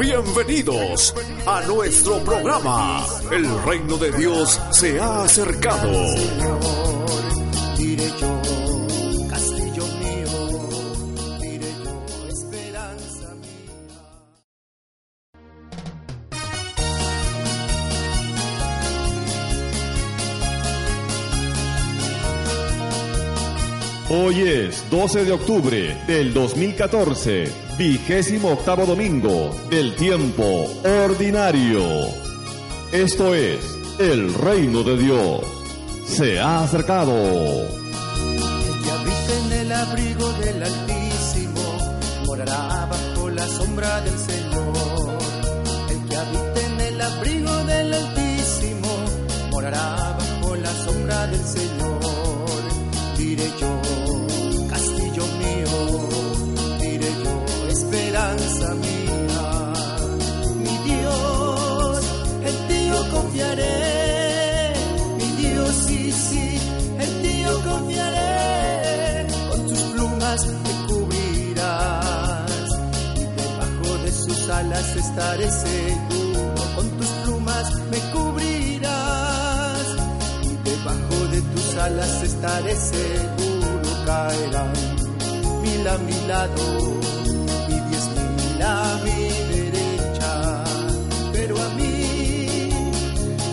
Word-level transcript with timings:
Bienvenidos 0.00 1.14
a 1.46 1.60
nuestro 1.66 2.24
programa. 2.24 3.06
El 3.30 3.62
reino 3.64 3.98
de 3.98 4.10
Dios 4.12 4.58
se 4.70 4.98
ha 4.98 5.24
acercado. 5.24 5.92
Hoy 24.30 24.42
es 24.42 24.88
12 24.90 25.24
de 25.24 25.32
octubre 25.32 26.04
del 26.06 26.32
2014, 26.32 27.52
vigésimo 27.76 28.50
octavo 28.52 28.86
domingo 28.86 29.50
del 29.68 29.96
tiempo 29.96 30.70
ordinario. 30.84 31.82
Esto 32.92 33.34
es 33.34 33.58
el 33.98 34.32
reino 34.32 34.84
de 34.84 34.98
Dios. 34.98 35.40
Se 36.06 36.38
ha 36.38 36.62
acercado. 36.62 37.12
El 37.12 38.82
que 38.84 38.90
habita 38.92 39.46
en 39.46 39.52
el 39.52 39.72
abrigo 39.72 40.32
del 40.34 40.62
Altísimo 40.62 41.98
morará 42.24 42.86
bajo 42.86 43.30
la 43.30 43.48
sombra 43.48 44.00
del 44.02 44.16
Señor. 44.16 45.18
El 45.90 46.08
que 46.08 46.16
habita 46.16 46.66
en 46.66 46.80
el 46.80 47.00
abrigo 47.00 47.64
del 47.64 47.94
Altísimo 47.94 48.88
morará 49.50 50.16
bajo 50.16 50.54
la 50.54 50.70
sombra 50.70 51.26
del 51.26 51.44
Señor. 51.44 52.00
Diré 53.18 53.50
yo, 53.60 53.80
esperanza 58.20 58.74
mía. 58.74 59.72
Mi 60.56 60.76
Dios, 60.90 62.04
en 62.44 62.68
ti 62.68 62.88
yo 62.88 63.10
confiaré. 63.10 64.72
Mi 65.16 65.24
Dios, 65.42 65.74
sí, 65.86 66.12
sí, 66.12 66.60
en 66.98 67.22
ti 67.22 67.42
yo 67.44 67.54
confiaré. 67.62 69.26
Con 69.50 69.66
tus 69.66 69.80
plumas 69.92 70.46
me 70.46 70.72
cubrirás 70.88 72.70
y 73.16 73.24
debajo 73.40 74.04
de 74.04 74.12
sus 74.12 74.50
alas 74.50 74.96
estaré 74.96 75.50
seguro. 75.50 76.64
Con 76.76 76.90
tus 76.98 77.08
plumas 77.24 77.74
me 77.90 77.98
cubrirás 78.12 79.86
y 80.42 80.68
debajo 80.68 81.16
de 81.32 81.40
tus 81.40 81.76
alas 81.76 82.22
estaré 82.22 82.76
seguro. 82.76 83.90
Caerán 84.04 84.72
mil 85.62 85.88
a 85.88 85.98
mi 85.98 86.26
lado 86.26 87.19
mi 88.60 89.28
derecha, 89.54 90.64
pero 91.32 91.56
a 91.56 91.68
mí 91.70 92.68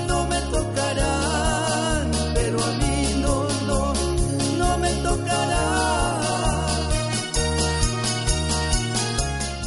no 0.06 0.28
me 0.28 0.35
pero 2.34 2.62
a 2.62 2.72
mí 2.73 3.22
no, 3.22 3.47
no, 3.66 3.94
no 4.57 4.78
me. 4.79 4.90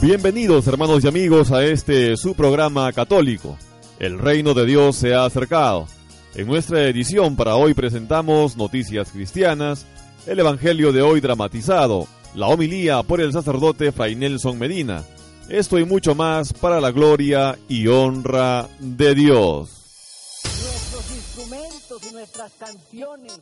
Bienvenidos 0.03 0.67
hermanos 0.67 1.05
y 1.05 1.09
amigos 1.09 1.51
a 1.53 1.65
este 1.65 2.17
su 2.19 2.35
programa 2.35 2.93
católico. 2.93 3.57
El 3.99 4.19
reino 4.19 4.53
de 4.53 4.67
Dios 4.67 4.97
se 4.97 5.15
ha 5.15 5.25
acercado. 5.25 5.87
En 6.35 6.49
nuestra 6.49 6.83
edición 6.87 7.37
para 7.37 7.57
hoy 7.57 7.73
presentamos 7.73 8.59
noticias 8.59 9.11
cristianas, 9.11 9.87
el 10.27 10.39
Evangelio 10.39 10.93
de 10.93 11.01
hoy 11.01 11.21
dramatizado, 11.21 12.07
la 12.35 12.49
homilía 12.49 13.03
por 13.03 13.23
el 13.23 13.33
sacerdote 13.33 13.91
Fray 13.91 14.17
Nelson 14.17 14.59
Medina. 14.59 15.03
Esto 15.51 15.79
y 15.81 15.85
mucho 15.85 16.15
más 16.15 16.53
para 16.53 16.81
la 16.81 16.93
gloria 16.93 17.59
y 17.69 17.89
honra 17.89 18.69
de 18.79 19.17
Dios. 19.17 20.43
Nuestros 20.45 21.11
instrumentos 21.11 22.01
y 22.09 22.13
nuestras 22.13 22.53
canciones 22.53 23.41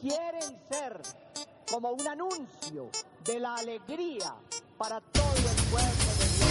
quieren 0.00 0.58
ser 0.70 0.98
como 1.70 1.90
un 1.90 2.08
anuncio 2.08 2.88
de 3.26 3.38
la 3.38 3.56
alegría 3.56 4.34
para 4.78 4.98
todo 5.12 5.34
el 5.36 5.70
pueblo 5.70 6.14
de 6.18 6.24
Dios. 6.38 6.46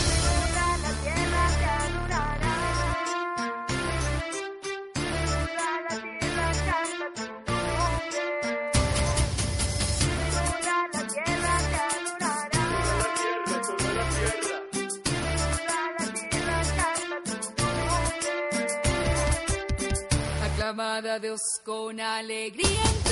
Aclamad 20.75 21.07
a 21.07 21.19
Dios 21.19 21.39
con 21.63 22.01
alegría 22.01 23.04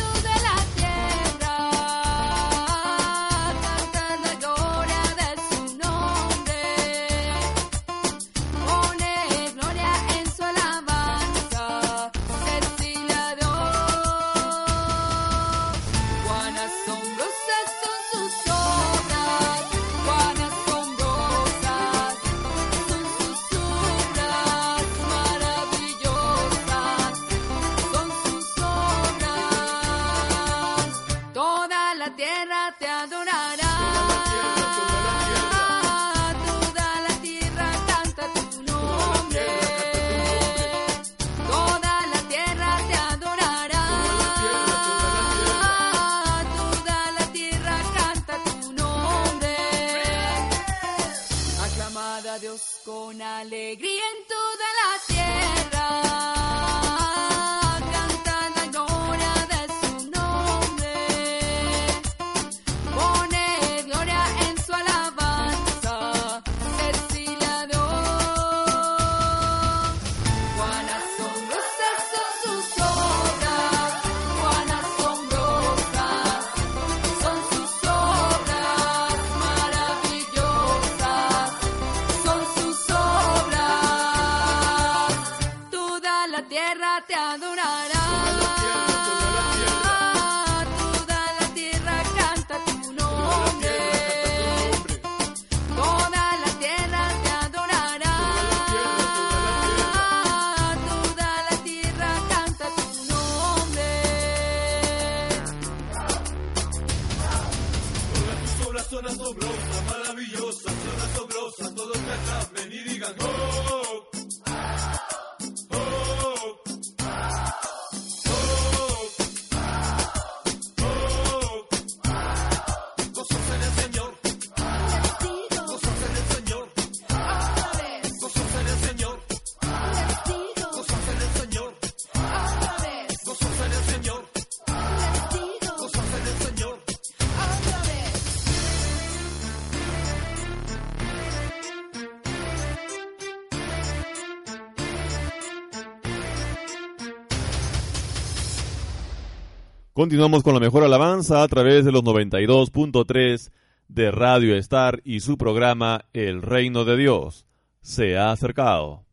Continuamos 150.03 150.44
con 150.44 150.53
la 150.53 150.59
mejor 150.59 150.83
alabanza 150.83 151.44
a 151.44 151.47
través 151.47 151.85
de 151.85 151.94
los 151.94 152.03
92.3 152.03 153.51
de 153.88 154.11
Radio 154.11 154.57
Star 154.57 155.00
y 155.05 155.21
su 155.21 155.38
programa 155.38 156.03
El 156.11 156.41
Reino 156.41 156.83
de 156.83 156.97
Dios 156.97 157.45
se 157.79 158.17
ha 158.17 158.33
acercado. 158.33 159.05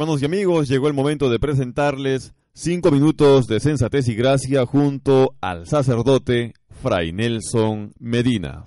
hermanos 0.00 0.22
y 0.22 0.24
amigos, 0.24 0.66
llegó 0.66 0.88
el 0.88 0.94
momento 0.94 1.28
de 1.28 1.38
presentarles 1.38 2.32
cinco 2.54 2.90
minutos 2.90 3.46
de 3.46 3.60
sensatez 3.60 4.08
y 4.08 4.14
gracia 4.14 4.64
junto 4.64 5.34
al 5.42 5.66
sacerdote 5.66 6.54
Fray 6.82 7.12
Nelson 7.12 7.92
Medina. 7.98 8.64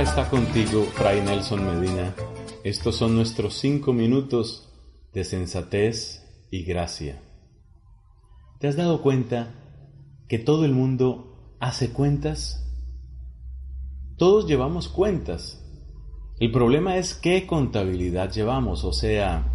Está 0.00 0.28
contigo, 0.28 0.82
Fray 0.82 1.22
Nelson 1.22 1.64
Medina. 1.64 2.14
Estos 2.62 2.96
son 2.96 3.14
nuestros 3.14 3.54
cinco 3.54 3.92
minutos 3.92 4.68
de 5.12 5.24
sensatez 5.24 6.46
y 6.50 6.64
gracia. 6.64 7.22
¿Te 8.58 8.66
has 8.66 8.76
dado 8.76 9.02
cuenta 9.02 9.54
que 10.28 10.38
todo 10.38 10.64
el 10.64 10.72
mundo 10.72 11.56
hace 11.60 11.90
cuentas? 11.90 12.70
Todos 14.18 14.46
llevamos 14.46 14.88
cuentas. 14.88 15.64
El 16.38 16.50
problema 16.50 16.96
es 16.96 17.14
qué 17.14 17.46
contabilidad 17.46 18.30
llevamos, 18.30 18.84
o 18.84 18.92
sea, 18.92 19.46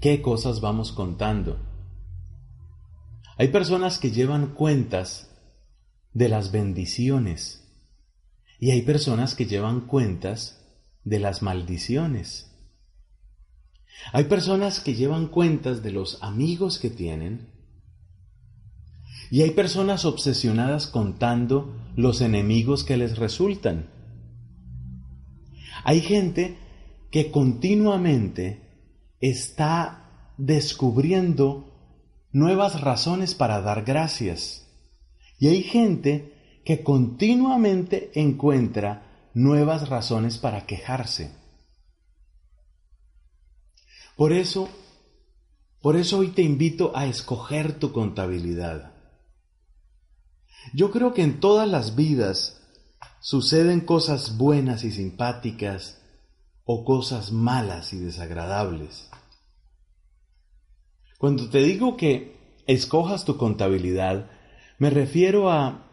qué 0.00 0.22
cosas 0.22 0.60
vamos 0.60 0.92
contando. 0.92 1.58
Hay 3.36 3.48
personas 3.48 3.98
que 3.98 4.10
llevan 4.10 4.54
cuentas 4.54 5.36
de 6.14 6.28
las 6.28 6.50
bendiciones 6.50 7.67
y 8.58 8.70
hay 8.70 8.82
personas 8.82 9.34
que 9.34 9.46
llevan 9.46 9.82
cuentas 9.82 10.64
de 11.04 11.20
las 11.20 11.42
maldiciones. 11.42 12.50
Hay 14.12 14.24
personas 14.24 14.80
que 14.80 14.94
llevan 14.94 15.28
cuentas 15.28 15.82
de 15.82 15.92
los 15.92 16.22
amigos 16.22 16.78
que 16.78 16.90
tienen 16.90 17.48
y 19.30 19.42
hay 19.42 19.50
personas 19.50 20.04
obsesionadas 20.04 20.86
contando 20.86 21.76
los 21.96 22.20
enemigos 22.20 22.84
que 22.84 22.96
les 22.96 23.18
resultan. 23.18 23.90
Hay 25.84 26.00
gente 26.00 26.56
que 27.10 27.30
continuamente 27.30 28.62
está 29.20 30.32
descubriendo 30.36 31.68
nuevas 32.32 32.80
razones 32.80 33.34
para 33.34 33.60
dar 33.60 33.84
gracias. 33.84 34.66
Y 35.38 35.48
hay 35.48 35.62
gente 35.62 36.37
que 36.68 36.84
continuamente 36.84 38.10
encuentra 38.12 39.30
nuevas 39.32 39.88
razones 39.88 40.36
para 40.36 40.66
quejarse. 40.66 41.34
Por 44.18 44.34
eso, 44.34 44.68
por 45.80 45.96
eso 45.96 46.18
hoy 46.18 46.28
te 46.28 46.42
invito 46.42 46.94
a 46.94 47.06
escoger 47.06 47.78
tu 47.78 47.90
contabilidad. 47.90 48.92
Yo 50.74 50.90
creo 50.90 51.14
que 51.14 51.22
en 51.22 51.40
todas 51.40 51.66
las 51.66 51.96
vidas 51.96 52.60
suceden 53.20 53.80
cosas 53.80 54.36
buenas 54.36 54.84
y 54.84 54.92
simpáticas 54.92 56.02
o 56.64 56.84
cosas 56.84 57.32
malas 57.32 57.94
y 57.94 57.98
desagradables. 57.98 59.08
Cuando 61.16 61.48
te 61.48 61.62
digo 61.62 61.96
que 61.96 62.60
escojas 62.66 63.24
tu 63.24 63.38
contabilidad, 63.38 64.30
me 64.78 64.90
refiero 64.90 65.50
a 65.50 65.87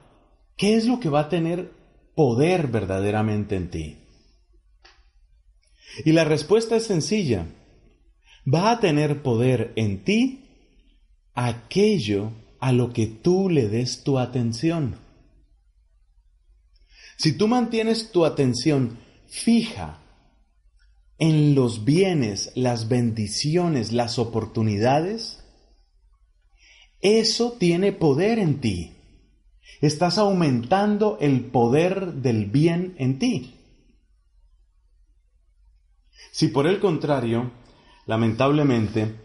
qué 0.57 0.75
es 0.75 0.85
lo 0.85 0.99
que 0.99 1.09
va 1.09 1.21
a 1.21 1.29
tener 1.29 1.71
poder 2.15 2.67
verdaderamente 2.67 3.55
en 3.55 3.69
ti. 3.69 3.97
Y 6.03 6.11
la 6.11 6.23
respuesta 6.23 6.75
es 6.75 6.85
sencilla. 6.85 7.47
Va 8.51 8.71
a 8.71 8.79
tener 8.79 9.21
poder 9.21 9.73
en 9.75 10.03
ti 10.03 10.45
aquello 11.33 12.31
a 12.59 12.71
lo 12.71 12.93
que 12.93 13.07
tú 13.07 13.49
le 13.49 13.67
des 13.67 14.03
tu 14.03 14.19
atención. 14.19 14.97
Si 17.17 17.33
tú 17.33 17.47
mantienes 17.47 18.11
tu 18.11 18.25
atención 18.25 18.97
fija 19.27 20.01
en 21.17 21.55
los 21.55 21.85
bienes, 21.85 22.51
las 22.55 22.89
bendiciones, 22.89 23.91
las 23.91 24.19
oportunidades, 24.19 25.43
eso 27.01 27.53
tiene 27.53 27.93
poder 27.93 28.39
en 28.39 28.59
ti. 28.59 28.94
Estás 29.81 30.17
aumentando 30.17 31.17
el 31.19 31.45
poder 31.45 32.13
del 32.13 32.45
bien 32.45 32.95
en 32.97 33.19
ti. 33.19 33.55
Si 36.31 36.49
por 36.49 36.67
el 36.67 36.79
contrario, 36.79 37.51
lamentablemente, 38.05 39.15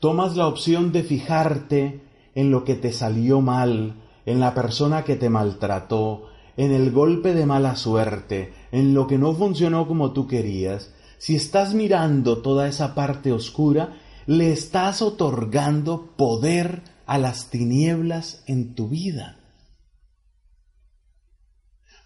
tomas 0.00 0.36
la 0.36 0.46
opción 0.46 0.92
de 0.92 1.02
fijarte 1.02 2.00
en 2.34 2.50
lo 2.50 2.64
que 2.64 2.74
te 2.74 2.92
salió 2.92 3.40
mal, 3.40 4.02
en 4.26 4.40
la 4.40 4.54
persona 4.54 5.04
que 5.04 5.16
te 5.16 5.30
maltrató, 5.30 6.28
en 6.56 6.72
el 6.72 6.90
golpe 6.90 7.34
de 7.34 7.46
mala 7.46 7.76
suerte, 7.76 8.52
en 8.72 8.94
lo 8.94 9.06
que 9.06 9.18
no 9.18 9.34
funcionó 9.34 9.86
como 9.86 10.12
tú 10.12 10.26
querías, 10.26 10.94
si 11.18 11.36
estás 11.36 11.74
mirando 11.74 12.42
toda 12.42 12.68
esa 12.68 12.94
parte 12.94 13.32
oscura, 13.32 13.96
le 14.26 14.52
estás 14.52 15.02
otorgando 15.02 16.14
poder 16.16 16.82
a 17.06 17.18
las 17.18 17.50
tinieblas 17.50 18.42
en 18.46 18.74
tu 18.74 18.88
vida. 18.88 19.43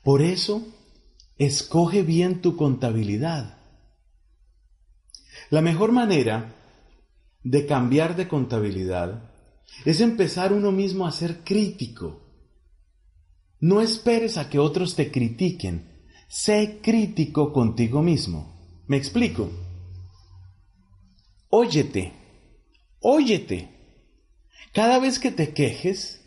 Por 0.09 0.23
eso, 0.23 0.67
escoge 1.37 2.03
bien 2.03 2.41
tu 2.41 2.57
contabilidad. 2.57 3.59
La 5.51 5.61
mejor 5.61 5.93
manera 5.93 6.55
de 7.45 7.67
cambiar 7.67 8.17
de 8.17 8.27
contabilidad 8.27 9.31
es 9.85 10.01
empezar 10.01 10.55
uno 10.55 10.73
mismo 10.73 11.07
a 11.07 11.13
ser 11.13 11.45
crítico. 11.45 12.23
No 13.61 13.83
esperes 13.83 14.39
a 14.39 14.49
que 14.49 14.59
otros 14.59 14.97
te 14.97 15.11
critiquen. 15.11 16.07
Sé 16.27 16.81
crítico 16.83 17.53
contigo 17.53 18.01
mismo. 18.01 18.83
¿Me 18.87 18.97
explico? 18.97 19.51
Óyete, 21.51 22.15
óyete. 23.01 23.69
Cada 24.73 25.01
vez 25.01 25.19
que 25.19 25.33
te 25.33 25.53
quejes, 25.53 26.25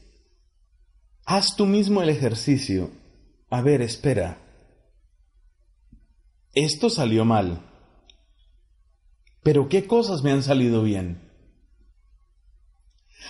haz 1.26 1.56
tú 1.56 1.66
mismo 1.66 2.04
el 2.04 2.10
ejercicio. 2.10 3.01
A 3.52 3.62
ver, 3.62 3.82
espera. 3.82 4.38
Esto 6.54 6.90
salió 6.90 7.26
mal. 7.26 7.60
Pero 9.44 9.68
¿qué 9.68 9.88
cosas 9.88 10.24
me 10.24 10.32
han 10.32 10.42
salido 10.42 10.84
bien? 10.84 11.30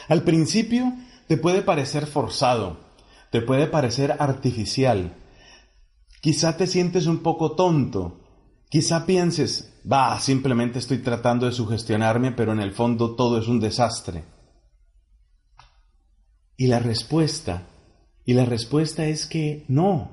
Al 0.08 0.24
principio 0.24 0.94
te 1.28 1.38
puede 1.38 1.64
parecer 1.64 2.06
forzado, 2.06 2.80
te 3.32 3.42
puede 3.42 3.66
parecer 3.66 4.16
artificial. 4.20 5.18
Quizá 6.22 6.56
te 6.56 6.68
sientes 6.68 7.08
un 7.08 7.24
poco 7.24 7.56
tonto, 7.56 8.22
quizá 8.70 9.08
pienses, 9.08 9.74
va, 9.92 10.20
simplemente 10.20 10.78
estoy 10.78 11.00
tratando 11.00 11.48
de 11.48 11.52
sugestionarme, 11.52 12.32
pero 12.32 12.52
en 12.52 12.60
el 12.60 12.74
fondo 12.74 13.16
todo 13.16 13.40
es 13.40 13.48
un 13.48 13.60
desastre. 13.60 14.24
Y 16.58 16.68
la 16.68 16.78
respuesta, 16.78 17.71
y 18.32 18.34
la 18.34 18.46
respuesta 18.46 19.08
es 19.08 19.26
que 19.26 19.66
no, 19.68 20.12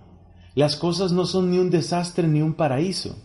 las 0.56 0.74
cosas 0.74 1.12
no 1.12 1.24
son 1.24 1.52
ni 1.52 1.58
un 1.58 1.70
desastre 1.70 2.26
ni 2.26 2.42
un 2.42 2.54
paraíso. 2.54 3.16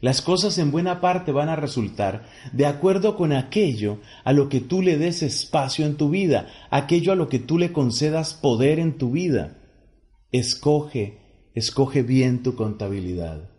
Las 0.00 0.22
cosas 0.22 0.56
en 0.58 0.70
buena 0.70 1.00
parte 1.00 1.32
van 1.32 1.48
a 1.48 1.56
resultar 1.56 2.28
de 2.52 2.64
acuerdo 2.64 3.16
con 3.16 3.32
aquello 3.32 3.98
a 4.22 4.32
lo 4.32 4.48
que 4.48 4.60
tú 4.60 4.82
le 4.82 4.98
des 4.98 5.24
espacio 5.24 5.84
en 5.84 5.96
tu 5.96 6.10
vida, 6.10 6.46
aquello 6.70 7.10
a 7.10 7.16
lo 7.16 7.28
que 7.28 7.40
tú 7.40 7.58
le 7.58 7.72
concedas 7.72 8.34
poder 8.34 8.78
en 8.78 8.98
tu 8.98 9.10
vida. 9.10 9.58
Escoge, 10.30 11.18
escoge 11.52 12.04
bien 12.04 12.44
tu 12.44 12.54
contabilidad. 12.54 13.50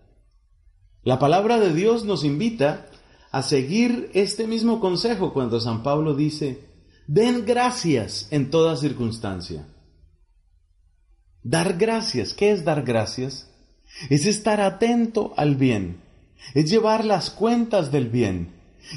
La 1.03 1.19
palabra 1.19 1.59
de 1.59 1.73
Dios 1.73 2.05
nos 2.05 2.23
invita 2.23 2.87
a 3.29 3.43
seguir 3.43 4.09
este 4.13 4.47
mismo 4.47 4.79
consejo 4.79 5.33
cuando 5.33 5.59
San 5.59 5.83
Pablo 5.83 6.15
dice, 6.15 6.61
den 7.07 7.43
gracias 7.45 8.29
en 8.31 8.49
toda 8.49 8.77
circunstancia. 8.77 9.67
Dar 11.43 11.77
gracias, 11.77 12.33
¿qué 12.33 12.51
es 12.51 12.63
dar 12.63 12.83
gracias? 12.83 13.49
Es 14.09 14.25
estar 14.25 14.61
atento 14.61 15.33
al 15.37 15.55
bien 15.55 16.01
es 16.53 16.69
llevar 16.69 17.05
las 17.05 17.29
cuentas 17.29 17.91
del 17.91 18.09
bien 18.09 18.49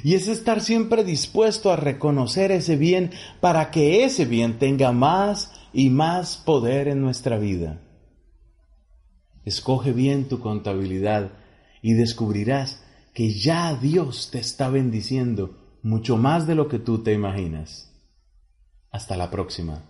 y 0.02 0.14
es 0.14 0.28
estar 0.28 0.60
siempre 0.60 1.04
dispuesto 1.04 1.70
a 1.70 1.76
reconocer 1.76 2.50
ese 2.50 2.76
bien 2.76 3.10
para 3.40 3.70
que 3.70 4.04
ese 4.04 4.24
bien 4.24 4.58
tenga 4.58 4.92
más 4.92 5.52
y 5.72 5.90
más 5.90 6.36
poder 6.36 6.88
en 6.88 7.00
nuestra 7.00 7.38
vida. 7.38 7.80
Escoge 9.44 9.92
bien 9.92 10.24
tu 10.24 10.40
contabilidad 10.40 11.32
y 11.82 11.92
descubrirás 11.92 12.82
que 13.12 13.32
ya 13.32 13.74
Dios 13.74 14.30
te 14.32 14.38
está 14.38 14.68
bendiciendo 14.68 15.78
mucho 15.82 16.16
más 16.16 16.46
de 16.46 16.54
lo 16.54 16.66
que 16.68 16.78
tú 16.78 17.02
te 17.02 17.12
imaginas. 17.12 17.92
Hasta 18.90 19.16
la 19.16 19.30
próxima. 19.30 19.82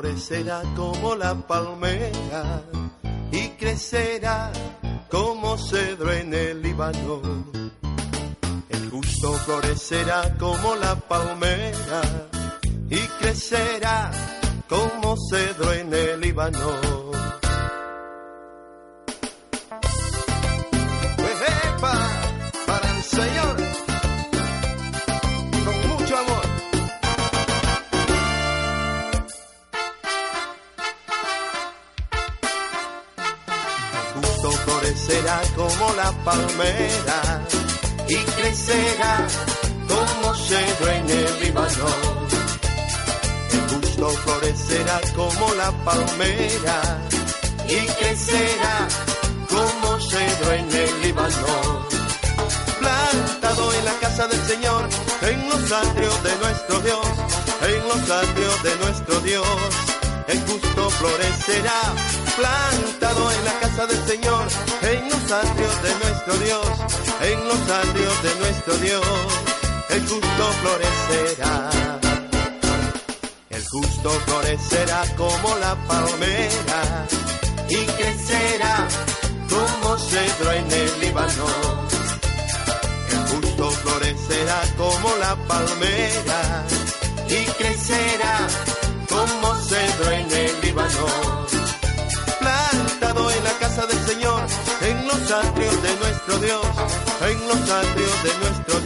Florecerá 0.00 0.62
como 0.76 1.16
la 1.16 1.34
palmera 1.34 2.62
y 3.32 3.48
crecerá 3.58 4.52
como 5.10 5.58
cedro 5.58 6.12
en 6.12 6.32
el 6.32 6.62
Líbano. 6.62 7.20
El 8.68 8.90
justo 8.90 9.32
florecerá 9.32 10.36
como 10.38 10.76
la 10.76 10.94
palmera 10.94 12.02
y 12.88 13.00
crecerá 13.18 14.12
como 14.68 15.16
cedro 15.30 15.72
en 15.72 15.92
el 15.92 16.20
Líbano. 16.20 17.07
La 35.98 36.12
palmera 36.24 37.20
y 38.08 38.16
crecerá 38.36 39.26
como 39.88 40.34
cedro 40.34 40.86
en 40.92 41.10
el 41.10 41.40
Líbano. 41.40 41.88
El 43.52 43.60
justo 43.70 44.08
florecerá 44.22 45.00
como 45.16 45.54
la 45.54 45.70
palmera 45.84 46.78
y 47.66 47.80
crecerá 47.98 48.76
como 49.50 50.00
cedro 50.00 50.52
en 50.52 50.72
el 50.72 51.02
Líbano. 51.02 51.54
Plantado 52.78 53.74
en 53.74 53.84
la 53.84 53.94
casa 54.04 54.28
del 54.28 54.42
Señor, 54.46 54.88
en 55.22 55.48
los 55.48 55.72
atrios 55.72 56.22
de 56.22 56.36
nuestro 56.36 56.80
Dios, 56.80 57.06
en 57.72 57.88
los 57.88 58.02
atrios 58.22 58.62
de 58.62 58.76
nuestro 58.76 59.20
Dios. 59.20 59.58
El 60.28 60.40
justo 60.46 60.90
florecerá, 60.90 61.80
plantado 62.38 63.32
en 63.32 63.44
la 63.44 63.54
casa 63.60 63.86
del 63.86 64.02
Señor, 64.06 64.46
en 64.82 65.08
los 65.10 65.32
atrios 65.32 65.82
de 65.82 65.92
nuestro 66.02 66.34
Dios, 66.38 66.66
en 67.22 67.48
los 67.48 67.62
atrios 67.82 68.22
de 68.22 68.34
nuestro 68.36 68.74
Dios. 68.76 69.06
El 69.90 70.02
justo 70.06 70.44
florecerá. 70.62 71.70
El 73.50 73.64
justo 73.68 74.10
florecerá 74.26 75.02
como 75.16 75.56
la 75.56 75.74
palmera 75.86 77.06
y 77.68 77.84
crecerá 77.98 78.86
como 79.50 79.98
cedro 79.98 80.52
en 80.52 80.72
el 80.72 81.00
Líbano. 81.00 81.46
El 83.10 83.20
justo 83.32 83.70
florecerá 83.70 84.60
como 84.76 85.08
la 85.16 85.34
palmera 85.48 86.57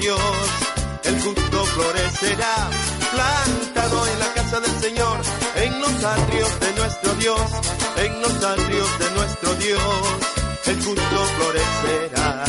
Dios. 0.03 0.21
El 1.05 1.21
justo 1.23 1.65
florecerá, 1.75 2.71
plantado 3.13 4.07
en 4.09 4.19
la 4.19 4.33
casa 4.35 4.61
del 4.61 4.81
Señor, 4.81 5.17
en 5.57 5.81
los 5.81 6.05
atrios 6.05 6.61
de 6.61 6.73
nuestro 6.81 7.15
Dios, 7.15 7.41
en 7.97 8.21
los 8.23 8.45
atrios 8.45 8.99
de 8.99 9.11
nuestro 9.13 9.55
Dios. 9.55 9.83
El 10.67 10.77
justo 10.85 11.19
florecerá. 11.37 12.45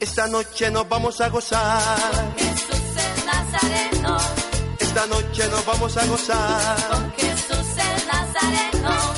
Esta 0.00 0.26
noche 0.28 0.70
nos 0.70 0.88
vamos 0.88 1.20
a 1.20 1.28
gozar. 1.28 2.34
Jesús 2.36 2.84
el 3.06 3.26
Nazareno, 3.26 4.16
Esta 4.80 5.06
noche 5.06 5.48
nos 5.48 5.64
vamos 5.66 5.96
a 5.96 6.06
gozar. 6.06 6.76
con 6.90 7.12
Jesús 7.12 7.68
el 7.76 8.06
Nazareno. 8.06 9.17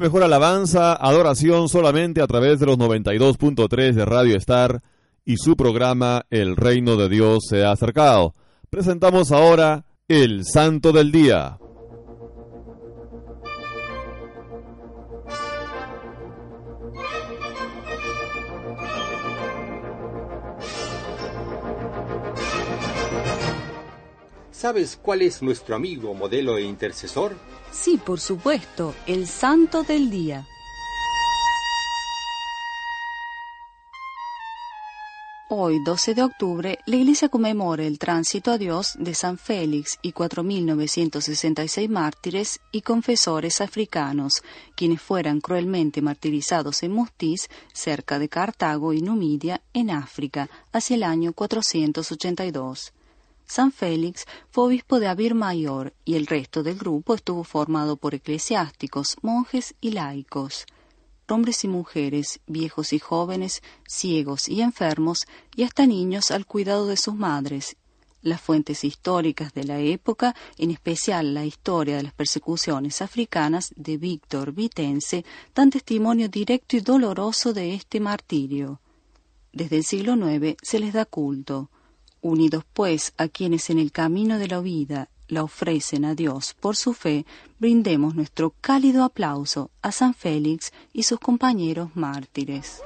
Mejor 0.00 0.22
alabanza, 0.22 0.94
adoración 0.94 1.68
solamente 1.68 2.22
a 2.22 2.26
través 2.26 2.58
de 2.58 2.64
los 2.64 2.78
92.3 2.78 3.92
de 3.92 4.06
Radio 4.06 4.34
Star 4.38 4.80
y 5.26 5.36
su 5.36 5.56
programa 5.56 6.24
El 6.30 6.56
Reino 6.56 6.96
de 6.96 7.10
Dios 7.10 7.44
se 7.46 7.66
ha 7.66 7.72
acercado. 7.72 8.32
Presentamos 8.70 9.30
ahora 9.30 9.84
el 10.08 10.46
Santo 10.46 10.92
del 10.92 11.12
Día. 11.12 11.58
¿Sabes 24.50 24.98
cuál 25.02 25.20
es 25.20 25.42
nuestro 25.42 25.76
amigo, 25.76 26.14
modelo 26.14 26.56
e 26.56 26.62
intercesor? 26.62 27.34
Sí, 27.72 27.98
por 28.04 28.20
supuesto, 28.20 28.94
el 29.06 29.26
santo 29.26 29.82
del 29.84 30.10
día. 30.10 30.46
Hoy, 35.52 35.82
12 35.82 36.14
de 36.14 36.22
octubre, 36.22 36.78
la 36.86 36.96
Iglesia 36.96 37.28
conmemora 37.28 37.84
el 37.84 37.98
tránsito 37.98 38.52
a 38.52 38.58
Dios 38.58 38.94
de 38.98 39.14
San 39.14 39.36
Félix 39.36 39.98
y 40.00 40.12
4.966 40.12 41.88
mártires 41.88 42.60
y 42.70 42.82
confesores 42.82 43.60
africanos, 43.60 44.42
quienes 44.76 45.02
fueran 45.02 45.40
cruelmente 45.40 46.02
martirizados 46.02 46.82
en 46.84 46.92
Mustiz, 46.92 47.48
cerca 47.72 48.20
de 48.20 48.28
Cartago 48.28 48.92
y 48.92 49.00
Numidia, 49.00 49.60
en 49.72 49.90
África, 49.90 50.48
hacia 50.72 50.94
el 50.96 51.02
año 51.02 51.32
482. 51.32 52.92
San 53.50 53.72
Félix 53.72 54.26
fue 54.52 54.66
obispo 54.66 55.00
de 55.00 55.08
Abir 55.08 55.34
Mayor 55.34 55.92
y 56.04 56.14
el 56.14 56.28
resto 56.28 56.62
del 56.62 56.78
grupo 56.78 57.16
estuvo 57.16 57.42
formado 57.42 57.96
por 57.96 58.14
eclesiásticos, 58.14 59.16
monjes 59.22 59.74
y 59.80 59.90
laicos. 59.90 60.66
Hombres 61.28 61.64
y 61.64 61.68
mujeres, 61.68 62.38
viejos 62.46 62.92
y 62.92 63.00
jóvenes, 63.00 63.60
ciegos 63.88 64.48
y 64.48 64.62
enfermos, 64.62 65.26
y 65.56 65.64
hasta 65.64 65.84
niños 65.84 66.30
al 66.30 66.46
cuidado 66.46 66.86
de 66.86 66.96
sus 66.96 67.16
madres. 67.16 67.76
Las 68.22 68.40
fuentes 68.40 68.84
históricas 68.84 69.52
de 69.52 69.64
la 69.64 69.80
época, 69.80 70.36
en 70.56 70.70
especial 70.70 71.34
la 71.34 71.44
historia 71.44 71.96
de 71.96 72.04
las 72.04 72.12
persecuciones 72.12 73.02
africanas 73.02 73.72
de 73.74 73.96
Víctor 73.96 74.52
Vitense, 74.52 75.24
dan 75.56 75.70
testimonio 75.70 76.28
directo 76.28 76.76
y 76.76 76.82
doloroso 76.82 77.52
de 77.52 77.74
este 77.74 77.98
martirio. 77.98 78.80
Desde 79.52 79.78
el 79.78 79.82
siglo 79.82 80.14
IX 80.14 80.56
se 80.62 80.78
les 80.78 80.92
da 80.92 81.04
culto. 81.04 81.68
Unidos 82.20 82.64
pues 82.72 83.12
a 83.16 83.28
quienes 83.28 83.70
en 83.70 83.78
el 83.78 83.92
camino 83.92 84.38
de 84.38 84.48
la 84.48 84.60
vida 84.60 85.08
la 85.28 85.44
ofrecen 85.44 86.04
a 86.04 86.14
Dios 86.14 86.54
por 86.58 86.76
su 86.76 86.92
fe, 86.92 87.24
brindemos 87.58 88.14
nuestro 88.14 88.52
cálido 88.60 89.04
aplauso 89.04 89.70
a 89.82 89.92
San 89.92 90.14
Félix 90.14 90.72
y 90.92 91.04
sus 91.04 91.20
compañeros 91.20 91.90
mártires. 91.94 92.82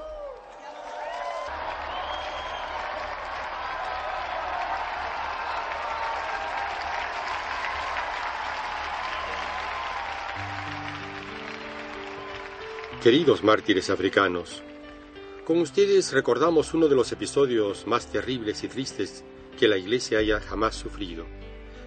Queridos 13.03 13.45
mártires 13.45 13.91
africanos, 13.91 14.63
con 15.45 15.59
ustedes 15.59 16.13
recordamos 16.13 16.73
uno 16.73 16.89
de 16.89 16.97
los 16.97 17.13
episodios 17.13 17.87
más 17.87 18.11
terribles 18.11 18.65
y 18.65 18.69
tristes 18.69 19.25
que 19.59 19.69
la 19.69 19.77
Iglesia 19.77 20.19
haya 20.19 20.41
jamás 20.41 20.75
sufrido, 20.75 21.27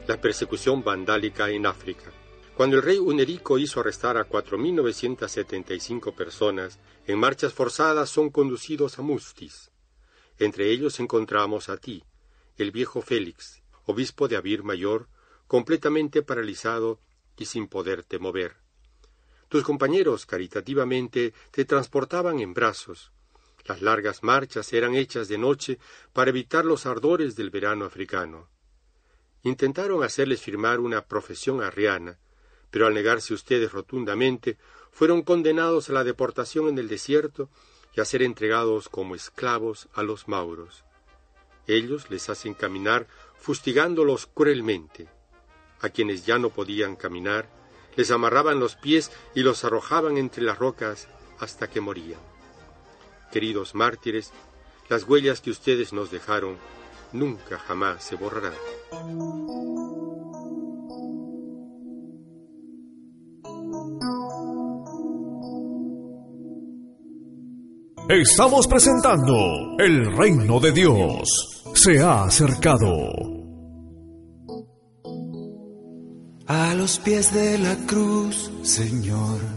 la 0.08 0.22
persecución 0.22 0.84
vandálica 0.84 1.50
en 1.50 1.66
África. 1.66 2.14
Cuando 2.56 2.76
el 2.76 2.84
rey 2.84 2.98
Unerico 3.00 3.58
hizo 3.58 3.80
arrestar 3.80 4.18
a 4.18 4.30
4.975 4.30 6.14
personas, 6.14 6.80
en 7.08 7.18
marchas 7.18 7.54
forzadas 7.54 8.10
son 8.10 8.30
conducidos 8.30 9.00
a 9.00 9.02
Mustis. 9.02 9.72
Entre 10.38 10.70
ellos 10.70 11.00
encontramos 11.00 11.70
a 11.70 11.78
ti, 11.78 12.04
el 12.58 12.72
viejo 12.72 13.02
Félix, 13.02 13.64
obispo 13.86 14.28
de 14.28 14.36
Abir 14.38 14.64
Mayor, 14.64 15.08
completamente 15.48 16.22
paralizado 16.22 17.00
y 17.38 17.46
sin 17.46 17.68
poderte 17.68 18.20
mover. 18.20 18.58
Tus 19.50 19.64
compañeros 19.64 20.28
caritativamente 20.28 21.34
te 21.52 21.66
transportaban 21.66 22.40
en 22.40 22.54
brazos. 22.54 23.12
Las 23.68 23.82
largas 23.82 24.24
marchas 24.24 24.72
eran 24.72 24.96
hechas 24.96 25.28
de 25.28 25.38
noche 25.38 25.78
para 26.14 26.30
evitar 26.30 26.64
los 26.64 26.86
ardores 26.86 27.36
del 27.36 27.50
verano 27.50 27.84
africano. 27.84 28.48
Intentaron 29.44 30.04
hacerles 30.04 30.42
firmar 30.42 30.80
una 30.80 31.06
profesión 31.06 31.62
arriana, 31.62 32.18
pero 32.72 32.88
al 32.88 32.94
negarse 32.94 33.34
ustedes 33.34 33.72
rotundamente, 33.72 34.58
fueron 34.92 35.22
condenados 35.22 35.90
a 35.90 35.94
la 35.94 36.04
deportación 36.04 36.70
en 36.70 36.78
el 36.78 36.88
desierto 36.88 37.50
y 37.94 38.00
a 38.00 38.06
ser 38.06 38.24
entregados 38.24 38.90
como 38.90 39.16
esclavos 39.16 39.90
a 39.94 40.02
los 40.02 40.28
mauros. 40.28 40.86
Ellos 41.68 42.10
les 42.10 42.30
hacen 42.30 42.54
caminar 42.54 43.08
fustigándolos 43.38 44.28
cruelmente. 44.28 45.10
A 45.82 45.90
quienes 45.90 46.26
ya 46.26 46.40
no 46.40 46.50
podían 46.50 46.96
caminar, 46.96 47.50
les 47.98 48.12
amarraban 48.12 48.60
los 48.60 48.76
pies 48.76 49.12
y 49.36 49.42
los 49.42 49.66
arrojaban 49.66 50.18
entre 50.18 50.44
las 50.44 50.58
rocas 50.58 51.08
hasta 51.40 51.70
que 51.70 51.82
morían. 51.82 52.37
Queridos 53.32 53.76
mártires, 53.76 54.32
las 54.90 55.04
huellas 55.04 55.42
que 55.42 55.52
ustedes 55.52 55.94
nos 55.94 56.12
dejaron 56.12 56.58
nunca 57.12 57.60
jamás 57.60 58.04
se 58.04 58.16
borrarán. 58.16 58.54
Estamos 68.10 68.68
presentando 68.68 69.36
El 69.80 70.16
reino 70.16 70.62
de 70.62 70.72
Dios 70.72 71.28
se 71.74 72.00
ha 72.00 72.24
acercado. 72.24 73.12
A 76.48 76.74
los 76.74 77.00
pies 77.00 77.34
de 77.34 77.58
la 77.58 77.76
cruz, 77.86 78.50
Señor. 78.64 79.57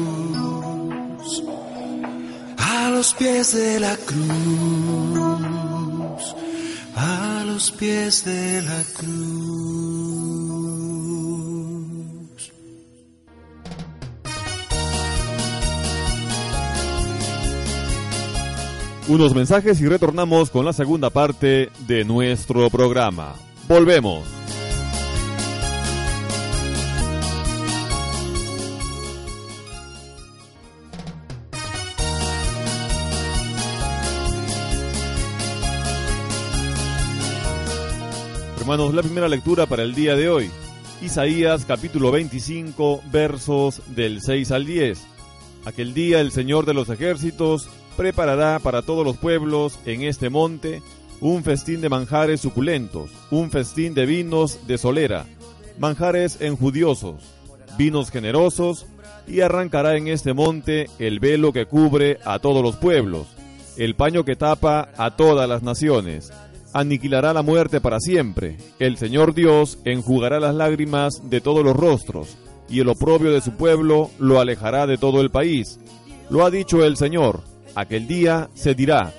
pies 3.21 3.53
de 3.53 3.79
la 3.79 3.95
cruz, 3.97 4.25
a 6.95 7.43
los 7.45 7.71
pies 7.71 8.25
de 8.25 8.63
la 8.63 8.83
cruz. 8.97 9.11
Unos 19.07 19.35
mensajes 19.35 19.79
y 19.81 19.87
retornamos 19.87 20.49
con 20.49 20.65
la 20.65 20.73
segunda 20.73 21.11
parte 21.11 21.69
de 21.85 22.03
nuestro 22.03 22.71
programa. 22.71 23.35
Volvemos. 23.67 24.40
Hermanos, 38.71 38.93
la 38.93 39.03
primera 39.03 39.27
lectura 39.27 39.65
para 39.65 39.83
el 39.83 39.93
día 39.93 40.15
de 40.15 40.29
hoy. 40.29 40.49
Isaías 41.01 41.65
capítulo 41.65 42.09
25 42.09 43.01
versos 43.11 43.81
del 43.87 44.21
6 44.21 44.49
al 44.51 44.65
10. 44.65 44.97
Aquel 45.65 45.93
día 45.93 46.21
el 46.21 46.31
Señor 46.31 46.65
de 46.65 46.73
los 46.73 46.87
ejércitos 46.87 47.67
preparará 47.97 48.59
para 48.59 48.81
todos 48.81 49.03
los 49.05 49.17
pueblos 49.17 49.77
en 49.85 50.03
este 50.03 50.29
monte 50.29 50.81
un 51.19 51.43
festín 51.43 51.81
de 51.81 51.89
manjares 51.89 52.39
suculentos, 52.39 53.09
un 53.29 53.51
festín 53.51 53.93
de 53.93 54.05
vinos 54.05 54.65
de 54.67 54.77
solera, 54.77 55.25
manjares 55.77 56.39
enjudiosos, 56.39 57.25
vinos 57.77 58.09
generosos, 58.09 58.85
y 59.27 59.41
arrancará 59.41 59.97
en 59.97 60.07
este 60.07 60.31
monte 60.31 60.89
el 60.97 61.19
velo 61.19 61.51
que 61.51 61.65
cubre 61.65 62.19
a 62.23 62.39
todos 62.39 62.63
los 62.63 62.77
pueblos, 62.77 63.27
el 63.75 63.95
paño 63.95 64.23
que 64.23 64.37
tapa 64.37 64.87
a 64.95 65.17
todas 65.17 65.49
las 65.49 65.61
naciones 65.61 66.31
aniquilará 66.73 67.33
la 67.33 67.41
muerte 67.41 67.81
para 67.81 67.99
siempre. 67.99 68.57
El 68.79 68.97
Señor 68.97 69.33
Dios 69.33 69.79
enjugará 69.85 70.39
las 70.39 70.55
lágrimas 70.55 71.21
de 71.29 71.41
todos 71.41 71.63
los 71.63 71.75
rostros, 71.75 72.37
y 72.69 72.79
el 72.79 72.89
oprobio 72.89 73.31
de 73.31 73.41
su 73.41 73.51
pueblo 73.51 74.09
lo 74.19 74.39
alejará 74.39 74.87
de 74.87 74.97
todo 74.97 75.21
el 75.21 75.31
país. 75.31 75.79
Lo 76.29 76.45
ha 76.45 76.51
dicho 76.51 76.83
el 76.85 76.97
Señor, 76.97 77.41
aquel 77.75 78.07
día 78.07 78.49
se 78.53 78.75
dirá, 78.75 79.13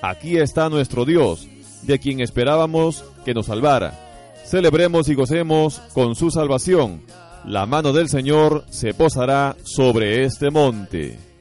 aquí 0.00 0.38
está 0.38 0.68
nuestro 0.68 1.04
Dios, 1.04 1.48
de 1.82 1.98
quien 1.98 2.20
esperábamos 2.20 3.04
que 3.24 3.34
nos 3.34 3.46
salvara. 3.46 3.98
Celebremos 4.44 5.08
y 5.08 5.14
gocemos 5.14 5.80
con 5.94 6.14
su 6.14 6.30
salvación. 6.30 7.02
La 7.44 7.66
mano 7.66 7.92
del 7.92 8.08
Señor 8.08 8.64
se 8.70 8.94
posará 8.94 9.56
sobre 9.64 10.24
este 10.24 10.50
monte. 10.50 11.31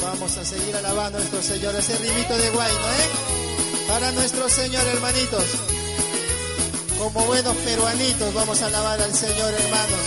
Vamos 0.00 0.36
a 0.36 0.44
seguir 0.44 0.76
alabando 0.76 1.18
a 1.18 1.20
nuestro 1.20 1.42
Señor, 1.42 1.74
ese 1.74 1.98
rimito 1.98 2.36
de 2.36 2.50
guayno, 2.50 2.78
¿eh? 2.78 3.88
Para 3.88 4.12
nuestro 4.12 4.48
Señor, 4.48 4.86
hermanitos. 4.86 5.44
Como 6.98 7.26
buenos 7.26 7.56
peruanitos, 7.56 8.32
vamos 8.32 8.62
a 8.62 8.66
alabar 8.66 9.00
al 9.00 9.12
Señor, 9.12 9.54
hermanos. 9.54 10.00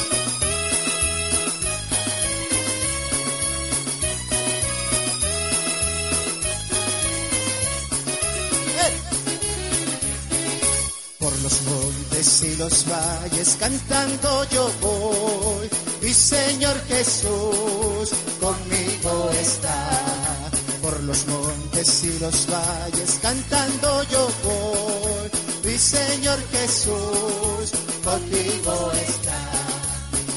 Por 11.20 11.38
los 11.42 11.62
montes 11.64 12.44
y 12.44 12.56
los 12.56 12.86
valles 12.90 13.58
cantando 13.60 14.46
yo 14.52 14.72
voy, 14.82 15.70
mi 16.02 16.14
Señor 16.14 16.76
Jesús 16.88 18.10
conmigo 18.40 19.30
está 19.40 20.52
por 20.82 21.00
los 21.04 21.28
montes 21.28 22.04
y 22.04 22.20
los 22.20 22.48
valles 22.50 23.20
cantando 23.22 24.04
yo 24.04 24.28
voy. 24.44 25.30
Mi 25.64 25.78
Señor 25.78 26.40
Jesús 26.52 27.72
conmigo 28.04 28.92
está. 29.08 29.40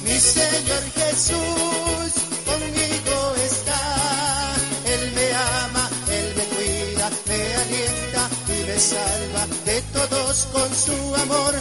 Mi 0.04 0.18
Señor 0.20 0.82
Jesús 0.94 2.12
conmigo 2.44 3.34
está. 3.46 4.54
Él 4.86 5.12
me 5.14 5.32
ama, 5.32 5.90
Él 6.10 6.34
me 6.36 6.44
cuida, 6.54 7.10
me 7.26 7.54
alienta 7.62 8.30
y 8.48 8.66
me 8.68 8.78
salva 8.78 9.46
de 9.64 9.82
todos 9.94 10.46
con 10.52 10.74
su 10.74 11.14
amor. 11.16 11.54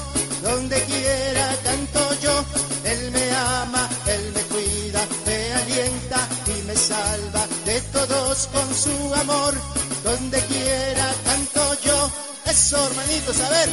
Donde 0.44 0.84
quiera 0.84 1.58
canto 1.64 2.14
yo, 2.22 2.44
todos 7.94 8.50
con 8.52 8.76
su 8.76 9.14
amor. 9.16 9.54
Donde 10.04 10.40
quiera 10.48 11.14
canto 11.24 11.78
yo. 11.86 12.12
Eso, 12.46 12.86
hermanitos, 12.88 13.40
a 13.40 13.50
ver. 13.50 13.70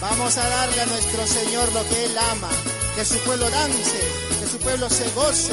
Vamos 0.00 0.36
a 0.36 0.48
darle 0.48 0.80
a 0.80 0.86
nuestro 0.86 1.26
Señor 1.26 1.72
lo 1.72 1.86
que 1.88 2.04
Él 2.06 2.18
ama. 2.32 2.50
Que 2.96 3.04
su 3.04 3.18
pueblo 3.18 3.48
dance, 3.50 4.00
que 4.40 4.46
su 4.50 4.58
pueblo 4.58 4.90
se 4.90 5.08
goce. 5.10 5.52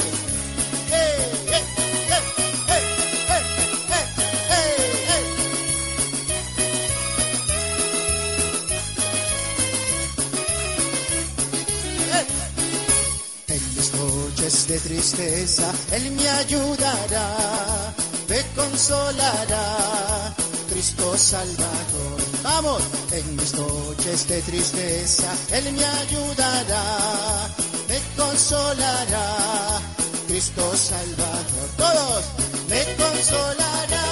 ¡Eh, 0.91 1.34
de 14.67 14.80
tristeza 14.80 15.71
Él 15.91 16.12
me 16.12 16.28
ayudará, 16.28 17.93
me 18.28 18.41
consolará, 18.56 20.34
Cristo 20.69 21.17
Salvador. 21.17 22.17
Vamos, 22.41 22.82
en 23.12 23.36
mis 23.36 23.54
noches 23.54 24.28
de 24.28 24.41
tristeza 24.41 25.32
Él 25.51 25.71
me 25.73 25.86
ayudará, 25.86 27.47
me 27.88 27.99
consolará, 28.17 29.80
Cristo 30.28 30.75
Salvador. 30.75 31.67
Todos, 31.78 32.23
me 32.69 32.84
consolará, 32.95 34.06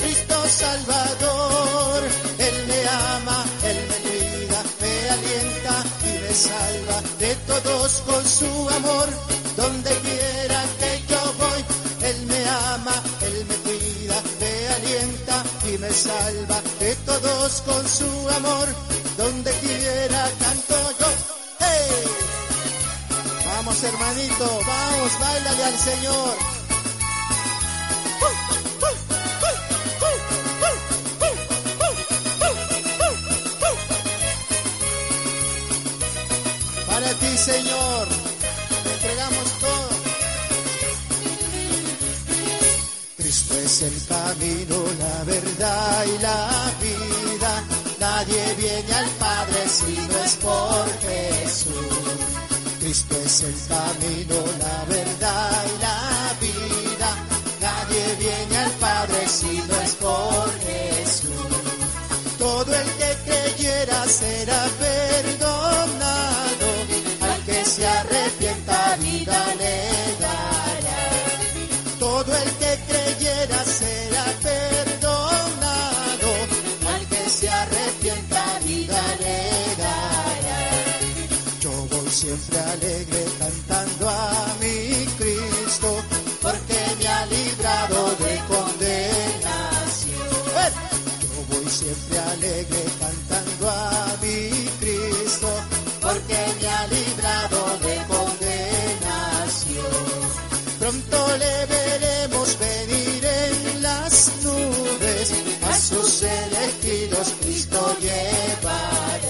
Cristo 0.00 0.34
Salvador. 0.48 2.02
Él 2.38 2.66
me 2.68 2.88
ama, 2.88 3.44
Él 3.64 3.78
me 3.88 3.96
cuida, 4.04 4.62
me 4.82 5.10
alienta 5.10 5.84
y 6.04 6.18
me 6.22 6.34
salva 6.34 7.02
de 7.18 7.34
todos 7.46 8.02
con 8.06 8.24
su 8.24 8.68
amor. 8.76 9.08
Donde 9.56 9.90
quiera 10.00 10.64
que 10.78 11.02
yo 11.08 11.20
voy, 11.38 11.64
Él 12.02 12.26
me 12.26 12.48
ama, 12.48 13.02
Él 13.22 13.46
me 13.48 13.54
cuida, 13.64 14.22
me 14.40 14.68
alienta 14.76 15.42
y 15.72 15.78
me 15.78 15.90
salva 15.90 16.60
de 16.78 16.94
todos 16.96 17.62
con 17.62 17.88
su 17.88 18.28
amor. 18.36 18.68
Donde 19.16 19.50
quiera 19.52 20.30
canto 20.38 20.76
yo. 21.00 21.06
¡Hey! 21.60 22.04
Vamos 23.46 23.82
hermanito, 23.82 24.60
vamos, 24.66 25.12
bailale 25.20 25.64
al 25.64 25.78
Señor. 25.78 26.36
Para 36.86 37.12
ti, 37.14 37.38
Señor, 37.38 38.08
es 43.66 43.82
el 43.82 44.06
camino, 44.06 44.76
la 45.00 45.24
verdad 45.24 46.04
y 46.06 46.22
la 46.22 46.72
vida. 46.80 47.52
Nadie 47.98 48.54
viene 48.54 48.94
al 48.94 49.08
Padre 49.24 49.60
si 49.68 49.96
no 50.08 50.18
es 50.24 50.34
por 50.36 50.86
Jesús. 51.00 51.74
Cristo 52.78 53.16
es 53.24 53.42
el 53.42 53.56
camino, 53.66 54.36
la 54.64 54.78
verdad 54.94 55.64
y 55.72 55.82
la 55.82 56.00
vida. 56.46 57.10
Nadie 57.60 58.04
viene 58.20 58.56
al 58.56 58.70
Padre 58.86 59.28
si 59.28 59.54
no 59.68 59.74
es 59.86 59.94
por 59.96 60.48
Jesús. 60.68 61.56
Todo 62.38 62.72
el 62.72 62.88
que 63.00 63.10
creyera 63.26 64.06
será 64.06 64.62
perdonado. 64.78 66.68
Al 67.20 67.44
que 67.44 67.64
se 67.64 67.84
arrepienta 67.84 68.96
vida 69.00 69.54
le 69.58 69.95
siempre 82.26 82.58
alegre 82.58 83.24
cantando 83.38 84.10
a 84.10 84.56
mi 84.60 85.06
Cristo, 85.18 86.02
porque 86.42 86.78
me 86.98 87.06
ha 87.06 87.26
librado 87.26 88.10
de 88.24 88.34
condenación. 88.52 90.00
Yo 91.22 91.28
voy 91.50 91.68
siempre 91.70 92.18
alegre 92.18 92.84
cantando 92.98 93.70
a 93.70 94.16
mi 94.22 94.50
Cristo, 94.80 95.48
porque 96.02 96.38
me 96.60 96.68
ha 96.68 96.86
librado 96.88 97.60
de 97.86 97.96
condenación. 98.14 99.86
Pronto 100.80 101.36
le 101.36 101.66
veremos 101.66 102.58
venir 102.58 103.24
en 103.24 103.82
las 103.82 104.32
nubes, 104.42 105.32
a 105.62 105.78
sus 105.78 106.22
elegidos 106.22 107.34
Cristo 107.40 107.96
llevará. 108.00 109.25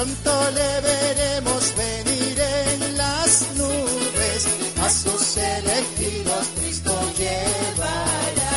Pronto 0.00 0.50
le 0.52 0.80
veremos 0.80 1.74
venir 1.76 2.40
en 2.40 2.96
las 2.96 3.42
nubes, 3.54 4.48
a 4.80 4.88
sus 4.88 5.36
elegidos 5.36 6.46
Cristo 6.58 6.98
llevará. 7.18 8.52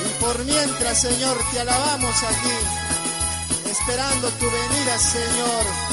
Y 0.00 0.22
por 0.22 0.44
mientras, 0.46 0.98
Señor, 0.98 1.36
te 1.52 1.60
alabamos 1.60 2.22
aquí, 2.22 3.70
esperando 3.70 4.30
tu 4.30 4.46
venida, 4.46 4.98
Señor 4.98 5.83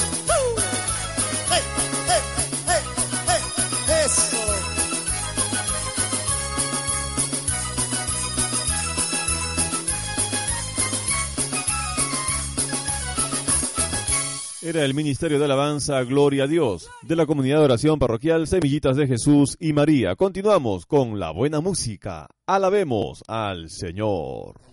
era 14.71 14.85
el 14.85 14.93
Ministerio 14.93 15.37
de 15.37 15.43
Alabanza 15.43 16.01
Gloria 16.03 16.45
a 16.45 16.47
Dios 16.47 16.89
de 17.01 17.17
la 17.17 17.25
Comunidad 17.25 17.57
de 17.57 17.65
Oración 17.65 17.99
Parroquial 17.99 18.47
Semillitas 18.47 18.95
de 18.95 19.05
Jesús 19.05 19.57
y 19.59 19.73
María. 19.73 20.15
Continuamos 20.15 20.85
con 20.85 21.19
la 21.19 21.31
buena 21.31 21.59
música. 21.59 22.27
Alabemos 22.45 23.21
al 23.27 23.69
Señor. 23.69 24.70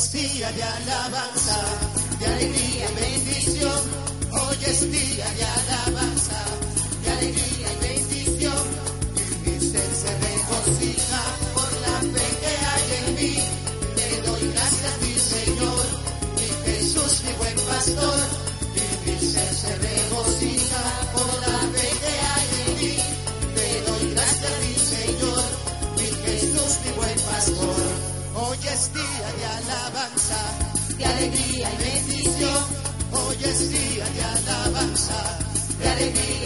es 0.00 0.12
día 0.12 0.50
de 0.52 0.62
alabanza, 0.62 1.56
de 2.18 2.26
alegría, 2.26 2.88
bendición, 2.98 3.82
hoy 4.32 4.56
es 4.66 4.90
día 4.90 5.28
de 5.34 5.44
alabanza. 5.44 5.59
día 31.60 31.68
y 31.74 31.84
bendición, 31.84 32.64
hoy 33.12 33.36
es 33.44 33.70
día 33.70 34.04
de 34.04 34.22
alabanza, 34.22 35.38
de 35.78 35.88
alegría. 35.88 36.39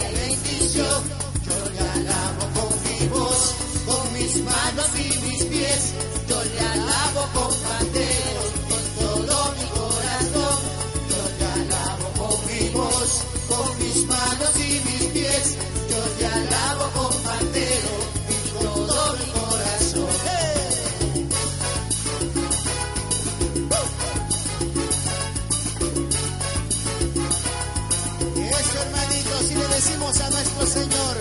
Señor, 30.65 31.17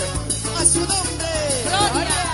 a 0.59 0.65
su 0.65 0.81
nombre. 0.81 1.29
Gloria. 1.67 2.25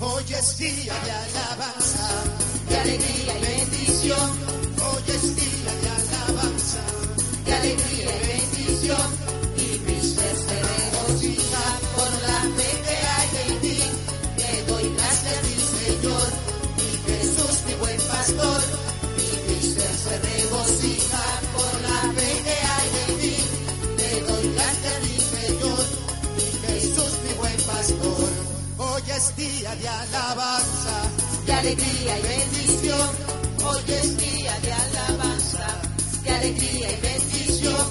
Hoy 0.00 0.24
es 0.28 0.58
día 0.58 0.94
de 1.04 1.10
alabanza, 1.12 2.08
de 2.68 2.76
alegría 2.76 3.38
y 3.38 3.42
bendición 3.42 4.43
es 29.24 29.36
día 29.36 29.74
de 29.76 29.88
alabanza, 29.88 30.96
de 31.46 31.52
alegría 31.52 32.18
y 32.18 32.22
bendición. 32.22 33.08
Hoy 33.64 33.82
es 33.88 34.16
día 34.18 34.58
de 34.60 34.72
alabanza, 34.72 35.66
de 36.22 36.30
alegría 36.30 36.92
y 36.92 37.00
bendición. 37.00 37.86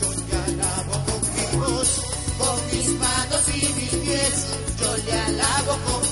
Yo 0.00 0.08
te 0.08 0.36
alabo 0.36 0.92
con 1.06 1.20
mi 1.34 1.58
voz, 1.58 1.90
con 2.38 2.56
mis 2.72 2.88
manos 3.00 3.42
y 3.48 3.60
mis 3.78 3.94
pies. 4.04 4.46
Yo 4.80 4.96
le 4.96 5.12
alabo 5.12 5.72
con 5.86 6.07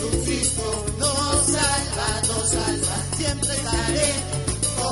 Jesucristo 0.00 0.84
nos 0.98 1.44
salva, 1.44 2.22
nos 2.26 2.48
salva, 2.48 3.16
siempre 3.18 3.52
estaré, 3.52 4.14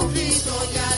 obrito 0.02 0.72
ya. 0.74 0.97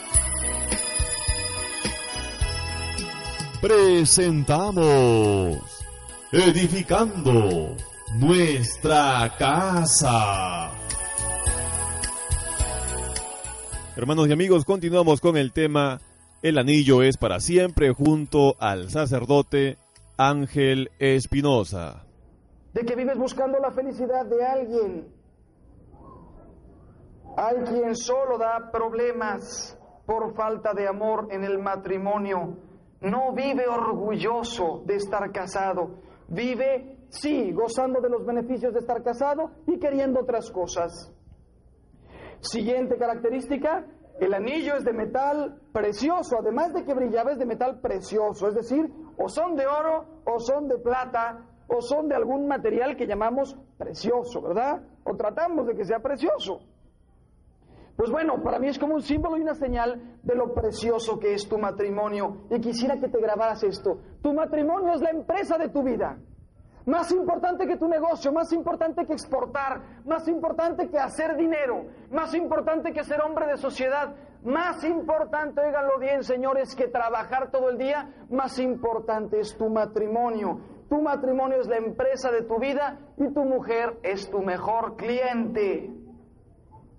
Presentamos 3.61 4.81
Edificando 6.31 7.75
nuestra 8.15 9.31
casa. 9.37 10.71
Hermanos 13.95 14.29
y 14.29 14.31
amigos, 14.31 14.65
continuamos 14.65 15.21
con 15.21 15.37
el 15.37 15.53
tema 15.53 15.99
El 16.41 16.57
anillo 16.57 17.03
es 17.03 17.17
para 17.17 17.39
siempre 17.39 17.93
junto 17.93 18.55
al 18.59 18.89
sacerdote 18.89 19.77
Ángel 20.17 20.89
Espinosa. 20.97 22.07
De 22.73 22.83
que 22.83 22.95
vives 22.95 23.19
buscando 23.19 23.59
la 23.59 23.69
felicidad 23.69 24.25
de 24.25 24.43
alguien. 24.43 25.07
Hay 27.37 27.57
quien 27.57 27.95
solo 27.95 28.39
da 28.39 28.71
problemas 28.71 29.77
por 30.07 30.33
falta 30.33 30.73
de 30.73 30.87
amor 30.87 31.27
en 31.29 31.43
el 31.43 31.59
matrimonio. 31.59 32.70
No 33.01 33.33
vive 33.33 33.67
orgulloso 33.67 34.83
de 34.85 34.95
estar 34.95 35.31
casado. 35.31 36.01
Vive, 36.27 36.97
sí, 37.09 37.51
gozando 37.51 37.99
de 37.99 38.09
los 38.09 38.25
beneficios 38.25 38.73
de 38.73 38.79
estar 38.79 39.03
casado 39.03 39.51
y 39.67 39.79
queriendo 39.79 40.21
otras 40.21 40.51
cosas. 40.51 41.11
Siguiente 42.39 42.97
característica, 42.97 43.85
el 44.19 44.33
anillo 44.33 44.75
es 44.75 44.83
de 44.83 44.93
metal 44.93 45.59
precioso, 45.73 46.37
además 46.39 46.73
de 46.73 46.85
que 46.85 46.93
brillaba 46.93 47.31
es 47.31 47.39
de 47.39 47.45
metal 47.45 47.79
precioso, 47.81 48.47
es 48.47 48.55
decir, 48.55 48.87
o 49.17 49.27
son 49.27 49.55
de 49.55 49.65
oro 49.65 50.05
o 50.25 50.39
son 50.39 50.67
de 50.67 50.77
plata 50.77 51.45
o 51.67 51.81
son 51.81 52.07
de 52.07 52.15
algún 52.15 52.47
material 52.47 52.95
que 52.95 53.07
llamamos 53.07 53.57
precioso, 53.77 54.41
¿verdad? 54.41 54.83
O 55.03 55.15
tratamos 55.15 55.65
de 55.67 55.75
que 55.75 55.85
sea 55.85 55.99
precioso. 55.99 56.59
Pues 57.95 58.09
bueno, 58.09 58.41
para 58.41 58.59
mí 58.59 58.67
es 58.67 58.79
como 58.79 58.95
un 58.95 59.01
símbolo 59.01 59.37
y 59.37 59.41
una 59.41 59.53
señal 59.53 60.19
de 60.23 60.35
lo 60.35 60.53
precioso 60.53 61.19
que 61.19 61.33
es 61.33 61.47
tu 61.47 61.57
matrimonio. 61.57 62.45
Y 62.49 62.59
quisiera 62.59 62.99
que 62.99 63.09
te 63.09 63.19
grabaras 63.19 63.63
esto. 63.63 63.99
Tu 64.21 64.33
matrimonio 64.33 64.93
es 64.93 65.01
la 65.01 65.11
empresa 65.11 65.57
de 65.57 65.69
tu 65.69 65.83
vida. 65.83 66.17
Más 66.85 67.11
importante 67.11 67.67
que 67.67 67.77
tu 67.77 67.87
negocio, 67.87 68.31
más 68.31 68.51
importante 68.53 69.05
que 69.05 69.13
exportar, 69.13 69.81
más 70.05 70.27
importante 70.27 70.89
que 70.89 70.97
hacer 70.97 71.35
dinero, 71.37 71.85
más 72.09 72.33
importante 72.33 72.91
que 72.91 73.03
ser 73.03 73.21
hombre 73.21 73.45
de 73.45 73.57
sociedad, 73.57 74.15
más 74.43 74.83
importante, 74.83 75.61
óiganlo 75.61 75.99
bien 75.99 76.23
señores, 76.23 76.75
que 76.75 76.87
trabajar 76.87 77.51
todo 77.51 77.69
el 77.69 77.77
día, 77.77 78.09
más 78.31 78.57
importante 78.57 79.39
es 79.39 79.55
tu 79.55 79.69
matrimonio. 79.69 80.59
Tu 80.89 80.99
matrimonio 80.99 81.61
es 81.61 81.67
la 81.67 81.77
empresa 81.77 82.31
de 82.31 82.41
tu 82.41 82.59
vida 82.59 82.99
y 83.17 83.31
tu 83.31 83.45
mujer 83.45 83.99
es 84.01 84.29
tu 84.29 84.41
mejor 84.41 84.95
cliente. 84.95 85.89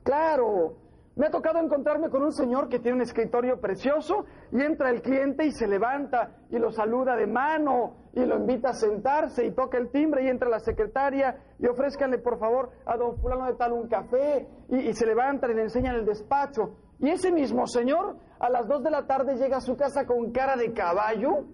Claro, 0.05 0.77
me 1.15 1.27
ha 1.27 1.31
tocado 1.31 1.59
encontrarme 1.59 2.09
con 2.09 2.23
un 2.23 2.33
señor 2.33 2.69
que 2.69 2.79
tiene 2.79 2.97
un 2.97 3.03
escritorio 3.03 3.61
precioso 3.61 4.25
y 4.51 4.63
entra 4.63 4.89
el 4.91 5.03
cliente 5.03 5.45
y 5.45 5.53
se 5.53 5.67
levanta 5.67 6.31
y 6.49 6.59
lo 6.59 6.71
saluda 6.73 7.15
de 7.17 7.27
mano 7.27 7.97
y 8.15 8.25
lo 8.25 8.37
invita 8.37 8.71
a 8.71 8.75
sentarse 8.75 9.45
y 9.45 9.53
toca 9.53 9.77
el 9.77 9.91
timbre 9.91 10.25
y 10.25 10.29
entra 10.29 10.49
la 10.49 10.59
secretaria 10.59 11.37
y 11.59 11.67
ofrézcanle 11.67 12.19
por 12.19 12.39
favor 12.39 12.71
a 12.87 12.97
don 12.97 13.19
fulano 13.19 13.47
de 13.47 13.55
tal 13.55 13.73
un 13.73 13.89
café 13.89 14.49
y, 14.69 14.93
se 14.95 15.05
levantan 15.05 15.51
y 15.51 15.55
le 15.55 15.63
enseñan 15.63 15.97
el 15.97 16.07
despacho. 16.07 16.77
Y 16.99 17.11
ese 17.11 17.31
mismo 17.31 17.67
señor 17.67 18.17
a 18.41 18.49
las 18.49 18.67
dos 18.67 18.83
de 18.83 18.91
la 18.91 19.07
tarde 19.07 19.37
llega 19.37 19.59
a 19.59 19.61
su 19.61 19.77
casa 19.77 20.07
con 20.07 20.33
cara 20.33 20.57
de 20.57 20.73
caballo, 20.73 21.45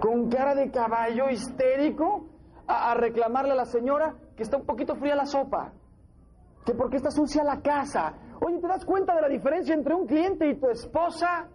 con 0.00 0.28
cara 0.28 0.54
de 0.54 0.70
caballo 0.70 1.30
histérico, 1.30 2.26
a 2.66 2.92
reclamarle 2.94 3.52
a 3.52 3.56
la 3.56 3.64
señora 3.64 4.14
que 4.36 4.42
está 4.42 4.58
un 4.58 4.66
poquito 4.66 4.94
fría 4.96 5.16
la 5.16 5.24
sopa 5.24 5.72
que 6.68 6.74
porque 6.74 6.98
está 6.98 7.10
sucia 7.10 7.42
la 7.42 7.62
casa. 7.62 8.12
Oye, 8.42 8.58
¿te 8.58 8.68
das 8.68 8.84
cuenta 8.84 9.14
de 9.14 9.22
la 9.22 9.28
diferencia 9.28 9.74
entre 9.74 9.94
un 9.94 10.06
cliente 10.06 10.46
y 10.46 10.56
tu 10.56 10.68
esposa? 10.68 11.48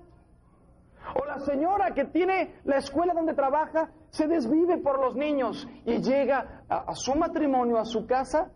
O 1.22 1.26
la 1.26 1.38
señora 1.42 1.94
que 1.94 2.06
tiene 2.06 2.56
la 2.64 2.78
escuela 2.78 3.14
donde 3.14 3.36
trabaja, 3.36 3.92
se 4.10 4.28
desvive 4.28 4.80
por 4.80 5.00
los 5.00 5.16
niños 5.16 5.68
y 5.86 6.02
llega 6.02 6.64
a, 6.68 6.96
su 6.96 7.14
matrimonio, 7.14 7.78
a 7.78 7.86
su 7.86 8.08
casa, 8.08 8.50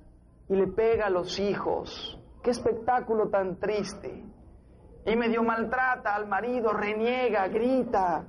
y 0.49 0.55
le 0.55 0.65
pega 0.65 1.05
a 1.05 1.09
los 1.11 1.39
hijos. 1.39 2.19
Qué 2.41 2.49
espectáculo 2.49 3.29
tan 3.29 3.59
triste. 3.59 4.23
Y 5.05 5.15
medio 5.15 5.43
maltrata 5.43 6.15
al 6.15 6.25
marido, 6.25 6.73
reniega, 6.73 7.47
grita. 7.49 8.25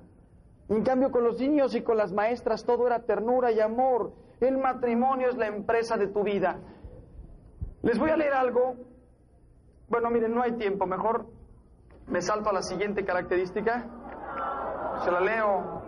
En 0.68 0.82
cambio 0.82 1.10
con 1.10 1.24
los 1.24 1.40
niños 1.40 1.74
y 1.74 1.80
con 1.80 1.96
las 1.96 2.12
maestras 2.12 2.62
todo 2.66 2.88
era 2.88 3.00
ternura 3.06 3.52
y 3.52 3.60
amor. 3.60 4.12
El 4.38 4.58
matrimonio 4.58 5.30
es 5.30 5.36
la 5.38 5.46
empresa 5.46 5.96
de 5.96 6.08
tu 6.08 6.22
vida. 6.22 6.58
Les 7.82 7.98
voy 7.98 8.10
a 8.10 8.16
leer 8.16 8.34
algo. 8.34 8.74
Bueno, 9.88 10.10
miren, 10.10 10.34
no 10.34 10.42
hay 10.42 10.52
tiempo. 10.52 10.86
Mejor 10.86 11.26
me 12.06 12.20
salto 12.20 12.50
a 12.50 12.52
la 12.52 12.62
siguiente 12.62 13.04
característica. 13.04 13.86
Se 15.04 15.10
la 15.10 15.20
leo. 15.20 15.82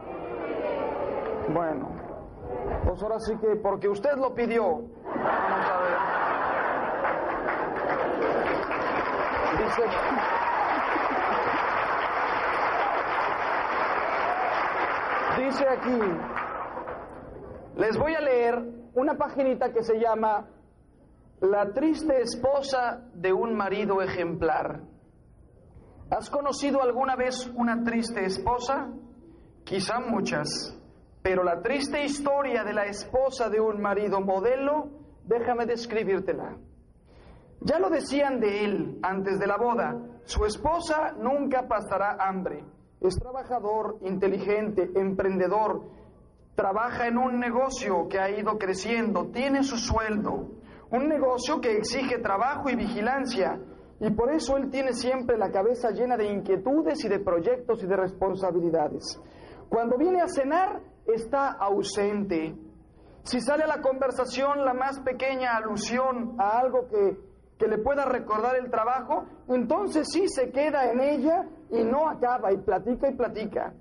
Bueno, 1.52 1.88
pues 2.84 3.02
ahora 3.02 3.18
sí 3.18 3.36
que, 3.38 3.56
porque 3.56 3.88
usted 3.88 4.16
lo 4.16 4.34
pidió. 4.34 4.62
Vamos 4.62 5.66
a 5.66 5.80
ver. 5.80 5.98
Dice. 9.58 9.82
Dice 15.38 15.68
aquí. 15.68 16.00
Les 17.76 17.98
voy 17.98 18.14
a 18.14 18.20
leer 18.20 18.62
una 18.94 19.14
paginita 19.14 19.72
que 19.72 19.82
se 19.82 19.98
llama 19.98 20.46
la 21.40 21.72
triste 21.72 22.20
esposa 22.20 23.08
de 23.14 23.32
un 23.32 23.54
marido 23.54 24.02
ejemplar. 24.02 24.82
¿Has 26.10 26.28
conocido 26.28 26.82
alguna 26.82 27.16
vez 27.16 27.50
una 27.56 27.82
triste 27.82 28.26
esposa? 28.26 28.90
Quizá 29.64 30.00
muchas, 30.00 30.76
pero 31.22 31.42
la 31.42 31.62
triste 31.62 32.04
historia 32.04 32.62
de 32.62 32.74
la 32.74 32.84
esposa 32.84 33.48
de 33.48 33.58
un 33.58 33.80
marido 33.80 34.20
modelo, 34.20 34.90
déjame 35.24 35.64
describírtela. 35.64 36.58
Ya 37.62 37.78
lo 37.78 37.88
decían 37.88 38.38
de 38.40 38.64
él 38.64 38.98
antes 39.02 39.38
de 39.38 39.46
la 39.46 39.56
boda, 39.56 39.96
su 40.24 40.44
esposa 40.44 41.12
nunca 41.12 41.66
pasará 41.66 42.16
hambre. 42.20 42.64
Es 43.00 43.18
trabajador, 43.18 43.98
inteligente, 44.02 44.90
emprendedor, 44.94 45.84
trabaja 46.54 47.06
en 47.06 47.16
un 47.16 47.38
negocio 47.38 48.08
que 48.08 48.18
ha 48.18 48.30
ido 48.30 48.58
creciendo, 48.58 49.28
tiene 49.28 49.62
su 49.62 49.78
sueldo, 49.78 50.59
un 50.90 51.08
negocio 51.08 51.60
que 51.60 51.76
exige 51.76 52.18
trabajo 52.18 52.68
y 52.68 52.76
vigilancia, 52.76 53.60
y 54.00 54.10
por 54.10 54.32
eso 54.32 54.56
él 54.56 54.70
tiene 54.70 54.92
siempre 54.92 55.36
la 55.36 55.50
cabeza 55.50 55.90
llena 55.90 56.16
de 56.16 56.26
inquietudes 56.26 57.04
y 57.04 57.08
de 57.08 57.20
proyectos 57.20 57.82
y 57.82 57.86
de 57.86 57.96
responsabilidades. 57.96 59.20
Cuando 59.68 59.96
viene 59.98 60.20
a 60.20 60.26
cenar, 60.26 60.80
está 61.06 61.50
ausente. 61.52 62.54
Si 63.22 63.40
sale 63.40 63.64
a 63.64 63.66
la 63.66 63.82
conversación 63.82 64.64
la 64.64 64.72
más 64.74 65.00
pequeña 65.00 65.56
alusión 65.56 66.34
a 66.38 66.58
algo 66.58 66.88
que, 66.88 67.18
que 67.58 67.68
le 67.68 67.78
pueda 67.78 68.06
recordar 68.06 68.56
el 68.56 68.70
trabajo, 68.70 69.26
entonces 69.48 70.08
sí 70.10 70.26
se 70.28 70.50
queda 70.50 70.90
en 70.90 71.00
ella 71.00 71.46
y 71.70 71.84
no 71.84 72.08
acaba 72.08 72.52
y 72.52 72.56
platica 72.58 73.10
y 73.10 73.14
platica. 73.14 73.74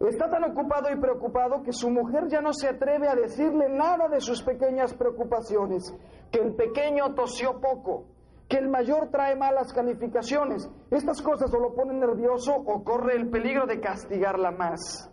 Está 0.00 0.28
tan 0.28 0.44
ocupado 0.44 0.90
y 0.90 1.00
preocupado 1.00 1.62
que 1.62 1.72
su 1.72 1.88
mujer 1.88 2.26
ya 2.28 2.40
no 2.40 2.52
se 2.52 2.68
atreve 2.68 3.08
a 3.08 3.14
decirle 3.14 3.68
nada 3.68 4.08
de 4.08 4.20
sus 4.20 4.42
pequeñas 4.42 4.92
preocupaciones, 4.94 5.94
que 6.32 6.40
el 6.40 6.54
pequeño 6.54 7.14
tosió 7.14 7.60
poco, 7.60 8.06
que 8.48 8.56
el 8.56 8.68
mayor 8.68 9.10
trae 9.10 9.36
malas 9.36 9.72
calificaciones. 9.72 10.68
Estas 10.90 11.22
cosas 11.22 11.52
o 11.54 11.58
lo 11.58 11.74
ponen 11.74 12.00
nervioso 12.00 12.54
o 12.54 12.82
corre 12.82 13.14
el 13.14 13.28
peligro 13.30 13.66
de 13.66 13.80
castigarla 13.80 14.50
más. 14.50 15.10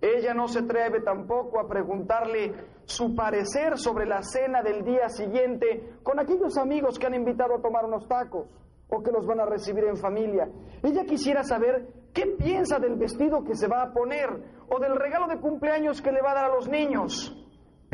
Ella 0.00 0.34
no 0.34 0.48
se 0.48 0.60
atreve 0.60 1.00
tampoco 1.00 1.58
a 1.58 1.68
preguntarle 1.68 2.54
su 2.84 3.14
parecer 3.14 3.78
sobre 3.78 4.06
la 4.06 4.22
cena 4.22 4.62
del 4.62 4.84
día 4.84 5.08
siguiente 5.08 5.96
con 6.02 6.20
aquellos 6.20 6.56
amigos 6.58 6.98
que 6.98 7.06
han 7.06 7.14
invitado 7.14 7.54
a 7.54 7.62
tomar 7.62 7.86
unos 7.86 8.06
tacos 8.06 8.46
o 8.88 9.02
que 9.02 9.10
los 9.10 9.26
van 9.26 9.40
a 9.40 9.46
recibir 9.46 9.84
en 9.84 9.96
familia. 9.96 10.48
Ella 10.82 11.04
quisiera 11.04 11.42
saber 11.42 11.88
qué 12.12 12.26
piensa 12.38 12.78
del 12.78 12.96
vestido 12.96 13.44
que 13.44 13.54
se 13.54 13.66
va 13.66 13.82
a 13.82 13.92
poner 13.92 14.28
o 14.68 14.78
del 14.78 14.94
regalo 14.94 15.26
de 15.26 15.40
cumpleaños 15.40 16.02
que 16.02 16.12
le 16.12 16.20
va 16.20 16.32
a 16.32 16.34
dar 16.34 16.44
a 16.46 16.54
los 16.54 16.68
niños. 16.68 17.43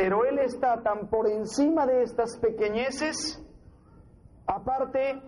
Pero 0.01 0.25
él 0.25 0.39
está 0.39 0.81
tan 0.83 1.09
por 1.09 1.29
encima 1.29 1.85
de 1.87 2.05
estas 2.05 2.39
pequeñeces. 2.39 3.39
Aparte, 4.47 5.21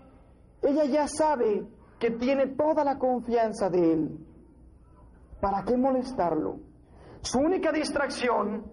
ella 0.62 0.84
ya 0.86 1.06
sabe 1.06 1.66
que 2.00 2.12
tiene 2.12 2.46
toda 2.56 2.82
la 2.82 2.96
confianza 2.96 3.68
de 3.68 3.92
él. 3.92 4.18
¿Para 5.42 5.62
qué 5.64 5.76
molestarlo? 5.76 6.60
Su 7.20 7.40
única 7.40 7.70
distracción 7.70 8.64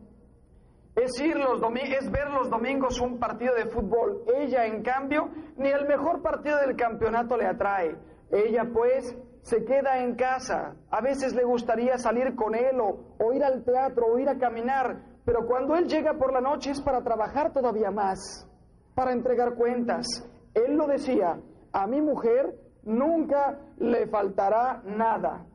es, 0.96 1.20
ir 1.20 1.36
los 1.36 1.62
es 1.62 2.10
ver 2.10 2.30
los 2.30 2.50
domingos 2.50 3.02
un 3.02 3.20
partido 3.20 3.54
de 3.56 3.66
fútbol. 3.66 4.24
Ella, 4.38 4.68
en 4.68 4.82
cambio, 4.82 5.28
ni 5.58 5.68
el 5.68 5.86
mejor 5.86 6.22
partido 6.22 6.60
del 6.60 6.78
campeonato 6.78 7.36
le 7.36 7.46
atrae. 7.46 7.98
Ella, 8.32 8.64
pues, 8.74 9.18
se 9.42 9.66
queda 9.66 10.02
en 10.02 10.16
casa. 10.16 10.78
A 10.92 11.02
veces 11.02 11.36
le 11.36 11.44
gustaría 11.44 11.98
salir 11.98 12.36
con 12.36 12.56
él 12.56 12.80
o, 12.80 13.18
o 13.20 13.34
ir 13.34 13.44
al 13.44 13.66
teatro 13.66 14.06
o 14.14 14.18
ir 14.18 14.30
a 14.30 14.38
caminar, 14.38 15.09
pero 15.26 15.46
cuando 15.46 15.76
él 15.76 15.88
llega 15.88 16.14
por 16.14 16.34
la 16.34 16.42
noche 16.42 16.72
es 16.72 16.82
para 16.82 17.02
trabajar 17.02 17.54
todavía 17.54 17.92
más, 17.92 18.48
para 18.96 19.12
entregar 19.12 19.56
cuentas. 19.56 20.06
Él 20.54 20.76
lo 20.76 20.88
decía, 20.88 21.40
a 21.72 21.88
mi 21.88 22.02
mujer 22.02 22.56
nunca 22.84 23.60
le 23.78 24.08
faltará 24.08 24.82
nada, 24.86 25.46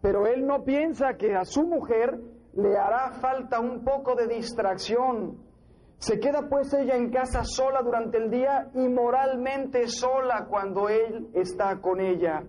pero 0.00 0.26
él 0.26 0.46
no 0.46 0.64
piensa 0.64 1.14
que 1.14 1.34
a 1.34 1.44
su 1.44 1.62
mujer 1.64 2.18
le 2.54 2.76
hará 2.76 3.12
falta 3.20 3.60
un 3.60 3.84
poco 3.84 4.14
de 4.14 4.26
distracción. 4.26 5.38
Se 5.98 6.18
queda 6.18 6.48
pues 6.48 6.72
ella 6.74 6.96
en 6.96 7.10
casa 7.10 7.42
sola 7.44 7.82
durante 7.82 8.18
el 8.18 8.30
día 8.30 8.70
y 8.74 8.88
moralmente 8.88 9.88
sola 9.88 10.46
cuando 10.48 10.88
él 10.88 11.28
está 11.34 11.80
con 11.80 12.00
ella. 12.00 12.44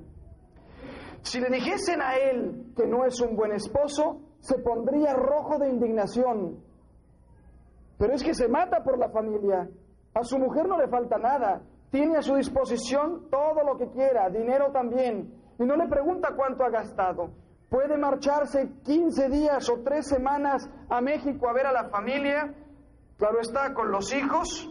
Si 1.22 1.40
le 1.40 1.50
dijesen 1.50 2.02
a 2.02 2.16
él 2.16 2.74
que 2.76 2.88
no 2.88 3.06
es 3.06 3.20
un 3.20 3.36
buen 3.36 3.52
esposo, 3.52 4.22
se 4.40 4.58
pondría 4.60 5.14
rojo 5.14 5.58
de 5.58 5.70
indignación. 5.70 6.60
Pero 7.98 8.14
es 8.14 8.24
que 8.24 8.34
se 8.34 8.48
mata 8.48 8.84
por 8.84 8.98
la 8.98 9.10
familia. 9.10 9.70
A 10.14 10.24
su 10.24 10.40
mujer 10.40 10.68
no 10.68 10.78
le 10.78 10.88
falta 10.88 11.18
nada. 11.18 11.62
Tiene 11.92 12.18
a 12.18 12.22
su 12.22 12.36
disposición 12.36 13.30
todo 13.30 13.64
lo 13.66 13.78
que 13.78 13.90
quiera, 13.90 14.30
dinero 14.30 14.72
también. 14.72 15.34
Y 15.60 15.64
no 15.64 15.76
le 15.76 15.88
pregunta 15.88 16.34
cuánto 16.36 16.64
ha 16.64 16.70
gastado. 16.70 17.32
Puede 17.70 17.98
marcharse 17.98 18.72
15 18.84 19.30
días 19.30 19.70
o 19.70 19.82
3 19.84 20.08
semanas 20.08 20.70
a 20.90 21.02
México 21.02 21.50
a 21.50 21.54
ver 21.54 21.68
a 21.68 21.72
la 21.72 21.90
familia. 21.90 22.54
Claro 23.18 23.42
está, 23.42 23.74
con 23.74 23.92
los 23.92 24.14
hijos, 24.14 24.70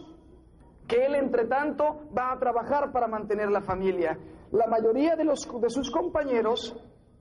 que 0.87 1.05
él 1.05 1.15
entre 1.15 1.45
tanto 1.45 2.09
va 2.17 2.31
a 2.31 2.39
trabajar 2.39 2.91
para 2.91 3.07
mantener 3.07 3.51
la 3.51 3.61
familia. 3.61 4.17
La 4.51 4.65
mayoría 4.65 5.15
de, 5.15 5.23
los, 5.23 5.47
de 5.61 5.69
sus 5.69 5.91
compañeros 5.91 6.75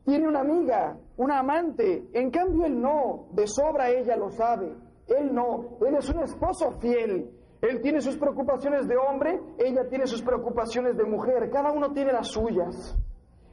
tiene 0.08 0.26
una 0.26 0.40
amiga, 0.40 0.96
una 1.18 1.40
amante, 1.40 2.08
en 2.14 2.30
cambio 2.30 2.64
él 2.64 2.80
no, 2.80 3.26
de 3.32 3.46
sobra 3.46 3.90
ella 3.90 4.16
lo 4.16 4.30
sabe, 4.30 4.74
él 5.06 5.34
no, 5.34 5.76
él 5.86 5.96
es 5.96 6.08
un 6.08 6.22
esposo 6.22 6.72
fiel, 6.80 7.30
él 7.60 7.82
tiene 7.82 8.00
sus 8.00 8.16
preocupaciones 8.16 8.88
de 8.88 8.96
hombre, 8.96 9.38
ella 9.58 9.86
tiene 9.90 10.06
sus 10.06 10.22
preocupaciones 10.22 10.96
de 10.96 11.04
mujer, 11.04 11.50
cada 11.50 11.72
uno 11.72 11.92
tiene 11.92 12.10
las 12.10 12.28
suyas. 12.28 12.96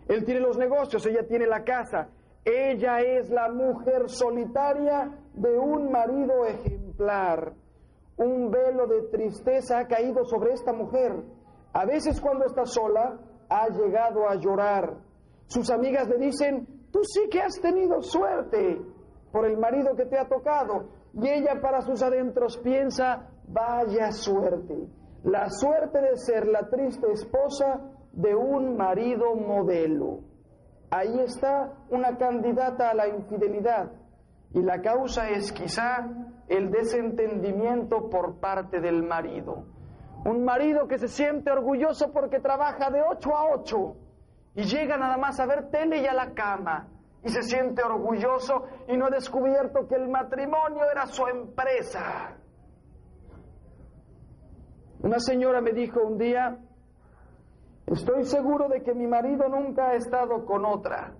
Él 0.08 0.24
tiene 0.24 0.40
los 0.40 0.58
negocios, 0.58 1.06
ella 1.08 1.28
tiene 1.28 1.46
la 1.46 1.64
casa. 1.66 2.08
Ella 2.46 3.00
es 3.00 3.30
la 3.32 3.52
mujer 3.52 4.08
solitaria 4.08 5.12
de 5.34 5.58
un 5.58 5.92
marido 5.92 6.46
ejemplar. 6.46 7.54
Un 8.16 8.50
velo 8.50 8.88
de 8.88 9.10
tristeza 9.10 9.80
ha 9.80 9.88
caído 9.88 10.24
sobre 10.24 10.54
esta 10.54 10.72
mujer. 10.72 11.22
A 11.74 11.86
veces 11.86 12.22
cuando 12.22 12.46
está 12.46 12.66
sola, 12.66 13.20
ha 13.50 13.68
llegado 13.68 14.30
a 14.30 14.36
llorar. 14.36 14.96
Sus 15.48 15.70
amigas 15.70 16.08
le 16.08 16.18
dicen, 16.18 16.68
tú 16.92 17.00
sí 17.04 17.30
que 17.30 17.42
has 17.42 17.60
tenido 17.62 18.02
suerte 18.02 18.82
por 19.32 19.46
el 19.46 19.58
marido 19.58 19.96
que 19.96 20.06
te 20.06 20.18
ha 20.18 20.28
tocado. 20.28 20.90
Y 21.14 21.28
ella 21.28 21.62
para 21.62 21.82
sus 21.82 22.02
adentros 22.02 22.58
piensa, 22.58 23.30
vaya 23.48 24.12
suerte. 24.12 24.88
La 25.24 25.50
suerte 25.50 26.02
de 26.02 26.18
ser 26.18 26.48
la 26.48 26.70
triste 26.70 27.12
esposa 27.12 27.82
de 28.12 28.36
un 28.36 28.78
marido 28.78 29.36
modelo. 29.36 30.20
Ahí 30.92 31.20
está 31.20 31.74
una 31.90 32.18
candidata 32.18 32.90
a 32.90 32.94
la 32.94 33.08
infidelidad 33.08 33.92
y 34.54 34.62
la 34.62 34.82
causa 34.82 35.30
es 35.30 35.52
quizá 35.52 36.08
el 36.48 36.72
desentendimiento 36.72 38.10
por 38.10 38.40
parte 38.40 38.80
del 38.80 39.04
marido. 39.04 39.66
Un 40.26 40.46
marido 40.46 40.88
que 40.88 40.98
se 40.98 41.08
siente 41.08 41.52
orgulloso 41.52 42.12
porque 42.14 42.40
trabaja 42.40 42.90
de 42.90 43.02
8 43.02 43.36
a 43.36 43.54
8 43.54 43.96
y 44.56 44.64
llega 44.64 44.98
nada 44.98 45.18
más 45.18 45.40
a 45.40 45.46
ver 45.46 45.70
tele 45.70 46.02
y 46.02 46.08
a 46.08 46.14
la 46.14 46.34
cama 46.34 46.88
y 47.24 47.30
se 47.30 47.42
siente 47.44 47.84
orgulloso 47.84 48.66
y 48.88 48.98
no 48.98 49.08
ha 49.08 49.10
descubierto 49.10 49.88
que 49.88 49.96
el 49.96 50.08
matrimonio 50.08 50.84
era 50.92 51.06
su 51.08 51.26
empresa. 51.28 52.38
Una 55.02 55.20
señora 55.20 55.62
me 55.62 55.72
dijo 55.72 56.02
un 56.02 56.18
día, 56.18 56.58
Estoy 57.88 58.24
seguro 58.24 58.68
de 58.68 58.82
que 58.82 58.96
mi 58.96 59.06
marido 59.06 59.48
nunca 59.48 59.90
ha 59.90 59.94
estado 59.94 60.44
con 60.44 60.66
otra, 60.66 61.14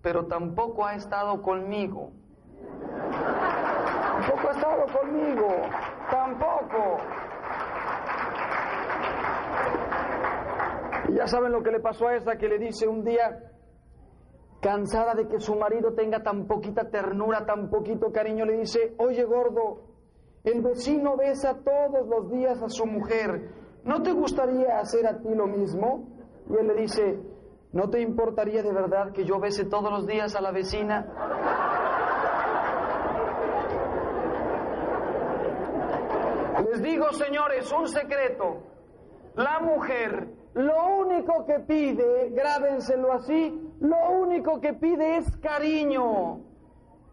pero 0.00 0.26
tampoco 0.26 0.86
ha 0.86 0.94
estado 0.94 1.42
conmigo. 1.42 2.12
Tampoco 4.18 4.48
ha 4.48 4.50
estado 4.50 4.86
conmigo, 4.98 5.48
tampoco. 6.10 6.98
Ya 11.18 11.26
saben 11.26 11.50
lo 11.50 11.64
que 11.64 11.72
le 11.72 11.80
pasó 11.80 12.06
a 12.06 12.14
esa 12.14 12.36
que 12.36 12.46
le 12.46 12.58
dice 12.58 12.86
un 12.86 13.02
día, 13.02 13.42
cansada 14.60 15.14
de 15.14 15.26
que 15.26 15.40
su 15.40 15.56
marido 15.56 15.92
tenga 15.92 16.22
tan 16.22 16.46
poquita 16.46 16.90
ternura, 16.90 17.44
tan 17.44 17.70
poquito 17.70 18.12
cariño, 18.12 18.44
le 18.44 18.58
dice, 18.58 18.94
oye 18.98 19.24
gordo, 19.24 19.82
el 20.44 20.62
vecino 20.62 21.16
besa 21.16 21.58
todos 21.64 22.06
los 22.06 22.30
días 22.30 22.62
a 22.62 22.68
su 22.68 22.86
mujer, 22.86 23.50
¿no 23.82 24.00
te 24.00 24.12
gustaría 24.12 24.78
hacer 24.78 25.08
a 25.08 25.18
ti 25.18 25.34
lo 25.34 25.48
mismo? 25.48 26.06
Y 26.48 26.54
él 26.56 26.68
le 26.68 26.74
dice, 26.82 27.18
¿no 27.72 27.90
te 27.90 28.00
importaría 28.00 28.62
de 28.62 28.72
verdad 28.72 29.10
que 29.10 29.24
yo 29.24 29.40
bese 29.40 29.64
todos 29.64 29.90
los 29.90 30.06
días 30.06 30.36
a 30.36 30.40
la 30.40 30.52
vecina? 30.52 31.04
Les 36.70 36.80
digo, 36.80 37.10
señores, 37.10 37.72
un 37.72 37.88
secreto. 37.88 38.62
La 39.34 39.58
mujer 39.58 40.28
lo 40.58 40.96
único 40.96 41.46
que 41.46 41.60
pide, 41.60 42.30
grábenselo 42.30 43.12
así, 43.12 43.76
lo 43.78 44.10
único 44.10 44.60
que 44.60 44.74
pide 44.74 45.18
es 45.18 45.36
cariño. 45.36 46.40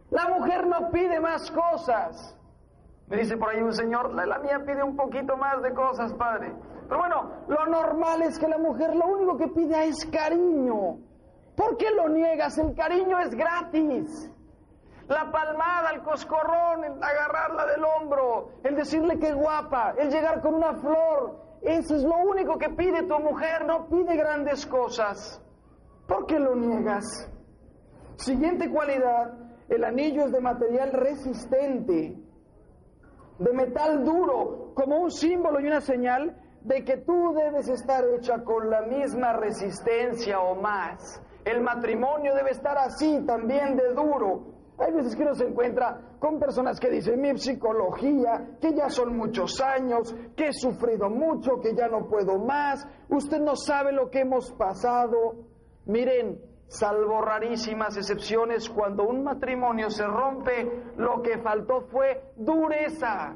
La 0.10 0.30
mujer 0.30 0.66
no 0.66 0.90
pide 0.90 1.20
más 1.20 1.52
cosas. 1.52 2.36
Me 3.08 3.18
dice 3.18 3.38
por 3.38 3.52
ahí 3.52 3.62
un 3.62 3.72
señor, 3.72 4.12
la, 4.16 4.40
mía 4.40 4.64
pide 4.66 4.82
un 4.82 4.96
poquito 4.96 5.38
más 5.38 5.62
de 5.62 5.76
cosas, 5.76 6.12
padre. 6.16 6.56
Pero 6.88 7.00
bueno, 7.00 7.32
lo 7.48 7.68
normal 7.68 8.24
es 8.24 8.40
que 8.40 8.48
la 8.48 8.58
mujer 8.58 8.96
lo 8.96 9.06
único 9.06 9.38
que 9.38 9.48
pide 9.50 9.90
es 9.90 10.04
cariño. 10.08 10.98
¿Por 11.56 11.78
qué 11.78 11.92
lo 11.92 12.10
niegas? 12.10 12.58
El 12.58 12.74
cariño 12.74 13.20
es 13.20 13.36
gratis. 13.36 14.32
La 15.08 15.32
palmada, 15.32 15.92
el 15.92 16.02
coscorrón, 16.02 16.84
el 16.84 16.94
agarrarla 16.94 17.68
del 17.68 17.84
hombro, 17.86 18.54
el 18.64 18.76
decirle 18.76 19.20
que 19.20 19.34
guapa, 19.34 19.94
el 20.00 20.10
llegar 20.10 20.42
con 20.42 20.56
una 20.56 20.74
flor, 20.74 21.45
eso 21.66 21.96
es 21.96 22.04
lo 22.04 22.18
único 22.18 22.58
que 22.58 22.70
pide 22.70 23.04
tu 23.04 23.20
mujer, 23.20 23.66
no 23.66 23.88
pide 23.88 24.16
grandes 24.16 24.66
cosas. 24.66 25.42
¿Por 26.08 26.26
qué 26.28 26.40
lo 26.40 26.56
niegas? 26.56 27.32
Siguiente 28.18 28.70
cualidad, 28.70 29.34
el 29.68 29.84
anillo 29.84 30.26
es 30.26 30.32
de 30.32 30.40
material 30.40 30.92
resistente, 30.94 32.18
de 33.40 33.54
metal 33.54 34.04
duro, 34.06 34.74
como 34.76 35.00
un 35.00 35.12
símbolo 35.12 35.60
y 35.60 35.68
una 35.68 35.82
señal 35.82 36.38
de 36.62 36.84
que 36.84 36.98
tú 36.98 37.34
debes 37.34 37.68
estar 37.70 38.04
hecha 38.16 38.44
con 38.44 38.70
la 38.70 38.82
misma 38.82 39.34
resistencia 39.34 40.40
o 40.40 40.56
más. 40.56 41.22
El 41.44 41.62
matrimonio 41.62 42.34
debe 42.34 42.52
estar 42.52 42.78
así 42.78 43.24
también 43.26 43.76
de 43.76 43.94
duro. 43.94 44.55
Hay 44.78 44.92
veces 44.92 45.16
que 45.16 45.24
uno 45.24 45.34
se 45.36 45.46
encuentra 45.48 46.02
con 46.20 46.38
personas 46.38 46.80
que 46.80 46.90
dicen 46.90 47.22
mi 47.22 47.38
psicología, 47.38 48.58
que 48.60 48.74
ya 48.74 48.90
son 48.90 49.16
muchos 49.16 49.62
años, 49.62 50.14
que 50.36 50.48
he 50.48 50.54
sufrido 50.54 51.10
mucho, 51.10 51.62
que 51.62 51.74
ya 51.74 51.88
no 51.88 52.08
puedo 52.08 52.38
más. 52.40 52.86
Usted 53.10 53.40
no 53.40 53.56
sabe 53.56 53.94
lo 53.94 54.10
que 54.10 54.22
hemos 54.22 54.52
pasado. 54.54 55.36
Miren, 55.86 56.40
salvo 56.68 57.22
rarísimas 57.22 57.96
excepciones, 57.96 58.70
cuando 58.70 59.04
un 59.04 59.24
matrimonio 59.24 59.90
se 59.90 60.06
rompe, 60.06 60.84
lo 60.98 61.22
que 61.22 61.38
faltó 61.38 61.82
fue 61.82 62.32
dureza, 62.36 63.36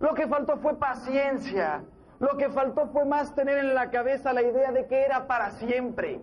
lo 0.00 0.14
que 0.14 0.26
faltó 0.26 0.56
fue 0.56 0.76
paciencia, 0.76 1.84
lo 2.18 2.36
que 2.36 2.50
faltó 2.50 2.88
fue 2.88 3.04
más 3.04 3.32
tener 3.34 3.58
en 3.58 3.74
la 3.74 3.90
cabeza 3.90 4.32
la 4.32 4.42
idea 4.42 4.72
de 4.72 4.86
que 4.86 5.02
era 5.02 5.26
para 5.26 5.50
siempre 5.52 6.20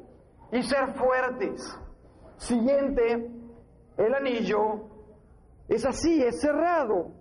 y 0.52 0.62
ser 0.64 0.94
fuertes. 0.96 1.80
Siguiente, 2.38 3.32
el 3.98 4.14
anillo 4.14 4.90
es 5.68 5.86
así, 5.86 6.24
es 6.24 6.40
cerrado. 6.40 7.12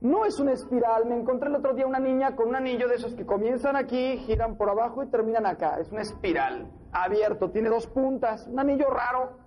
No 0.00 0.24
es 0.24 0.40
una 0.40 0.52
espiral. 0.52 1.06
Me 1.06 1.16
encontré 1.16 1.50
el 1.50 1.56
otro 1.56 1.74
día 1.74 1.86
una 1.86 1.98
niña 1.98 2.34
con 2.34 2.48
un 2.48 2.56
anillo 2.56 2.88
de 2.88 2.94
esos 2.94 3.14
que 3.14 3.26
comienzan 3.26 3.76
aquí, 3.76 4.16
giran 4.18 4.56
por 4.56 4.70
abajo 4.70 5.02
y 5.02 5.10
terminan 5.10 5.46
acá. 5.46 5.78
Es 5.78 5.90
una 5.92 6.00
espiral, 6.00 6.70
abierto, 6.90 7.50
tiene 7.50 7.68
dos 7.68 7.86
puntas, 7.86 8.46
un 8.46 8.58
anillo 8.58 8.88
raro. 8.88 9.38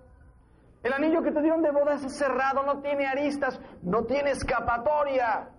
El 0.83 0.93
anillo 0.93 1.23
que 1.23 1.31
te 1.31 1.41
dieron 1.41 1.61
de 1.61 1.71
bodas 1.71 2.03
es 2.03 2.17
cerrado, 2.17 2.61
no 2.63 2.81
tiene 2.81 3.07
aristas, 3.07 3.59
no 3.81 4.03
tiene 4.03 4.31
escapatoria. 4.31 5.49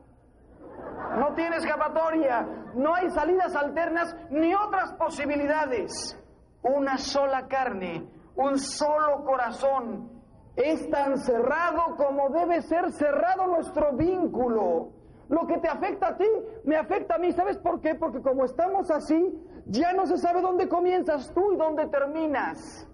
No 1.18 1.35
tiene 1.35 1.57
escapatoria, 1.57 2.43
no 2.74 2.95
hay 2.95 3.09
salidas 3.11 3.55
alternas 3.55 4.14
ni 4.30 4.55
otras 4.55 4.93
posibilidades. 4.95 6.20
Una 6.62 6.99
sola 6.99 7.47
carne, 7.47 8.09
un 8.37 8.59
solo 8.59 9.24
corazón. 9.24 10.14
Es 10.57 10.89
tan 10.89 11.19
cerrado 11.19 11.97
como 11.97 12.31
debe 12.31 12.63
ser 12.63 12.93
cerrado 12.93 13.47
nuestro 13.49 13.93
vínculo. 13.97 14.91
Lo 15.29 15.47
que 15.47 15.59
te 15.59 15.69
afecta 15.69 16.09
a 16.09 16.17
ti, 16.17 16.29
me 16.65 16.77
afecta 16.77 17.17
a 17.17 17.19
mí. 17.19 17.33
¿Sabes 17.33 17.59
por 17.59 17.81
qué? 17.81 17.95
Porque 17.95 18.21
como 18.21 18.45
estamos 18.45 18.91
así, 18.91 19.35
ya 19.67 19.93
no 19.93 20.07
se 20.07 20.19
sabe 20.19 20.43
dónde 20.43 20.69
comienzas 20.69 21.33
tú 21.35 21.53
y 21.53 21.57
dónde 21.57 21.87
terminas. 21.89 22.89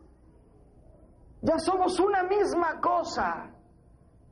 Ya 1.43 1.59
somos 1.59 1.99
una 1.99 2.23
misma 2.23 2.81
cosa. 2.81 3.51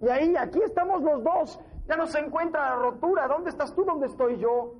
Y 0.00 0.08
ahí, 0.08 0.34
aquí 0.36 0.60
estamos 0.62 1.02
los 1.02 1.22
dos. 1.24 1.60
Ya 1.86 1.96
no 1.96 2.06
se 2.06 2.20
encuentra 2.20 2.70
la 2.70 2.76
rotura. 2.76 3.26
¿Dónde 3.26 3.50
estás 3.50 3.74
tú? 3.74 3.84
¿Dónde 3.84 4.06
estoy 4.06 4.38
yo? 4.38 4.74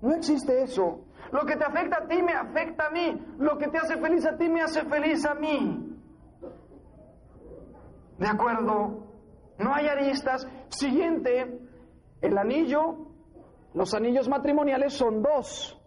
No 0.00 0.14
existe 0.14 0.62
eso. 0.62 1.00
Lo 1.32 1.44
que 1.44 1.56
te 1.56 1.64
afecta 1.64 1.98
a 2.04 2.06
ti 2.06 2.22
me 2.22 2.34
afecta 2.34 2.86
a 2.86 2.90
mí. 2.90 3.20
Lo 3.38 3.58
que 3.58 3.68
te 3.68 3.78
hace 3.78 3.96
feliz 3.96 4.24
a 4.26 4.36
ti 4.36 4.48
me 4.48 4.62
hace 4.62 4.84
feliz 4.84 5.24
a 5.26 5.34
mí. 5.34 5.95
¿De 8.18 8.26
acuerdo? 8.26 9.06
No 9.58 9.74
hay 9.74 9.88
aristas. 9.88 10.46
Siguiente, 10.68 11.60
el 12.20 12.38
anillo. 12.38 12.96
Los 13.74 13.94
anillos 13.94 14.28
matrimoniales 14.28 14.94
son 14.94 15.22
dos. 15.22 15.78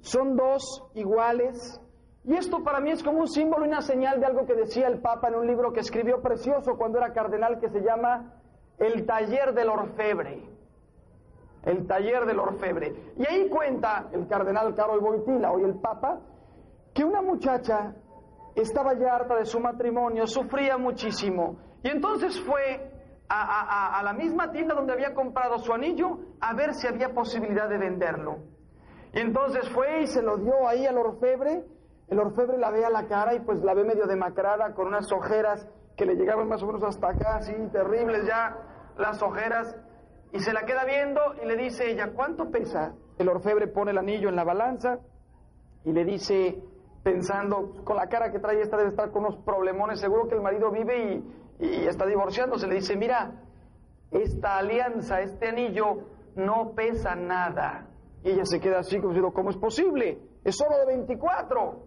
Son 0.00 0.36
dos 0.36 0.84
iguales. 0.94 1.80
Y 2.24 2.34
esto 2.34 2.62
para 2.62 2.80
mí 2.80 2.90
es 2.90 3.02
como 3.02 3.20
un 3.20 3.28
símbolo 3.28 3.64
y 3.64 3.68
una 3.68 3.80
señal 3.80 4.20
de 4.20 4.26
algo 4.26 4.46
que 4.46 4.54
decía 4.54 4.86
el 4.86 5.00
Papa 5.00 5.28
en 5.28 5.36
un 5.36 5.46
libro 5.46 5.72
que 5.72 5.80
escribió 5.80 6.20
precioso 6.20 6.76
cuando 6.76 6.98
era 6.98 7.12
cardenal 7.12 7.58
que 7.58 7.68
se 7.70 7.80
llama 7.80 8.34
El 8.78 9.06
taller 9.06 9.54
del 9.54 9.68
orfebre. 9.68 10.44
El 11.64 11.86
taller 11.86 12.26
del 12.26 12.38
orfebre. 12.38 13.12
Y 13.16 13.26
ahí 13.26 13.48
cuenta 13.48 14.08
el 14.12 14.26
cardenal 14.26 14.74
Carol 14.74 15.00
Boitila, 15.00 15.52
hoy 15.52 15.64
el 15.64 15.74
Papa, 15.80 16.20
que 16.94 17.04
una 17.04 17.22
muchacha 17.22 17.94
estaba 18.60 18.94
ya 18.94 19.14
harta 19.14 19.36
de 19.36 19.44
su 19.44 19.60
matrimonio, 19.60 20.26
sufría 20.26 20.78
muchísimo. 20.78 21.58
Y 21.82 21.88
entonces 21.88 22.40
fue 22.40 22.92
a, 23.28 24.00
la 24.02 24.12
misma 24.12 24.50
tienda 24.50 24.74
donde 24.74 24.92
había 24.92 25.14
comprado 25.14 25.58
su 25.58 25.72
anillo 25.72 26.18
a 26.40 26.54
ver 26.54 26.74
si 26.74 26.86
había 26.86 27.10
posibilidad 27.10 27.68
de 27.68 27.78
venderlo. 27.78 28.38
Y 29.12 29.20
entonces 29.20 29.68
fue 29.70 30.02
y 30.02 30.06
se 30.06 30.22
lo 30.22 30.38
dio 30.38 30.66
ahí 30.66 30.86
al 30.86 30.98
orfebre. 30.98 31.64
El 32.08 32.18
orfebre 32.18 32.58
la 32.58 32.70
ve 32.70 32.84
a 32.84 32.90
la 32.90 33.06
cara 33.06 33.34
y 33.34 33.40
pues 33.40 33.62
la 33.62 33.74
ve 33.74 33.84
medio 33.84 34.06
demacrada 34.06 34.74
con 34.74 34.86
unas 34.86 35.12
ojeras 35.12 35.68
que 35.96 36.06
le 36.06 36.14
llegaban 36.14 36.48
más 36.48 36.62
o 36.62 36.66
menos 36.66 36.82
hasta 36.84 37.08
acá, 37.08 37.36
así 37.36 37.52
terribles 37.72 38.26
ya 38.26 38.56
las 38.96 39.22
ojeras. 39.22 39.76
Y 40.32 40.40
se 40.40 40.52
la 40.52 40.62
queda 40.62 40.84
viendo 40.84 41.20
y 41.42 41.46
le 41.46 41.56
dice 41.56 41.90
ella, 41.90 42.12
¿cuánto 42.14 42.50
pesa? 42.50 42.94
El 43.18 43.28
orfebre 43.28 43.66
pone 43.66 43.90
el 43.90 43.98
anillo 43.98 44.28
en 44.28 44.36
la 44.36 44.44
balanza 44.44 44.98
y 45.84 45.92
le 45.92 46.04
dice, 46.04 46.62
pensando, 47.08 47.74
con 47.84 47.96
la 47.96 48.06
cara 48.06 48.30
que 48.30 48.38
trae 48.38 48.60
esta 48.60 48.76
debe 48.76 48.90
estar 48.90 49.10
con 49.10 49.24
unos 49.24 49.38
problemones, 49.38 49.98
seguro 49.98 50.28
que 50.28 50.34
el 50.34 50.42
marido 50.42 50.70
vive 50.70 51.22
y, 51.58 51.86
está 51.86 52.04
divorciándose. 52.04 52.66
Le 52.66 52.76
dice, 52.76 52.96
mira, 52.96 53.32
esta 54.10 54.58
alianza, 54.58 55.20
este 55.22 55.48
anillo, 55.48 56.04
no 56.36 56.72
pesa 56.74 57.14
nada. 57.14 57.86
Y 58.22 58.32
ella 58.32 58.44
se 58.44 58.60
queda 58.60 58.80
así 58.80 58.96
como 58.98 59.14
diciendo, 59.14 59.32
¿cómo 59.32 59.48
es 59.48 59.56
posible? 59.56 60.18
Es 60.44 60.56
solo 60.56 60.76
de 60.78 60.86
24. 60.86 61.82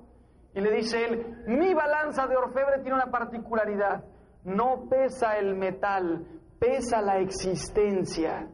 Y 0.55 0.61
le 0.61 0.71
dice 0.71 1.05
él, 1.05 1.43
mi 1.47 1.73
balanza 1.73 2.25
de 2.25 2.35
orfebre 2.35 2.79
tiene 2.81 2.95
una 2.95 3.11
particularidad. 3.11 4.03
No 4.43 4.89
pesa 4.89 5.37
el 5.37 5.55
metal, 5.55 6.25
pesa 6.59 6.99
la 7.01 7.19
existencia. 7.19 8.49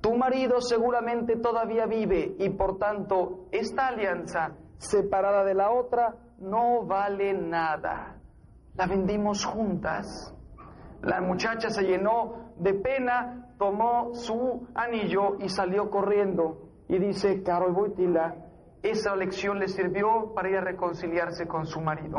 Tu 0.00 0.14
marido 0.14 0.60
seguramente 0.60 1.36
todavía 1.36 1.86
vive 1.86 2.36
y 2.38 2.48
por 2.50 2.78
tanto 2.78 3.46
esta 3.50 3.88
alianza 3.88 4.56
separada 4.82 5.44
de 5.44 5.54
la 5.54 5.70
otra 5.70 6.14
no 6.38 6.84
vale 6.84 7.32
nada. 7.32 8.16
La 8.74 8.86
vendimos 8.86 9.44
juntas. 9.44 10.34
La 11.02 11.20
muchacha 11.20 11.70
se 11.70 11.82
llenó 11.82 12.52
de 12.56 12.74
pena, 12.74 13.54
tomó 13.58 14.14
su 14.14 14.66
anillo 14.74 15.36
y 15.38 15.48
salió 15.48 15.88
corriendo. 15.90 16.68
Y 16.88 16.98
dice 16.98 17.42
Carol 17.42 17.72
Boitila, 17.72 18.34
esa 18.82 19.14
lección 19.14 19.58
le 19.58 19.68
sirvió 19.68 20.32
para 20.34 20.50
ir 20.50 20.56
a 20.56 20.62
reconciliarse 20.62 21.46
con 21.46 21.66
su 21.66 21.80
marido. 21.80 22.18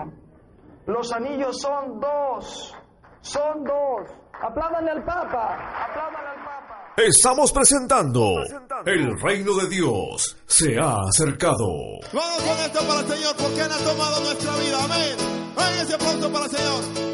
Los 0.86 1.14
anillos 1.14 1.60
son 1.62 2.00
dos, 2.00 2.76
son 3.22 3.64
dos. 3.64 4.10
Apládanle 4.42 4.92
al 4.92 5.04
Papa, 5.04 5.56
al 5.56 5.94
Papa. 5.94 6.43
Estamos 6.96 7.52
presentando 7.52 8.44
El 8.86 9.20
reino 9.20 9.56
de 9.56 9.68
Dios 9.68 10.38
se 10.46 10.78
ha 10.78 10.98
acercado. 11.02 11.66
Vamos 12.14 12.44
con 12.44 12.60
esto 12.60 12.88
para 12.88 13.00
el 13.00 13.08
Señor, 13.08 13.36
porque 13.36 13.62
Él 13.62 13.72
ha 13.72 13.78
tomado 13.78 14.24
nuestra 14.24 14.56
vida. 14.58 14.84
Amén. 14.84 15.18
Venga 15.58 15.82
ese 15.82 15.96
aplauso 15.96 16.32
para 16.32 16.46
el 16.46 16.52
Señor. 16.52 17.13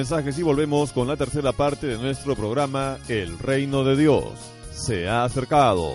Mensajes 0.00 0.38
y 0.38 0.42
volvemos 0.42 0.92
con 0.92 1.08
la 1.08 1.16
tercera 1.18 1.52
parte 1.52 1.86
de 1.86 1.98
nuestro 1.98 2.34
programa 2.34 2.96
El 3.06 3.38
Reino 3.38 3.84
de 3.84 3.98
Dios. 3.98 4.32
Se 4.72 5.06
ha 5.06 5.24
acercado. 5.24 5.94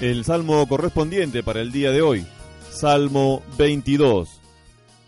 El 0.00 0.24
salmo 0.24 0.64
correspondiente 0.68 1.42
para 1.42 1.60
el 1.60 1.72
día 1.72 1.90
de 1.90 2.00
hoy, 2.00 2.24
Salmo 2.70 3.42
22. 3.58 4.40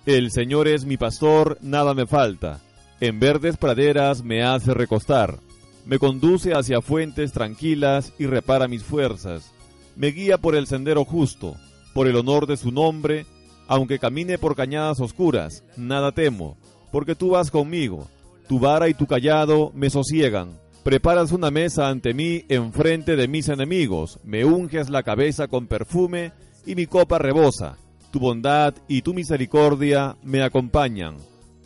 El 0.05 0.33
Señor 0.33 0.67
es 0.67 0.85
mi 0.85 0.97
pastor, 0.97 1.57
nada 1.61 1.95
me 1.95 2.07
falta. 2.09 2.59
En 2.99 3.21
verdes 3.21 3.59
praderas 3.59 4.25
me 4.25 4.43
hace 4.43 4.75
recostar. 4.75 5.39
Me 5.87 6.01
conduce 6.01 6.53
hacia 6.55 6.81
fuentes 6.81 7.31
tranquilas 7.31 8.13
y 8.19 8.27
repara 8.27 8.67
mis 8.67 8.83
fuerzas. 8.83 9.53
Me 9.95 10.09
guía 10.09 10.37
por 10.37 10.57
el 10.57 10.67
sendero 10.67 11.05
justo, 11.05 11.55
por 11.93 12.07
el 12.07 12.17
honor 12.17 12.47
de 12.47 12.57
su 12.57 12.71
nombre, 12.71 13.27
aunque 13.67 13.99
camine 13.99 14.39
por 14.39 14.57
cañadas 14.57 15.01
oscuras, 15.01 15.65
nada 15.77 16.13
temo, 16.13 16.57
porque 16.91 17.15
tú 17.15 17.31
vas 17.31 17.51
conmigo. 17.51 18.09
Tu 18.49 18.59
vara 18.59 18.89
y 18.89 18.95
tu 18.95 19.07
callado 19.07 19.71
me 19.75 19.91
sosiegan. 19.91 20.59
Preparas 20.83 21.31
una 21.31 21.51
mesa 21.51 21.89
ante 21.89 22.15
mí 22.15 22.45
enfrente 22.49 23.15
de 23.15 23.29
mis 23.29 23.49
enemigos, 23.49 24.19
me 24.25 24.45
unges 24.45 24.91
la 24.91 25.03
cabeza 25.03 25.47
con 25.47 25.67
perfume 25.67 26.33
y 26.67 26.75
mi 26.75 26.87
copa 26.87 27.19
rebosa. 27.19 27.77
Tu 28.11 28.19
bondad 28.19 28.75
y 28.89 29.03
tu 29.03 29.15
misericordia 29.15 30.17
me 30.23 30.43
acompañan 30.43 31.17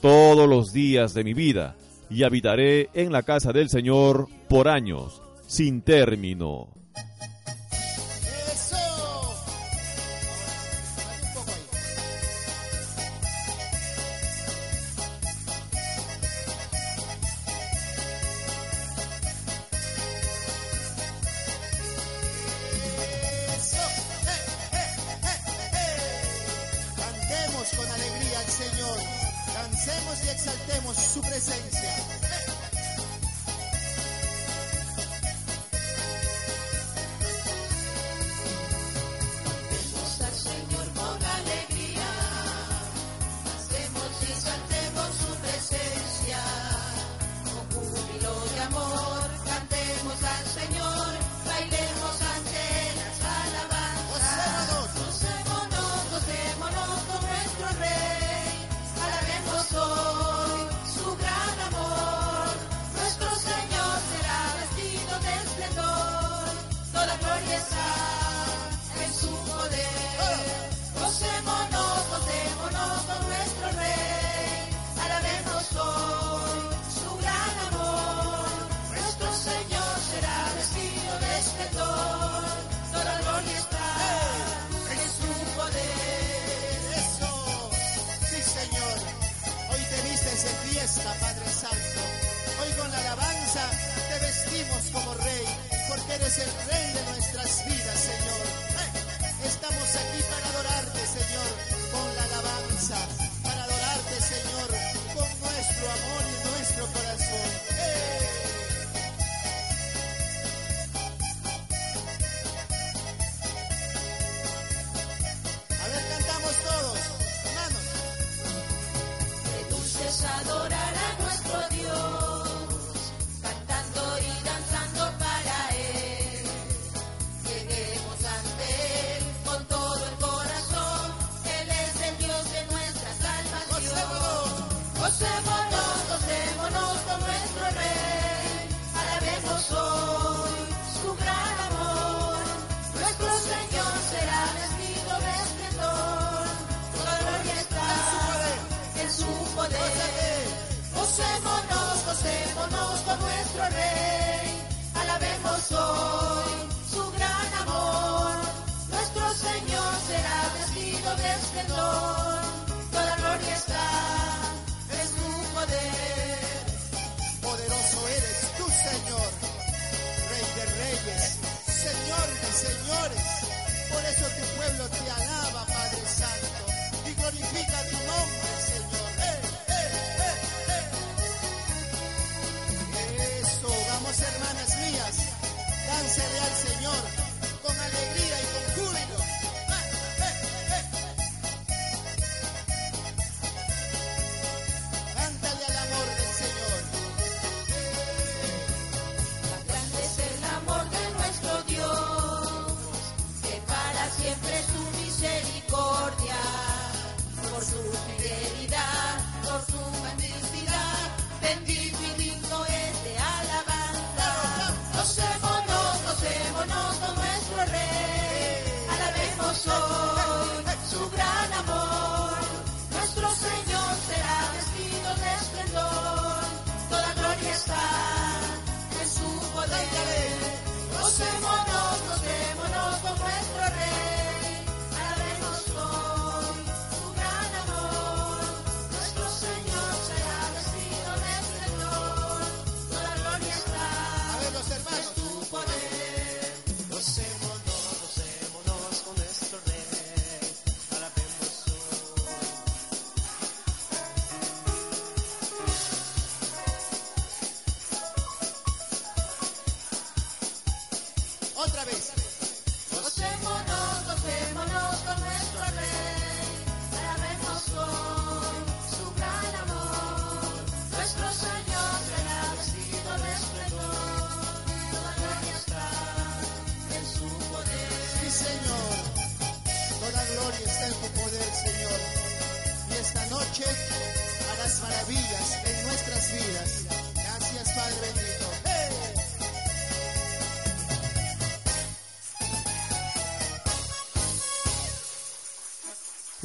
todos 0.05 0.47
los 0.47 0.71
días 0.75 1.15
de 1.15 1.25
mi 1.25 1.33
vida, 1.33 1.77
y 2.11 2.25
habitaré 2.25 2.91
en 2.93 3.11
la 3.11 3.23
casa 3.23 3.53
del 3.53 3.71
Señor 3.71 4.29
por 4.51 4.69
años, 4.69 5.23
sin 5.47 5.81
término. 5.81 6.69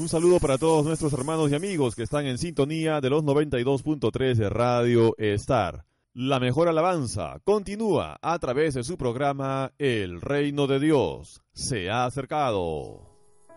Saludo 0.10 0.40
para 0.40 0.58
todos 0.58 0.84
nuestros 0.84 1.14
hermanos 1.14 1.52
y 1.52 1.54
amigos 1.54 1.94
que 1.94 2.02
están 2.02 2.26
en 2.26 2.40
sintonía 2.40 3.00
de 3.00 3.12
los 3.12 3.24
92.3 3.24 4.34
de 4.34 4.50
Radio 4.50 5.14
Star. 5.20 5.86
La 6.16 6.40
mejor 6.40 6.68
alabanza 6.68 7.40
continúa 7.44 8.18
a 8.20 8.40
través 8.40 8.74
de 8.74 8.84
su 8.84 8.98
programa 8.98 9.72
El 9.78 10.20
Reino 10.20 10.66
de 10.66 10.80
Dios 10.80 11.44
se 11.54 11.92
ha 11.92 12.06
acercado. 12.06 13.08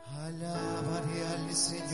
Al 0.04 0.34
Señor 1.54 1.91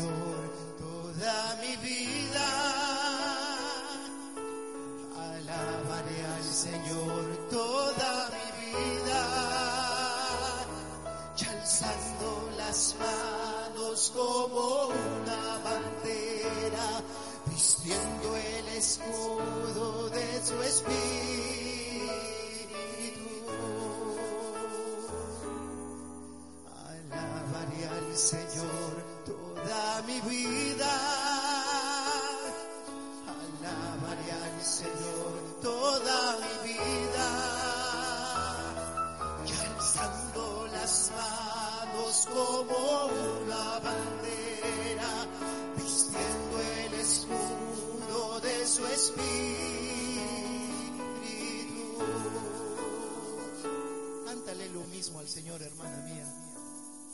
Señor, 55.38 55.62
hermana 55.62 55.96
mía. 55.98 56.26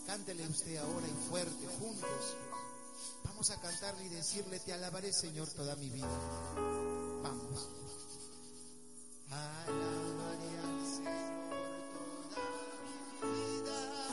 Cántele 0.06 0.48
usted 0.48 0.78
ahora 0.78 1.06
y 1.06 1.28
fuerte, 1.28 1.66
juntos. 1.78 2.36
Vamos 3.22 3.50
a 3.50 3.60
cantarle 3.60 4.06
y 4.06 4.08
decirle, 4.08 4.60
te 4.60 4.72
alabaré, 4.72 5.12
Señor, 5.12 5.46
toda 5.50 5.76
mi 5.76 5.90
vida. 5.90 6.08
Vamos. 7.22 7.68
Alabaré 9.28 10.58
al 10.58 10.86
Señor 10.86 11.44
toda 12.32 12.40
mi 13.20 13.60
vida. 13.60 14.03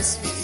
Tú 0.00 0.39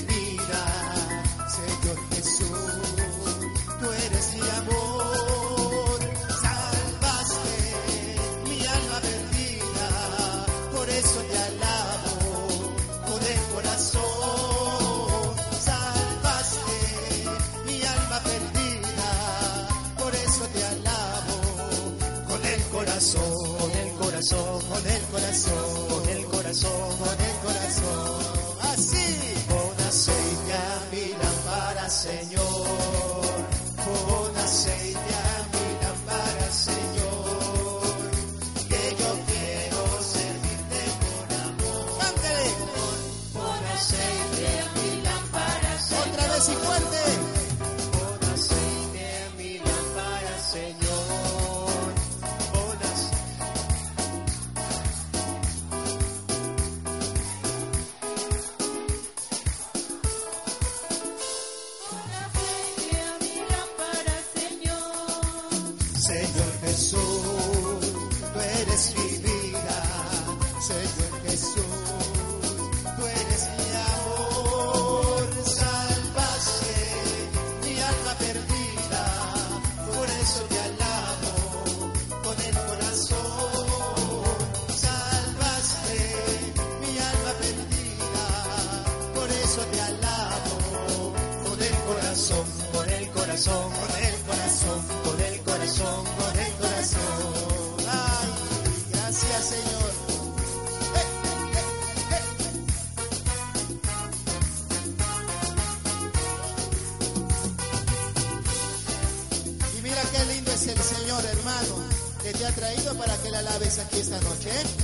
esta 113.99 114.21
noche. 114.21 114.76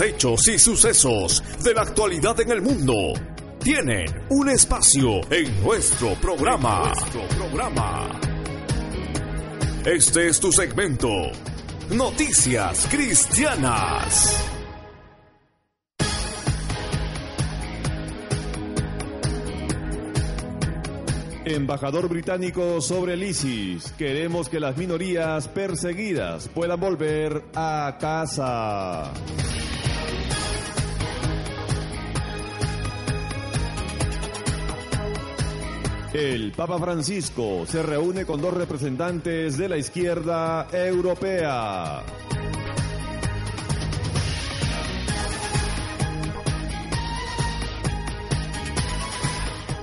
Hechos 0.00 0.48
y 0.48 0.58
sucesos 0.58 1.42
de 1.62 1.72
la 1.72 1.82
actualidad 1.82 2.40
en 2.40 2.50
el 2.50 2.62
mundo 2.62 2.94
tienen 3.62 4.06
un 4.28 4.48
espacio 4.50 5.20
en 5.30 5.62
nuestro 5.62 6.14
programa. 6.14 6.92
programa. 7.36 8.10
Este 9.84 10.28
es 10.28 10.40
tu 10.40 10.50
segmento. 10.50 11.08
Noticias 11.90 12.88
Cristianas. 12.90 14.44
Embajador 21.44 22.08
británico 22.08 22.80
sobre 22.80 23.14
el 23.14 23.22
ISIS. 23.22 23.92
Queremos 23.98 24.48
que 24.48 24.58
las 24.58 24.76
minorías 24.76 25.46
perseguidas 25.48 26.48
puedan 26.48 26.80
volver 26.80 27.44
a 27.54 27.96
casa. 28.00 29.12
El 36.14 36.52
Papa 36.52 36.78
Francisco 36.78 37.66
se 37.66 37.82
reúne 37.82 38.24
con 38.24 38.40
dos 38.40 38.54
representantes 38.54 39.58
de 39.58 39.68
la 39.68 39.76
izquierda 39.76 40.68
europea. 40.72 42.04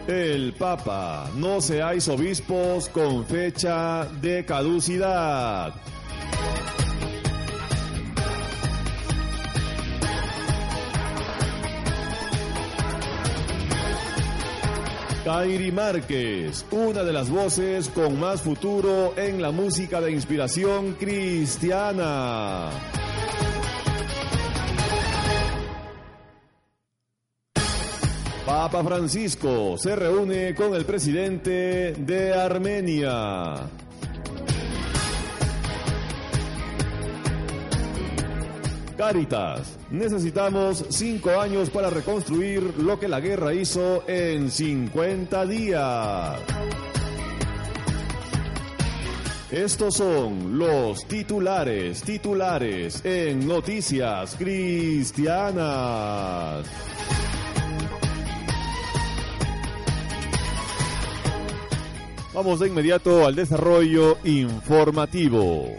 El 0.07 0.53
Papa, 0.53 1.29
no 1.35 1.59
seáis 1.59 2.07
obispos 2.07 2.87
con 2.87 3.25
fecha 3.25 4.05
de 4.21 4.45
caducidad. 4.45 5.73
Kairi 15.33 15.71
Márquez, 15.71 16.65
una 16.71 17.05
de 17.05 17.13
las 17.13 17.29
voces 17.29 17.87
con 17.87 18.19
más 18.19 18.41
futuro 18.41 19.13
en 19.15 19.41
la 19.41 19.51
música 19.51 20.01
de 20.01 20.11
inspiración 20.11 20.95
cristiana. 20.99 22.69
Papa 28.45 28.83
Francisco 28.83 29.77
se 29.77 29.95
reúne 29.95 30.53
con 30.53 30.75
el 30.75 30.83
presidente 30.83 31.93
de 31.93 32.33
Armenia. 32.33 33.69
Caritas, 39.01 39.79
necesitamos 39.89 40.85
cinco 40.89 41.41
años 41.41 41.71
para 41.71 41.89
reconstruir 41.89 42.61
lo 42.77 42.99
que 42.99 43.07
la 43.07 43.19
guerra 43.19 43.51
hizo 43.51 44.03
en 44.07 44.51
50 44.51 45.43
días. 45.47 46.39
Estos 49.49 49.95
son 49.95 50.59
los 50.59 51.03
titulares, 51.07 52.03
titulares 52.03 53.03
en 53.03 53.47
Noticias 53.47 54.35
Cristianas. 54.37 55.63
Vamos 62.35 62.59
de 62.59 62.67
inmediato 62.67 63.25
al 63.25 63.33
desarrollo 63.33 64.19
informativo. 64.25 65.71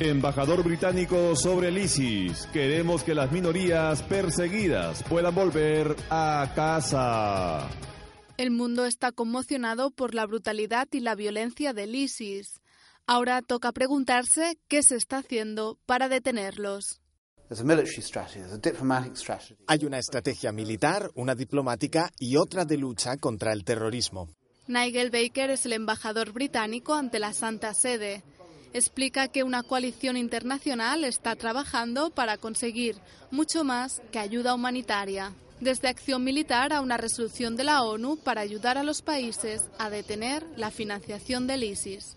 Embajador 0.00 0.64
británico 0.64 1.36
sobre 1.36 1.68
el 1.68 1.78
ISIS. 1.78 2.48
Queremos 2.52 3.04
que 3.04 3.14
las 3.14 3.30
minorías 3.30 4.02
perseguidas 4.02 5.04
puedan 5.04 5.32
volver 5.32 5.94
a 6.10 6.50
casa. 6.56 7.68
El 8.36 8.50
mundo 8.50 8.86
está 8.86 9.12
conmocionado 9.12 9.92
por 9.92 10.16
la 10.16 10.26
brutalidad 10.26 10.88
y 10.90 10.98
la 10.98 11.14
violencia 11.14 11.72
del 11.72 11.94
ISIS. 11.94 12.60
Ahora 13.06 13.40
toca 13.40 13.70
preguntarse 13.70 14.58
qué 14.66 14.82
se 14.82 14.96
está 14.96 15.18
haciendo 15.18 15.78
para 15.86 16.08
detenerlos. 16.08 17.00
Hay 19.68 19.84
una 19.84 19.98
estrategia 19.98 20.50
militar, 20.50 21.10
una 21.14 21.36
diplomática 21.36 22.10
y 22.18 22.36
otra 22.36 22.64
de 22.64 22.78
lucha 22.78 23.16
contra 23.18 23.52
el 23.52 23.62
terrorismo. 23.62 24.28
Nigel 24.66 25.10
Baker 25.10 25.50
es 25.50 25.66
el 25.66 25.74
embajador 25.74 26.32
británico 26.32 26.94
ante 26.94 27.20
la 27.20 27.32
Santa 27.32 27.74
Sede. 27.74 28.24
Explica 28.74 29.28
que 29.28 29.44
una 29.44 29.62
coalición 29.62 30.16
internacional 30.16 31.04
está 31.04 31.36
trabajando 31.36 32.10
para 32.10 32.38
conseguir 32.38 32.96
mucho 33.30 33.62
más 33.62 34.02
que 34.10 34.18
ayuda 34.18 34.52
humanitaria, 34.52 35.32
desde 35.60 35.86
acción 35.86 36.24
militar 36.24 36.72
a 36.72 36.80
una 36.80 36.96
resolución 36.96 37.54
de 37.54 37.62
la 37.62 37.84
ONU 37.84 38.16
para 38.16 38.40
ayudar 38.40 38.76
a 38.76 38.82
los 38.82 39.00
países 39.00 39.62
a 39.78 39.90
detener 39.90 40.44
la 40.56 40.72
financiación 40.72 41.46
del 41.46 41.62
ISIS. 41.62 42.16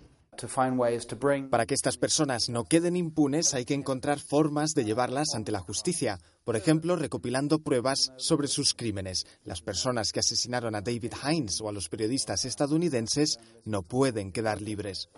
Para 1.52 1.66
que 1.68 1.76
estas 1.76 1.98
personas 1.98 2.50
no 2.50 2.64
queden 2.64 2.96
impunes 2.96 3.54
hay 3.54 3.66
que 3.66 3.76
encontrar 3.76 4.20
formas 4.20 4.72
de 4.74 4.84
llevarlas 4.84 5.36
ante 5.36 5.52
la 5.52 5.60
justicia, 5.60 6.18
por 6.44 6.56
ejemplo, 6.56 6.96
recopilando 6.96 7.60
pruebas 7.60 8.14
sobre 8.18 8.48
sus 8.48 8.74
crímenes. 8.74 9.28
Las 9.44 9.62
personas 9.62 10.12
que 10.12 10.22
asesinaron 10.22 10.74
a 10.74 10.82
David 10.82 11.14
Hines 11.24 11.62
o 11.62 11.70
a 11.70 11.72
los 11.72 11.88
periodistas 11.88 12.46
estadounidenses 12.46 13.38
no 13.64 13.84
pueden 13.84 14.32
quedar 14.32 14.60
libres. 14.60 15.10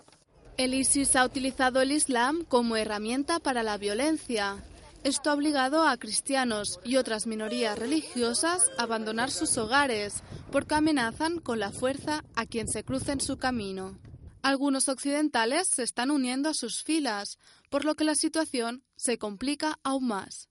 El 0.60 0.74
ISIS 0.74 1.16
ha 1.16 1.24
utilizado 1.24 1.80
el 1.80 1.90
Islam 1.90 2.44
como 2.44 2.76
herramienta 2.76 3.38
para 3.38 3.62
la 3.62 3.78
violencia. 3.78 4.62
Esto 5.04 5.30
ha 5.30 5.32
obligado 5.32 5.88
a 5.88 5.96
cristianos 5.96 6.80
y 6.84 6.96
otras 6.96 7.26
minorías 7.26 7.78
religiosas 7.78 8.70
a 8.76 8.82
abandonar 8.82 9.30
sus 9.30 9.56
hogares 9.56 10.22
porque 10.52 10.74
amenazan 10.74 11.38
con 11.38 11.60
la 11.60 11.72
fuerza 11.72 12.26
a 12.34 12.44
quien 12.44 12.68
se 12.68 12.84
cruce 12.84 13.12
en 13.12 13.22
su 13.22 13.38
camino. 13.38 13.98
Algunos 14.42 14.90
occidentales 14.90 15.66
se 15.66 15.82
están 15.82 16.10
uniendo 16.10 16.50
a 16.50 16.54
sus 16.54 16.84
filas, 16.84 17.38
por 17.70 17.86
lo 17.86 17.94
que 17.94 18.04
la 18.04 18.14
situación 18.14 18.84
se 18.96 19.16
complica 19.16 19.78
aún 19.82 20.08
más. 20.08 20.49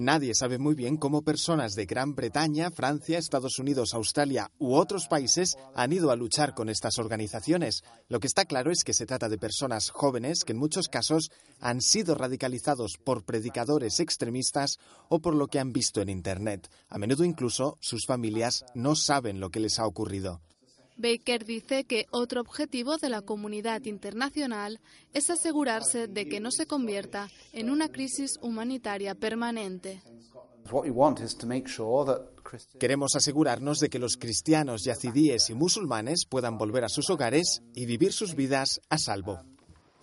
Nadie 0.00 0.34
sabe 0.34 0.58
muy 0.58 0.74
bien 0.74 0.96
cómo 0.96 1.22
personas 1.22 1.74
de 1.74 1.86
Gran 1.86 2.16
Bretaña, 2.16 2.70
Francia, 2.70 3.18
Estados 3.18 3.58
Unidos, 3.60 3.94
Australia 3.94 4.50
u 4.58 4.74
otros 4.74 5.06
países 5.06 5.56
han 5.74 5.92
ido 5.92 6.10
a 6.10 6.16
luchar 6.16 6.54
con 6.54 6.68
estas 6.68 6.98
organizaciones. 6.98 7.84
Lo 8.08 8.18
que 8.18 8.26
está 8.26 8.44
claro 8.44 8.72
es 8.72 8.82
que 8.82 8.92
se 8.92 9.06
trata 9.06 9.28
de 9.28 9.38
personas 9.38 9.90
jóvenes 9.90 10.44
que 10.44 10.52
en 10.52 10.58
muchos 10.58 10.88
casos 10.88 11.30
han 11.60 11.80
sido 11.80 12.16
radicalizados 12.16 12.98
por 12.98 13.24
predicadores 13.24 14.00
extremistas 14.00 14.78
o 15.08 15.20
por 15.20 15.36
lo 15.36 15.46
que 15.46 15.60
han 15.60 15.72
visto 15.72 16.00
en 16.00 16.08
Internet. 16.08 16.68
A 16.88 16.98
menudo 16.98 17.24
incluso 17.24 17.78
sus 17.80 18.04
familias 18.04 18.64
no 18.74 18.96
saben 18.96 19.38
lo 19.38 19.50
que 19.50 19.60
les 19.60 19.78
ha 19.78 19.86
ocurrido. 19.86 20.40
Baker 21.00 21.44
dice 21.44 21.84
que 21.84 22.06
otro 22.10 22.40
objetivo 22.40 22.96
de 22.98 23.08
la 23.08 23.22
comunidad 23.22 23.84
internacional 23.84 24.80
es 25.12 25.30
asegurarse 25.30 26.06
de 26.06 26.28
que 26.28 26.40
no 26.40 26.50
se 26.50 26.66
convierta 26.66 27.28
en 27.52 27.70
una 27.70 27.88
crisis 27.88 28.38
humanitaria 28.42 29.14
permanente. 29.14 30.02
Queremos 32.78 33.16
asegurarnos 33.16 33.80
de 33.80 33.88
que 33.88 33.98
los 33.98 34.16
cristianos, 34.16 34.84
yazidíes 34.84 35.50
y 35.50 35.54
musulmanes 35.54 36.26
puedan 36.28 36.58
volver 36.58 36.84
a 36.84 36.88
sus 36.88 37.10
hogares 37.10 37.62
y 37.74 37.86
vivir 37.86 38.12
sus 38.12 38.34
vidas 38.34 38.80
a 38.88 38.98
salvo. 38.98 39.40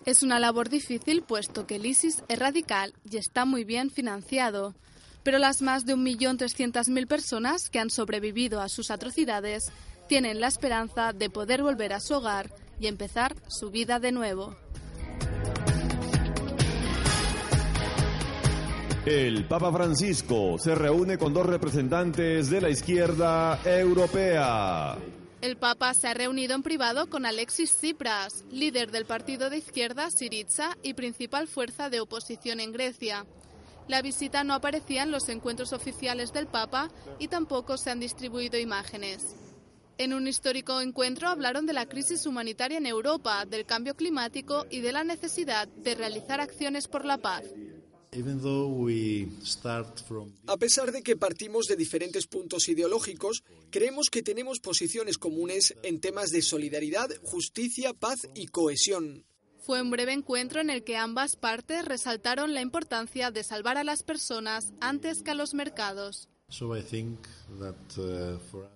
Es 0.06 0.24
una 0.24 0.40
labor 0.40 0.70
difícil 0.70 1.22
puesto 1.22 1.68
que 1.68 1.76
el 1.76 1.86
ISIS 1.86 2.24
es 2.28 2.40
radical 2.40 2.94
y 3.10 3.18
está 3.18 3.46
muy 3.46 3.64
bien 3.64 3.90
financiado, 3.90 4.74
Pero 5.24 5.40
las 5.40 5.62
más 5.62 5.86
de 5.86 5.98
1.300.000 5.98 7.06
personas 7.06 7.70
que 7.70 7.80
han 7.80 7.90
sobrevivido 7.90 8.62
a 8.62 8.70
sus 8.70 8.92
atrocidades 8.92 9.74
tienen 10.08 10.40
la 10.40 10.48
esperanza 10.48 11.14
de 11.14 11.30
poder 11.30 11.64
volver 11.64 11.94
a 11.94 12.00
su 12.00 12.16
hogar 12.16 12.52
y 12.80 12.88
empezar 12.88 13.36
su 13.48 13.70
vida 13.70 14.00
de 14.00 14.12
nuevo. 14.12 14.56
El 19.06 19.46
Papa 19.46 19.72
Francisco 19.72 20.58
se 20.60 20.76
reúne 20.76 21.18
con 21.18 21.34
dos 21.34 21.46
representantes 21.46 22.50
de 22.50 22.60
la 22.60 22.70
izquierda 22.70 23.58
europea. 23.64 24.98
El 25.40 25.56
Papa 25.56 25.94
se 25.94 26.10
ha 26.10 26.14
reunido 26.14 26.56
en 26.56 26.62
privado 26.62 27.10
con 27.10 27.26
Alexis 27.26 27.72
Tsipras, 27.72 28.44
líder 28.52 28.92
del 28.92 29.06
partido 29.06 29.50
de 29.50 29.60
izquierda 29.60 30.10
Syriza 30.12 30.76
y 30.84 30.94
principal 30.94 31.48
fuerza 31.48 31.90
de 31.90 32.02
oposición 32.02 32.60
en 32.60 32.74
Grecia. 32.74 33.26
La 33.88 34.02
visita 34.02 34.44
no 34.44 34.54
aparecía 34.54 35.04
en 35.04 35.12
los 35.12 35.30
encuentros 35.30 35.72
oficiales 35.72 36.34
del 36.34 36.48
Papa 36.48 36.90
y 37.18 37.30
tampoco 37.30 37.78
se 37.78 37.92
han 37.92 38.02
distribuido 38.02 38.60
imágenes. 38.60 39.38
En 40.00 40.14
un 40.14 40.28
histórico 40.28 40.80
encuentro 40.80 41.28
hablaron 41.28 41.66
de 41.66 41.74
la 41.74 41.88
crisis 41.88 42.28
humanitaria 42.28 42.78
en 42.78 42.86
Europa, 42.86 43.46
del 43.46 43.66
cambio 43.66 43.96
climático 43.96 44.66
y 44.70 44.82
de 44.82 44.92
la 44.92 45.04
necesidad 45.04 45.68
de 45.68 45.96
realizar 45.96 46.40
acciones 46.40 46.88
por 46.88 47.04
la 47.04 47.18
paz. 47.18 47.44
A 50.48 50.58
pesar 50.58 50.92
de 50.92 51.02
que 51.02 51.18
partimos 51.18 51.66
de 51.66 51.76
diferentes 51.76 52.28
puntos 52.28 52.70
ideológicos, 52.70 53.44
creemos 53.72 54.10
que 54.10 54.22
tenemos 54.22 54.60
posiciones 54.60 55.18
comunes 55.18 55.76
en 55.82 56.00
temas 56.00 56.30
de 56.30 56.42
solidaridad, 56.44 57.10
justicia, 57.24 57.94
paz 57.94 58.28
y 58.36 58.48
cohesión. 58.48 59.26
Fue 59.60 59.82
un 59.82 59.90
breve 59.90 60.14
encuentro 60.14 60.62
en 60.62 60.70
el 60.70 60.84
que 60.84 60.96
ambas 60.96 61.36
partes 61.36 61.84
resaltaron 61.84 62.54
la 62.54 62.62
importancia 62.62 63.32
de 63.32 63.44
salvar 63.44 63.78
a 63.78 63.84
las 63.84 64.04
personas 64.04 64.72
antes 64.80 65.24
que 65.24 65.32
a 65.32 65.36
los 65.36 65.54
mercados. 65.54 66.30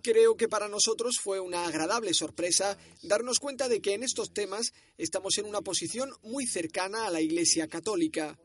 Creo 0.04 0.36
que 0.36 0.50
para 0.50 0.68
nosotros 0.68 1.16
fue 1.24 1.40
una 1.40 1.66
agradable 1.66 2.14
sorpresa 2.14 2.78
darnos 3.02 3.40
cuenta 3.40 3.70
de 3.70 3.82
que 3.82 3.94
en 3.94 4.04
estos 4.04 4.34
temas 4.34 4.74
estamos 4.98 5.38
en 5.38 5.46
una 5.46 5.62
posición 5.62 6.10
muy 6.22 6.46
cercana 6.48 7.08
a 7.08 7.10
la 7.10 7.22
Iglesia 7.22 7.68
Católica. 7.68 8.38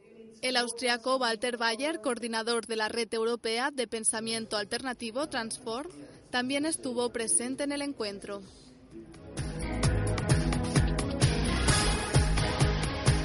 El 0.42 0.56
austriaco 0.56 1.16
Walter 1.16 1.56
Bayer, 1.56 2.00
coordinador 2.00 2.66
de 2.66 2.76
la 2.76 2.88
Red 2.88 3.12
Europea 3.14 3.72
de 3.72 3.88
Pensamiento 3.88 4.56
Alternativo 4.56 5.28
Transform, 5.28 5.90
también 6.30 6.64
estuvo 6.64 7.10
presente 7.10 7.64
en 7.64 7.72
el 7.72 7.82
encuentro. 7.82 8.42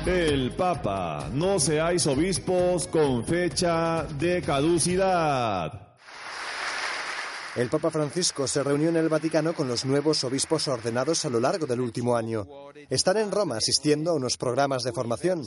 El 0.07 0.51
Papa, 0.53 1.29
no 1.31 1.59
seáis 1.59 2.07
obispos 2.07 2.87
con 2.87 3.23
fecha 3.23 4.03
de 4.17 4.41
caducidad. 4.41 5.80
El 7.57 7.67
Papa 7.67 7.91
Francisco 7.91 8.47
se 8.47 8.63
reunió 8.63 8.89
en 8.89 8.95
el 8.95 9.09
Vaticano 9.09 9.53
con 9.53 9.67
los 9.67 9.83
nuevos 9.83 10.23
obispos 10.23 10.69
ordenados 10.69 11.25
a 11.25 11.29
lo 11.29 11.39
largo 11.39 11.65
del 11.65 11.81
último 11.81 12.15
año. 12.15 12.47
Están 12.89 13.17
en 13.17 13.29
Roma 13.29 13.57
asistiendo 13.57 14.11
a 14.11 14.13
unos 14.13 14.37
programas 14.37 14.83
de 14.83 14.93
formación. 14.93 15.45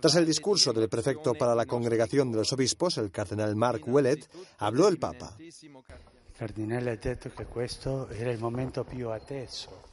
Tras 0.00 0.14
el 0.14 0.24
discurso 0.24 0.72
del 0.72 0.88
prefecto 0.88 1.34
para 1.34 1.54
la 1.54 1.66
Congregación 1.66 2.32
de 2.32 2.38
los 2.38 2.52
Obispos, 2.54 2.96
el 2.96 3.10
cardenal 3.10 3.54
Mark 3.54 3.82
Wellet, 3.86 4.26
habló 4.58 4.88
el 4.88 4.98
Papa. 4.98 5.34
Il 5.38 6.46
cardinale 6.46 6.92
ha 6.92 6.96
detto 6.96 7.30
che 7.36 7.44
questo 7.44 8.08
era 8.08 8.30
il 8.30 8.38
momento 8.38 8.82
più 8.84 9.10
atteso. 9.10 9.88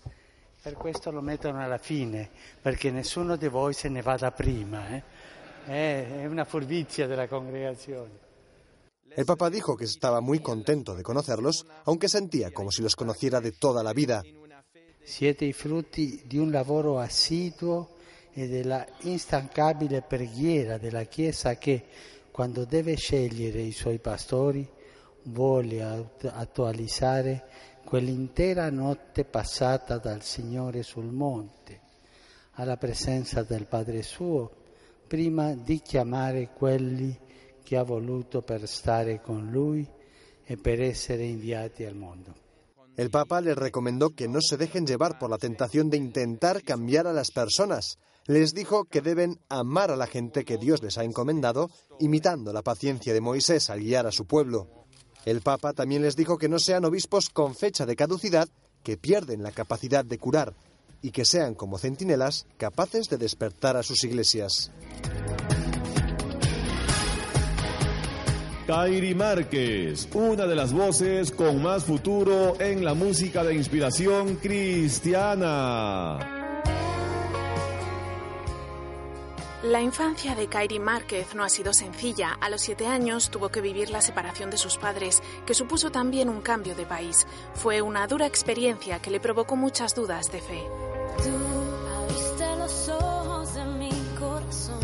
Per 0.62 0.76
questo 0.76 1.12
lo 1.12 1.22
mettono 1.22 1.62
alla 1.62 1.78
fine, 1.78 2.30
perché 2.62 2.90
nessuno 2.90 3.36
di 3.36 3.50
voi 3.50 3.74
se 3.74 3.90
ne 3.90 4.02
vada 4.02 4.32
prima. 4.32 4.88
eh. 4.96 5.04
È 5.66 6.26
una 6.26 6.46
furbizia 6.46 7.06
della 7.06 7.28
congregazione. 7.28 8.27
El 9.18 9.26
Papa 9.26 9.50
dijo 9.50 9.76
que 9.76 9.86
estaba 9.86 10.22
muy 10.22 10.42
contento 10.42 10.94
de 10.94 11.02
conocerlos, 11.02 11.66
aunque 11.86 12.08
sentía 12.08 12.52
como 12.52 12.70
si 12.70 12.84
los 12.84 12.96
conociera 12.96 13.42
de 13.42 13.52
toda 13.52 13.82
la 13.82 13.92
vida. 13.92 14.22
Siete 15.04 15.44
i 15.44 15.54
frutti 15.54 16.22
di 16.28 16.38
un 16.38 16.52
lavoro 16.52 17.00
assiduo 17.00 17.96
e 18.32 18.48
della 18.48 18.86
instancabile 19.02 20.04
preghiera 20.04 20.78
della 20.78 21.06
Chiesa 21.06 21.56
che, 21.56 21.86
quando 22.30 22.64
deve 22.66 22.94
scegliere 22.94 23.60
i 23.60 23.72
suoi 23.72 23.98
pastori, 23.98 24.70
vuole 25.24 25.82
attualizzare 25.82 27.46
quell'intera 27.84 28.70
notte 28.70 29.26
passata 29.26 29.98
dal 29.98 30.22
Signore 30.22 30.84
sul 30.84 31.12
monte, 31.12 31.82
alla 32.52 32.78
presenza 32.78 33.42
del 33.42 33.66
Padre 33.66 34.04
suo, 34.04 34.52
prima 35.08 35.56
di 35.56 35.82
chiamare 35.82 36.52
quelli 36.54 37.26
ha 37.76 37.84
voluto 37.84 38.46
con 39.22 39.52
Lui 39.52 39.88
e 40.46 40.58
inviati 41.26 41.84
al. 41.84 41.96
El 42.96 43.10
Papa 43.12 43.42
les 43.42 43.56
recomendó 43.56 44.12
que 44.12 44.28
no 44.28 44.40
se 44.42 44.58
dejen 44.58 44.88
llevar 44.88 45.20
por 45.20 45.30
la 45.30 45.38
tentación 45.38 45.90
de 45.90 45.98
intentar 45.98 46.64
cambiar 46.64 47.06
a 47.06 47.14
las 47.14 47.32
personas. 47.32 48.00
Les 48.26 48.54
dijo 48.54 48.86
que 48.86 49.02
deben 49.02 49.40
amar 49.50 49.92
a 49.92 49.96
la 49.96 50.08
gente 50.08 50.46
que 50.46 50.58
Dios 50.58 50.82
les 50.82 50.98
ha 50.98 51.04
encomendado, 51.04 51.70
imitando 52.00 52.52
la 52.54 52.64
paciencia 52.64 53.14
de 53.14 53.22
Moisés 53.22 53.70
al 53.70 53.82
guiar 53.82 54.08
a 54.08 54.12
su 54.12 54.26
pueblo. 54.26 54.68
El 55.26 55.42
Papa 55.42 55.74
también 55.74 56.02
les 56.02 56.16
dijo 56.16 56.38
que 56.38 56.50
no 56.50 56.58
sean 56.58 56.86
obispos 56.86 57.30
con 57.30 57.54
fecha 57.54 57.86
de 57.86 57.96
caducidad, 57.96 58.50
que 58.82 58.98
pierden 58.98 59.44
la 59.44 59.52
capacidad 59.52 60.06
de 60.06 60.18
curar, 60.18 60.56
y 61.02 61.12
que 61.12 61.26
sean 61.26 61.54
como 61.54 61.78
centinelas 61.78 62.48
capaces 62.58 63.10
de 63.10 63.18
despertar 63.18 63.78
a 63.78 63.84
sus 63.84 64.04
iglesias. 64.04 64.72
Kairi 68.68 69.16
Márquez, 69.16 70.10
una 70.14 70.46
de 70.46 70.54
las 70.54 70.74
voces 70.74 71.32
con 71.32 71.64
más 71.64 71.86
futuro 71.86 72.60
en 72.60 72.84
la 72.84 72.94
música 72.94 73.42
de 73.46 73.56
inspiración 73.56 74.36
cristiana. 74.36 76.20
La 79.64 79.82
infancia 79.82 80.36
de 80.36 80.48
Kairi 80.48 80.80
Márquez 80.80 81.34
no 81.34 81.46
ha 81.46 81.50
sido 81.50 81.72
sencilla. 81.72 82.38
A 82.42 82.50
los 82.50 82.60
siete 82.60 82.88
años 82.88 83.30
tuvo 83.30 83.48
que 83.48 83.62
vivir 83.62 83.90
la 83.90 84.02
separación 84.02 84.50
de 84.50 84.58
sus 84.58 84.78
padres, 84.78 85.24
que 85.46 85.54
supuso 85.54 85.90
también 85.90 86.28
un 86.28 86.42
cambio 86.42 86.76
de 86.76 86.86
país. 86.86 87.26
Fue 87.54 87.82
una 87.82 88.06
dura 88.06 88.26
experiencia 88.26 89.00
que 89.00 89.12
le 89.12 89.22
provocó 89.22 89.56
muchas 89.56 89.96
dudas 89.96 90.30
de 90.30 90.42
fe. 90.42 90.62
Tú 91.24 91.32
abriste 92.02 92.56
los 92.58 92.90
ojos 92.90 93.54
de 93.54 93.64
mi 93.64 93.92
corazón, 94.20 94.84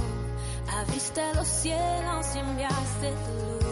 abriste 0.70 1.22
los 1.36 1.48
cielos 1.50 2.28
y 2.34 2.40
enviaste 2.40 3.10
tu 3.10 3.52
luz 3.52 3.63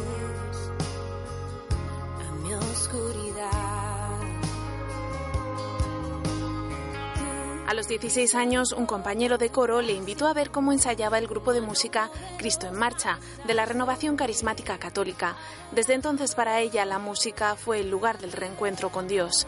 a 7.72 7.74
los 7.74 7.88
16 7.88 8.36
años, 8.36 8.74
un 8.74 8.86
compañero 8.86 9.38
de 9.38 9.50
coro 9.50 9.82
le 9.82 9.94
invitó 9.94 10.28
a 10.28 10.34
ver 10.34 10.52
cómo 10.52 10.74
ensayaba 10.74 11.18
el 11.18 11.28
grupo 11.28 11.54
de 11.54 11.62
música 11.62 12.10
Cristo 12.38 12.68
en 12.68 12.76
Marcha, 12.76 13.18
de 13.46 13.54
la 13.54 13.66
Renovación 13.66 14.18
Carismática 14.18 14.78
Católica. 14.78 15.38
Desde 15.72 15.94
entonces 15.94 16.36
para 16.36 16.60
ella 16.60 16.84
la 16.84 17.00
música 17.00 17.56
fue 17.56 17.80
el 17.80 17.90
lugar 17.90 18.20
del 18.20 18.34
reencuentro 18.34 18.90
con 18.90 19.08
Dios. 19.08 19.48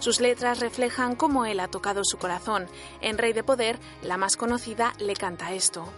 Sus 0.00 0.20
letras 0.20 0.60
reflejan 0.60 1.16
cómo 1.16 1.46
Él 1.46 1.60
ha 1.60 1.68
tocado 1.68 2.02
su 2.04 2.18
corazón. 2.18 2.66
En 3.00 3.16
Rey 3.16 3.32
de 3.32 3.42
Poder, 3.42 3.78
la 4.02 4.18
más 4.18 4.36
conocida, 4.36 4.92
le 4.98 5.14
canta 5.14 5.54
esto. 5.54 5.88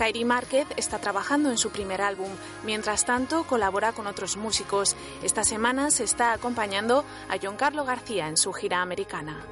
Kairi 0.00 0.24
Márquez 0.24 0.66
está 0.78 0.98
trabajando 0.98 1.50
en 1.50 1.58
su 1.58 1.68
primer 1.68 2.00
álbum. 2.00 2.30
Mientras 2.64 3.04
tanto, 3.04 3.44
colabora 3.44 3.92
con 3.92 4.06
otros 4.06 4.38
músicos. 4.38 4.96
Esta 5.22 5.44
semana 5.44 5.90
se 5.90 6.04
está 6.04 6.32
acompañando 6.32 7.04
a 7.28 7.36
John 7.36 7.56
Carlo 7.56 7.84
García 7.84 8.26
en 8.26 8.38
su 8.38 8.50
gira 8.54 8.80
americana. 8.80 9.44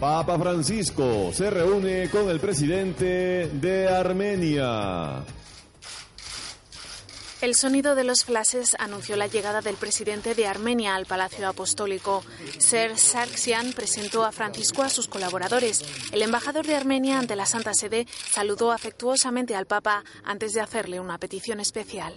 Papa 0.00 0.38
Francisco 0.38 1.32
se 1.34 1.50
reúne 1.50 2.08
con 2.08 2.30
el 2.30 2.40
presidente 2.40 3.50
de 3.52 3.88
Armenia. 3.90 5.22
El 7.46 7.54
sonido 7.54 7.94
de 7.94 8.02
los 8.02 8.24
flashes 8.24 8.74
anunció 8.80 9.14
la 9.14 9.28
llegada 9.28 9.60
del 9.60 9.76
presidente 9.76 10.34
de 10.34 10.48
Armenia 10.48 10.96
al 10.96 11.06
Palacio 11.06 11.46
Apostólico. 11.48 12.24
Ser 12.58 12.98
Sargsyan 12.98 13.72
presentó 13.72 14.24
a 14.24 14.32
Francisco 14.32 14.82
a 14.82 14.88
sus 14.88 15.06
colaboradores. 15.06 15.84
El 16.10 16.22
embajador 16.22 16.66
de 16.66 16.74
Armenia 16.74 17.20
ante 17.20 17.36
la 17.36 17.46
Santa 17.46 17.72
Sede 17.72 18.08
saludó 18.32 18.72
afectuosamente 18.72 19.54
al 19.54 19.66
Papa 19.66 20.02
antes 20.24 20.54
de 20.54 20.60
hacerle 20.60 20.98
una 20.98 21.18
petición 21.18 21.60
especial. 21.60 22.14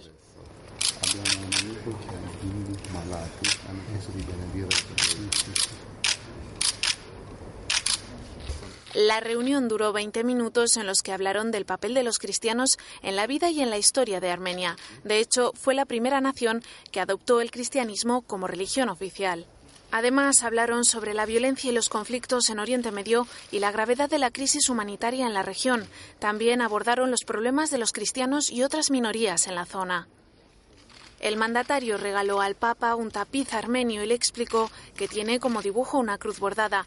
La 8.94 9.20
reunión 9.20 9.68
duró 9.68 9.92
20 9.92 10.24
minutos 10.24 10.76
en 10.76 10.84
los 10.84 11.02
que 11.02 11.12
hablaron 11.12 11.52
del 11.52 11.64
papel 11.64 11.94
de 11.94 12.02
los 12.02 12.18
cristianos 12.18 12.76
en 13.02 13.14
la 13.14 13.28
vida 13.28 13.48
y 13.48 13.60
en 13.60 13.70
la 13.70 13.78
historia 13.78 14.18
de 14.18 14.30
Armenia. 14.30 14.76
De 15.04 15.20
hecho, 15.20 15.52
fue 15.54 15.74
la 15.74 15.84
primera 15.84 16.20
nación 16.20 16.64
que 16.90 17.00
adoptó 17.00 17.40
el 17.40 17.52
cristianismo 17.52 18.22
como 18.22 18.48
religión 18.48 18.88
oficial. 18.88 19.46
Además, 19.92 20.42
hablaron 20.42 20.84
sobre 20.84 21.14
la 21.14 21.24
violencia 21.24 21.70
y 21.70 21.74
los 21.74 21.88
conflictos 21.88 22.48
en 22.48 22.58
Oriente 22.58 22.90
Medio 22.90 23.28
y 23.52 23.60
la 23.60 23.70
gravedad 23.70 24.10
de 24.10 24.18
la 24.18 24.32
crisis 24.32 24.68
humanitaria 24.68 25.24
en 25.26 25.34
la 25.34 25.42
región. 25.42 25.86
También 26.18 26.60
abordaron 26.60 27.12
los 27.12 27.22
problemas 27.24 27.70
de 27.70 27.78
los 27.78 27.92
cristianos 27.92 28.50
y 28.50 28.64
otras 28.64 28.90
minorías 28.90 29.46
en 29.46 29.54
la 29.54 29.66
zona. 29.66 30.08
El 31.20 31.36
mandatario 31.36 31.96
regaló 31.96 32.40
al 32.40 32.56
Papa 32.56 32.96
un 32.96 33.12
tapiz 33.12 33.52
armenio 33.52 34.02
y 34.02 34.06
le 34.06 34.14
explicó 34.14 34.70
que 34.96 35.06
tiene 35.06 35.38
como 35.38 35.62
dibujo 35.62 35.98
una 35.98 36.18
cruz 36.18 36.40
bordada. 36.40 36.86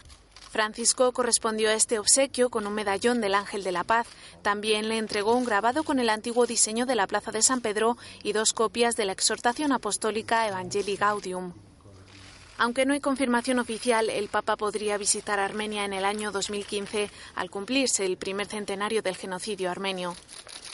Francisco 0.53 1.11
correspondió 1.13 1.69
a 1.69 1.73
este 1.73 1.97
obsequio 1.97 2.51
con 2.51 2.67
un 2.67 2.75
medallón 2.75 3.21
del 3.21 3.33
Ángel 3.33 3.63
de 3.63 3.71
la 3.71 3.83
Paz. 3.83 4.05
También 4.43 4.87
le 4.87 4.99
entregó 4.99 5.33
un 5.33 5.45
grabado 5.45 5.83
con 5.83 5.97
el 5.97 6.09
antiguo 6.09 6.45
diseño 6.45 6.85
de 6.85 6.93
la 6.93 7.07
Plaza 7.07 7.31
de 7.31 7.41
San 7.41 7.59
Pedro 7.59 7.97
y 8.21 8.33
dos 8.33 8.53
copias 8.53 8.95
de 8.95 9.05
la 9.05 9.13
exhortación 9.13 9.71
apostólica 9.71 10.47
Evangelii 10.47 10.95
Gaudium. 10.95 11.53
Aunque 12.59 12.85
no 12.85 12.93
hay 12.93 12.99
confirmación 12.99 13.57
oficial, 13.57 14.11
el 14.11 14.27
Papa 14.27 14.55
podría 14.55 14.99
visitar 14.99 15.39
Armenia 15.39 15.85
en 15.85 15.93
el 15.93 16.05
año 16.05 16.31
2015 16.31 17.09
al 17.33 17.49
cumplirse 17.49 18.05
el 18.05 18.17
primer 18.17 18.45
centenario 18.45 19.01
del 19.01 19.15
genocidio 19.15 19.71
armenio. 19.71 20.15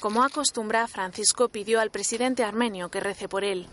Como 0.01 0.25
acostumbra, 0.25 0.89
Francisco 0.89 1.47
pidió 1.47 1.79
al 1.79 1.89
presidente 1.89 2.43
armenio 2.43 2.89
que 2.89 2.99
rece 2.99 3.29
por 3.29 3.45
él. 3.45 3.65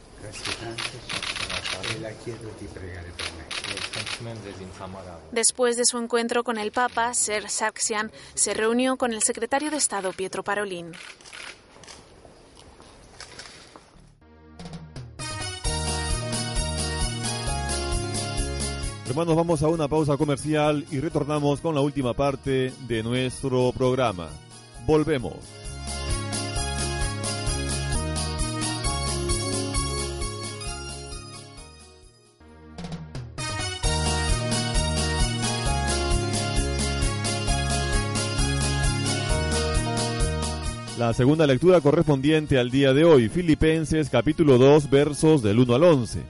Después 5.33 5.77
de 5.77 5.85
su 5.85 5.99
encuentro 5.99 6.45
con 6.45 6.59
el 6.59 6.73
Papa, 6.73 7.13
Ser 7.15 7.49
Sargsyan 7.49 8.11
se 8.35 8.55
reunió 8.55 8.97
con 8.97 9.13
el 9.13 9.23
secretario 9.23 9.71
de 9.71 9.77
Estado 9.77 10.13
Pietro 10.13 10.43
Parolin. 10.43 10.93
Hermanos, 19.09 19.37
vamos 19.37 19.63
a 19.63 19.69
una 19.69 19.87
pausa 19.87 20.17
comercial 20.17 20.85
y 20.91 20.99
retornamos 20.99 21.61
con 21.61 21.75
la 21.75 21.81
última 21.81 22.13
parte 22.13 22.73
de 22.89 23.03
nuestro 23.03 23.73
programa. 23.73 24.29
Volvemos. 24.85 25.56
La 40.99 41.13
segunda 41.13 41.47
lectura 41.47 41.83
correspondiente 41.83 42.59
al 42.59 42.71
día 42.71 42.95
de 42.95 43.05
hoy, 43.05 43.29
Filipenses 43.29 44.09
capítulo 44.09 44.57
2 44.57 44.89
versos 44.89 45.43
del 45.43 45.59
1 45.59 45.75
al 45.75 45.85
11. 45.85 46.23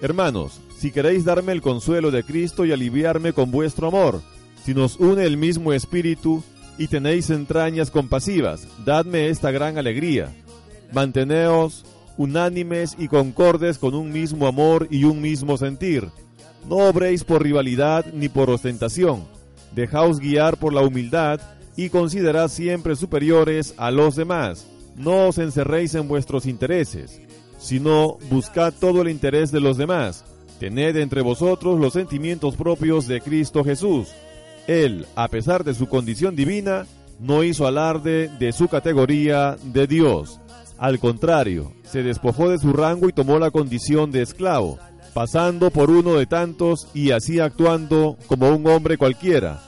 Hermanos, 0.00 0.60
si 0.76 0.90
queréis 0.90 1.24
darme 1.24 1.52
el 1.52 1.62
consuelo 1.62 2.10
de 2.10 2.24
Cristo 2.24 2.64
y 2.64 2.72
aliviarme 2.72 3.32
con 3.32 3.52
vuestro 3.52 3.86
amor, 3.86 4.20
si 4.64 4.74
nos 4.74 4.96
une 4.96 5.22
el 5.22 5.36
mismo 5.36 5.72
espíritu 5.72 6.42
y 6.78 6.88
tenéis 6.88 7.30
entrañas 7.30 7.92
compasivas, 7.92 8.66
dadme 8.84 9.28
esta 9.28 9.52
gran 9.52 9.78
alegría. 9.78 10.34
Manteneos 10.92 11.84
unánimes 12.16 12.96
y 12.98 13.06
concordes 13.06 13.78
con 13.78 13.94
un 13.94 14.10
mismo 14.10 14.48
amor 14.48 14.88
y 14.90 15.04
un 15.04 15.20
mismo 15.20 15.56
sentir. 15.58 16.08
No 16.68 16.88
obréis 16.88 17.22
por 17.22 17.44
rivalidad 17.44 18.04
ni 18.12 18.28
por 18.28 18.50
ostentación. 18.50 19.28
Dejaos 19.76 20.18
guiar 20.18 20.56
por 20.56 20.72
la 20.72 20.80
humildad 20.80 21.40
y 21.78 21.90
considerad 21.90 22.48
siempre 22.48 22.96
superiores 22.96 23.72
a 23.76 23.92
los 23.92 24.16
demás. 24.16 24.66
No 24.96 25.28
os 25.28 25.38
encerréis 25.38 25.94
en 25.94 26.08
vuestros 26.08 26.44
intereses, 26.44 27.20
sino 27.56 28.18
buscad 28.28 28.74
todo 28.80 29.02
el 29.02 29.08
interés 29.08 29.52
de 29.52 29.60
los 29.60 29.76
demás. 29.76 30.24
Tened 30.58 30.96
entre 30.96 31.20
vosotros 31.22 31.78
los 31.78 31.92
sentimientos 31.92 32.56
propios 32.56 33.06
de 33.06 33.20
Cristo 33.20 33.62
Jesús. 33.62 34.08
Él, 34.66 35.06
a 35.14 35.28
pesar 35.28 35.62
de 35.62 35.72
su 35.72 35.86
condición 35.86 36.34
divina, 36.34 36.84
no 37.20 37.44
hizo 37.44 37.64
alarde 37.64 38.28
de 38.40 38.50
su 38.50 38.66
categoría 38.66 39.56
de 39.62 39.86
Dios. 39.86 40.40
Al 40.78 40.98
contrario, 40.98 41.72
se 41.84 42.02
despojó 42.02 42.50
de 42.50 42.58
su 42.58 42.72
rango 42.72 43.08
y 43.08 43.12
tomó 43.12 43.38
la 43.38 43.52
condición 43.52 44.10
de 44.10 44.22
esclavo, 44.22 44.80
pasando 45.14 45.70
por 45.70 45.92
uno 45.92 46.14
de 46.14 46.26
tantos 46.26 46.88
y 46.92 47.12
así 47.12 47.38
actuando 47.38 48.16
como 48.26 48.48
un 48.48 48.66
hombre 48.66 48.98
cualquiera. 48.98 49.67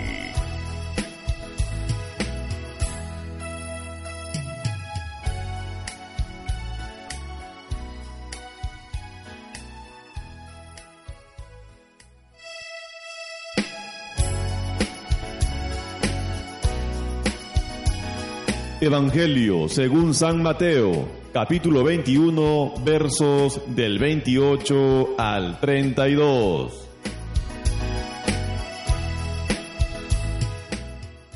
Evangelio 18.83 19.69
según 19.69 20.15
San 20.15 20.41
Mateo, 20.41 21.07
capítulo 21.31 21.83
21, 21.83 22.73
versos 22.83 23.61
del 23.75 23.99
28 23.99 25.19
al 25.19 25.59
32. 25.59 26.89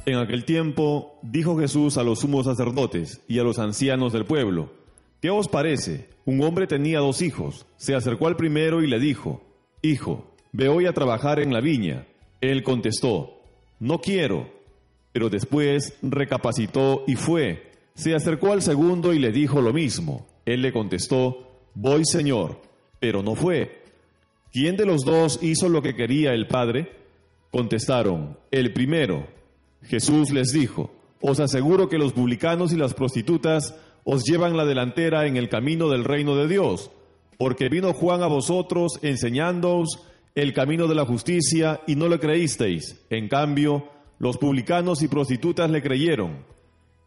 En 0.08 0.16
aquel 0.18 0.44
tiempo 0.44 1.20
dijo 1.22 1.56
Jesús 1.60 2.00
a 2.00 2.04
los 2.04 2.22
sumos 2.22 2.48
sacerdotes 2.48 3.22
y 3.28 3.38
a 3.38 3.44
los 3.44 3.60
ancianos 3.60 4.12
del 4.12 4.26
pueblo, 4.26 4.72
¿qué 5.22 5.30
os 5.30 5.48
parece? 5.48 6.10
Un 6.26 6.42
hombre 6.42 6.66
tenía 6.66 6.98
dos 6.98 7.22
hijos, 7.22 7.68
se 7.78 7.94
acercó 7.94 8.26
al 8.26 8.38
primero 8.38 8.82
y 8.82 8.88
le 8.88 9.00
dijo, 9.00 9.44
Hijo, 9.84 10.32
ve 10.52 10.68
hoy 10.68 10.88
a 10.88 10.94
trabajar 10.94 11.40
en 11.40 11.54
la 11.54 11.62
viña. 11.62 12.08
Él 12.42 12.64
contestó, 12.64 13.40
No 13.80 14.02
quiero. 14.02 14.55
Pero 15.16 15.30
después 15.30 15.98
recapacitó 16.02 17.06
y 17.08 17.16
fue. 17.16 17.72
Se 17.94 18.14
acercó 18.14 18.52
al 18.52 18.62
segundo 18.62 19.14
y 19.14 19.20
le 19.20 19.32
dijo 19.32 19.62
lo 19.62 19.72
mismo. 19.72 20.28
Él 20.46 20.62
le 20.62 20.74
contestó, 20.74 21.70
Voy, 21.74 22.04
Señor, 22.04 22.60
pero 23.00 23.24
no 23.24 23.34
fue. 23.34 23.82
¿Quién 24.52 24.76
de 24.76 24.86
los 24.86 25.06
dos 25.06 25.40
hizo 25.42 25.70
lo 25.70 25.82
que 25.82 25.96
quería 25.96 26.34
el 26.34 26.48
Padre? 26.48 26.92
Contestaron, 27.50 28.38
el 28.52 28.74
primero. 28.74 29.26
Jesús 29.84 30.32
les 30.32 30.52
dijo, 30.52 30.92
Os 31.22 31.40
aseguro 31.40 31.88
que 31.88 31.98
los 31.98 32.12
publicanos 32.12 32.74
y 32.74 32.76
las 32.76 32.94
prostitutas 32.94 33.74
os 34.04 34.26
llevan 34.26 34.58
la 34.58 34.66
delantera 34.66 35.28
en 35.28 35.38
el 35.38 35.48
camino 35.48 35.88
del 35.88 36.04
reino 36.04 36.36
de 36.36 36.50
Dios, 36.50 36.92
porque 37.38 37.70
vino 37.70 37.94
Juan 37.94 38.22
a 38.22 38.28
vosotros 38.28 39.00
enseñándoos 39.02 39.98
el 40.36 40.52
camino 40.52 40.88
de 40.88 40.96
la 40.96 41.06
justicia 41.06 41.80
y 41.88 41.96
no 41.96 42.10
le 42.10 42.20
creísteis. 42.20 43.02
En 43.10 43.30
cambio, 43.30 43.95
los 44.20 44.38
publicanos 44.38 45.02
y 45.02 45.08
prostitutas 45.08 45.70
le 45.70 45.82
creyeron. 45.82 46.46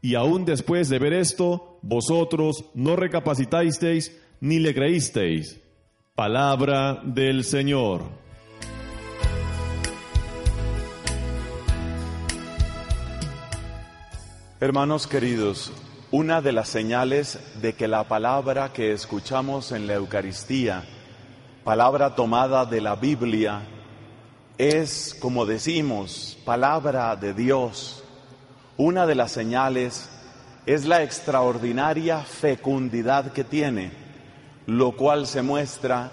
Y 0.00 0.14
aún 0.14 0.44
después 0.44 0.88
de 0.88 0.98
ver 0.98 1.12
esto, 1.12 1.78
vosotros 1.82 2.64
no 2.74 2.96
recapacitasteis 2.96 4.16
ni 4.40 4.58
le 4.58 4.74
creísteis. 4.74 5.60
Palabra 6.14 7.00
del 7.04 7.44
Señor. 7.44 8.02
Hermanos 14.60 15.06
queridos, 15.06 15.72
una 16.10 16.42
de 16.42 16.52
las 16.52 16.68
señales 16.68 17.38
de 17.62 17.74
que 17.74 17.86
la 17.86 18.08
palabra 18.08 18.72
que 18.72 18.92
escuchamos 18.92 19.70
en 19.70 19.86
la 19.86 19.94
Eucaristía, 19.94 20.84
palabra 21.62 22.16
tomada 22.16 22.66
de 22.66 22.80
la 22.80 22.96
Biblia, 22.96 23.62
es, 24.58 25.16
como 25.18 25.46
decimos, 25.46 26.36
palabra 26.44 27.14
de 27.14 27.32
Dios. 27.32 28.02
Una 28.76 29.06
de 29.06 29.14
las 29.14 29.30
señales 29.30 30.10
es 30.66 30.84
la 30.84 31.02
extraordinaria 31.02 32.20
fecundidad 32.20 33.32
que 33.32 33.44
tiene, 33.44 33.92
lo 34.66 34.96
cual 34.96 35.28
se 35.28 35.42
muestra 35.42 36.10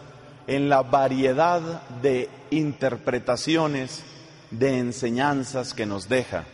en 0.48 0.70
la 0.70 0.84
variedad 0.84 1.60
de 2.02 2.30
interpretaciones, 2.52 4.04
de 4.52 4.78
enseñanzas 4.78 5.74
que 5.74 5.88
nos 5.88 6.08
deja. 6.08 6.46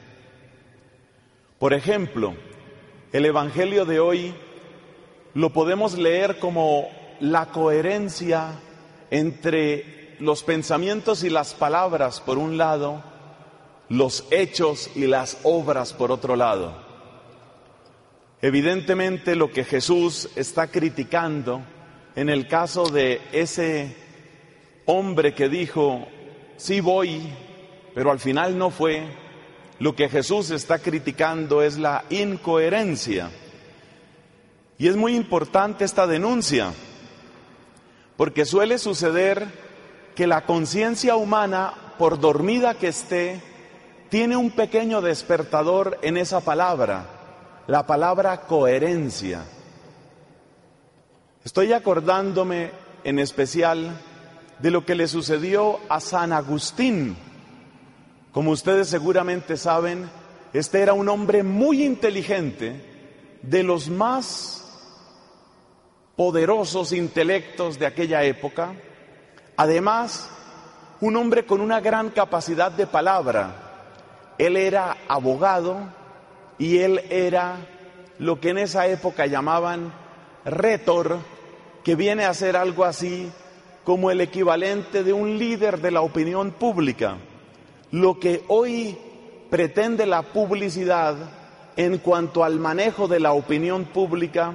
Por 1.60 1.74
ejemplo, 1.74 2.34
el 3.12 3.26
Evangelio 3.26 3.86
de 3.86 4.00
hoy 4.00 4.34
lo 5.34 5.52
podemos 5.52 5.98
leer 5.98 6.40
como 6.40 6.88
la 7.20 7.48
coherencia 7.48 8.54
entre 9.12 10.01
los 10.22 10.44
pensamientos 10.44 11.24
y 11.24 11.30
las 11.30 11.54
palabras 11.54 12.22
por 12.22 12.38
un 12.38 12.58
lado, 12.58 13.04
los 13.90 14.26
hechos 14.30 14.92
y 14.96 15.08
las 15.08 15.40
obras 15.44 15.94
por 15.94 16.12
otro 16.12 16.36
lado. 16.36 16.74
Evidentemente 18.42 19.36
lo 19.36 19.52
que 19.52 19.64
Jesús 19.64 20.30
está 20.36 20.68
criticando 20.68 21.62
en 22.16 22.30
el 22.30 22.48
caso 22.48 22.86
de 22.86 23.20
ese 23.32 23.96
hombre 24.86 25.34
que 25.34 25.50
dijo, 25.50 26.08
sí 26.58 26.82
voy, 26.82 27.22
pero 27.96 28.12
al 28.12 28.20
final 28.20 28.58
no 28.58 28.70
fue, 28.70 29.08
lo 29.80 29.96
que 29.96 30.08
Jesús 30.08 30.52
está 30.52 30.80
criticando 30.80 31.64
es 31.64 31.78
la 31.78 32.06
incoherencia. 32.12 33.32
Y 34.78 34.88
es 34.88 34.96
muy 34.96 35.16
importante 35.16 35.84
esta 35.84 36.06
denuncia, 36.06 36.74
porque 38.18 38.46
suele 38.46 38.78
suceder 38.78 39.71
que 40.16 40.28
la 40.28 40.46
conciencia 40.46 41.16
humana, 41.16 41.74
por 41.98 42.20
dormida 42.20 42.74
que 42.74 42.90
esté, 42.90 43.42
tiene 44.10 44.36
un 44.36 44.52
pequeño 44.52 45.02
despertador 45.02 45.98
en 46.02 46.18
esa 46.18 46.42
palabra, 46.42 47.06
la 47.68 47.88
palabra 47.88 48.42
coherencia. 48.42 49.44
Estoy 51.44 51.74
acordándome 51.74 52.72
en 53.04 53.20
especial 53.20 54.00
de 54.60 54.72
lo 54.72 54.86
que 54.86 54.96
le 54.96 55.08
sucedió 55.08 55.80
a 55.90 56.00
San 56.00 56.34
Agustín. 56.34 57.16
Como 58.32 58.52
ustedes 58.52 58.90
seguramente 58.90 59.58
saben, 59.58 60.10
este 60.54 60.82
era 60.82 60.94
un 60.94 61.10
hombre 61.10 61.44
muy 61.44 61.84
inteligente, 61.84 62.90
de 63.42 63.64
los 63.64 63.90
más 63.90 64.62
poderosos 66.16 66.92
intelectos 66.92 67.80
de 67.80 67.88
aquella 67.88 68.24
época, 68.24 68.74
además 69.58 70.30
un 71.02 71.16
hombre 71.16 71.46
con 71.46 71.62
una 71.62 71.80
gran 71.80 72.10
capacidad 72.10 72.72
de 72.72 72.88
palabra. 72.88 73.56
Él 74.38 74.56
era 74.56 74.98
abogado 75.08 75.80
y 76.58 76.78
él 76.78 77.02
era 77.10 77.58
lo 78.20 78.40
que 78.40 78.50
en 78.50 78.60
esa 78.60 78.88
época 78.88 79.26
llamaban 79.26 79.92
rétor, 80.46 81.20
que 81.84 81.96
viene 81.96 82.26
a 82.26 82.34
ser 82.34 82.56
algo 82.56 82.86
así 82.86 83.32
como 83.84 84.12
el 84.12 84.22
equivalente 84.22 85.04
de 85.04 85.14
un 85.14 85.40
líder 85.40 85.82
de 85.82 85.92
la 85.92 86.02
opinión 86.02 86.52
pública. 86.52 87.18
Lo 87.90 88.20
que 88.20 88.44
hoy 88.48 88.98
pretende 89.50 90.06
la 90.06 90.22
publicidad 90.22 91.16
en 91.76 91.98
cuanto 91.98 92.44
al 92.44 92.60
manejo 92.60 93.08
de 93.08 93.20
la 93.20 93.34
opinión 93.34 93.86
pública, 93.86 94.54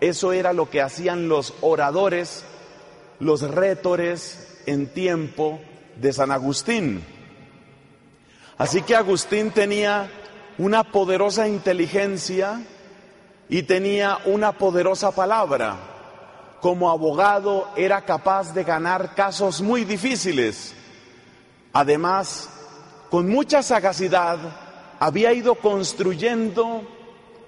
eso 0.00 0.32
era 0.32 0.52
lo 0.52 0.68
que 0.68 0.82
hacían 0.82 1.28
los 1.28 1.54
oradores, 1.60 2.44
los 3.20 3.42
rétores 3.42 4.62
en 4.66 4.88
tiempo 4.88 5.60
de 5.96 6.12
San 6.12 6.30
Agustín. 6.30 7.02
Así 8.58 8.82
que 8.82 8.94
Agustín 8.94 9.50
tenía 9.50 10.10
una 10.58 10.84
poderosa 10.84 11.48
inteligencia 11.48 12.60
y 13.48 13.62
tenía 13.64 14.18
una 14.26 14.52
poderosa 14.52 15.10
palabra. 15.10 15.76
Como 16.60 16.90
abogado 16.90 17.68
era 17.76 18.04
capaz 18.04 18.54
de 18.54 18.64
ganar 18.64 19.14
casos 19.14 19.60
muy 19.60 19.84
difíciles. 19.84 20.74
Además, 21.72 22.48
con 23.10 23.28
mucha 23.28 23.62
sagacidad, 23.62 24.38
había 24.98 25.32
ido 25.32 25.56
construyendo 25.56 26.82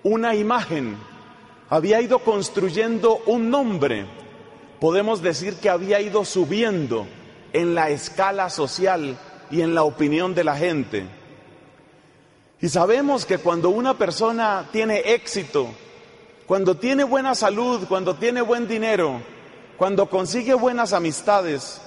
una 0.02 0.34
imagen, 0.34 0.96
había 1.70 2.00
ido 2.00 2.18
construyendo 2.18 3.22
un 3.26 3.50
nombre. 3.50 4.06
Podemos 4.80 5.22
decir 5.22 5.56
que 5.56 5.70
había 5.70 6.00
ido 6.00 6.24
subiendo 6.24 7.06
en 7.52 7.74
la 7.74 7.88
escala 7.90 8.50
social 8.50 9.18
y 9.50 9.62
en 9.62 9.74
la 9.74 9.84
opinión 9.84 10.34
de 10.34 10.44
la 10.44 10.56
gente. 10.56 11.06
Y 12.60 12.68
sabemos 12.68 13.24
que 13.24 13.38
cuando 13.38 13.70
una 13.70 13.96
persona 13.96 14.68
tiene 14.72 15.14
éxito, 15.14 15.68
cuando 16.46 16.76
tiene 16.76 17.04
buena 17.04 17.34
salud, 17.34 17.86
cuando 17.88 18.16
tiene 18.16 18.42
buen 18.42 18.68
dinero, 18.68 19.20
cuando 19.78 20.08
consigue 20.08 20.54
buenas 20.54 20.92
amistades, 20.92 21.80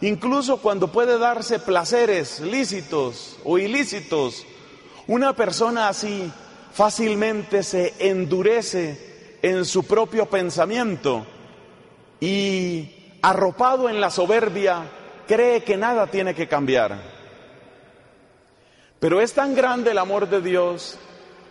incluso 0.00 0.58
cuando 0.58 0.88
puede 0.88 1.18
darse 1.18 1.60
placeres 1.60 2.40
lícitos 2.40 3.36
o 3.44 3.58
ilícitos, 3.58 4.44
una 5.06 5.34
persona 5.34 5.88
así 5.88 6.30
fácilmente 6.72 7.62
se 7.62 7.94
endurece 7.98 9.38
en 9.42 9.64
su 9.64 9.84
propio 9.84 10.26
pensamiento 10.26 11.26
y 12.22 13.18
arropado 13.20 13.88
en 13.88 14.00
la 14.00 14.08
soberbia 14.08 14.84
cree 15.26 15.64
que 15.64 15.76
nada 15.76 16.06
tiene 16.06 16.36
que 16.36 16.46
cambiar. 16.46 16.96
Pero 19.00 19.20
es 19.20 19.32
tan 19.32 19.56
grande 19.56 19.90
el 19.90 19.98
amor 19.98 20.28
de 20.28 20.40
Dios 20.40 20.98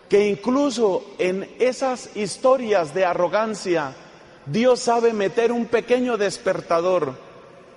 que 0.08 0.26
incluso 0.26 1.04
en 1.18 1.46
esas 1.58 2.16
historias 2.16 2.94
de 2.94 3.04
arrogancia, 3.04 3.94
Dios 4.46 4.80
sabe 4.80 5.12
meter 5.12 5.52
un 5.52 5.66
pequeño 5.66 6.16
despertador 6.16 7.18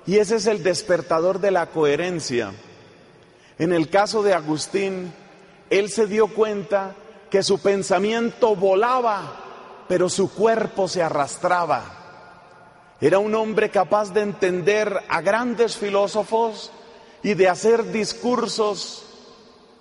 y 0.08 0.20
ese 0.20 0.38
es 0.38 0.48
el 0.48 0.64
despertador 0.64 1.42
de 1.42 1.52
la 1.52 1.66
coherencia. 1.66 2.54
En 3.60 3.74
el 3.74 3.90
caso 3.90 4.24
de 4.24 4.34
Agustín, 4.34 5.12
él 5.70 5.90
se 5.90 6.08
dio 6.08 6.28
cuenta 6.28 6.96
que 7.30 7.44
su 7.44 7.60
pensamiento 7.60 8.56
volaba, 8.56 9.84
pero 9.90 10.08
su 10.08 10.34
cuerpo 10.34 10.88
se 10.88 11.04
arrastraba. 11.04 12.05
Era 13.02 13.20
un 13.20 13.36
hombre 13.36 13.70
capaz 13.70 14.14
de 14.14 14.22
entender 14.22 15.04
a 15.10 15.22
grandes 15.22 15.78
filósofos 15.78 16.72
y 17.24 17.34
de 17.34 17.50
hacer 17.50 17.92
discursos 17.92 19.06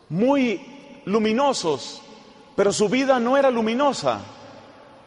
muy 0.08 1.00
luminosos, 1.04 2.02
pero 2.56 2.72
su 2.72 2.88
vida 2.88 3.20
no 3.20 3.36
era 3.36 3.50
luminosa, 3.50 4.20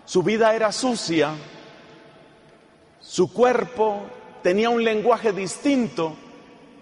su 0.06 0.24
vida 0.24 0.56
era 0.56 0.72
sucia, 0.72 1.32
su 3.02 3.32
cuerpo 3.34 4.04
tenía 4.42 4.70
un 4.70 4.84
lenguaje 4.84 5.34
distinto 5.34 6.16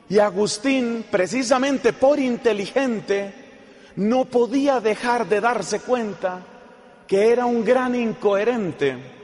y 0.08 0.20
Agustín, 0.20 1.06
precisamente 1.10 1.94
por 1.94 2.20
inteligente, 2.20 3.34
no 3.96 4.26
podía 4.26 4.80
dejar 4.80 5.28
de 5.28 5.42
darse 5.42 5.80
cuenta 5.80 6.42
que 7.08 7.32
era 7.32 7.46
un 7.46 7.64
gran 7.64 7.96
incoherente. 7.96 9.15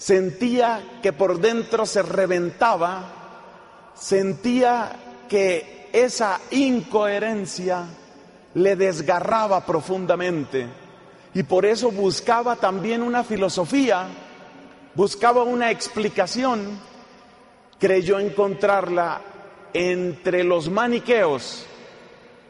Sentía 0.00 0.82
que 1.02 1.12
por 1.12 1.40
dentro 1.40 1.84
se 1.84 2.00
reventaba, 2.00 3.04
sentía 3.94 4.90
que 5.28 5.90
esa 5.92 6.40
incoherencia 6.52 7.84
le 8.54 8.76
desgarraba 8.76 9.66
profundamente. 9.66 10.66
Y 11.34 11.42
por 11.42 11.66
eso 11.66 11.90
buscaba 11.90 12.56
también 12.56 13.02
una 13.02 13.24
filosofía, 13.24 14.06
buscaba 14.94 15.42
una 15.42 15.70
explicación, 15.70 16.80
creyó 17.78 18.18
encontrarla 18.18 19.20
entre 19.74 20.44
los 20.44 20.70
maniqueos. 20.70 21.66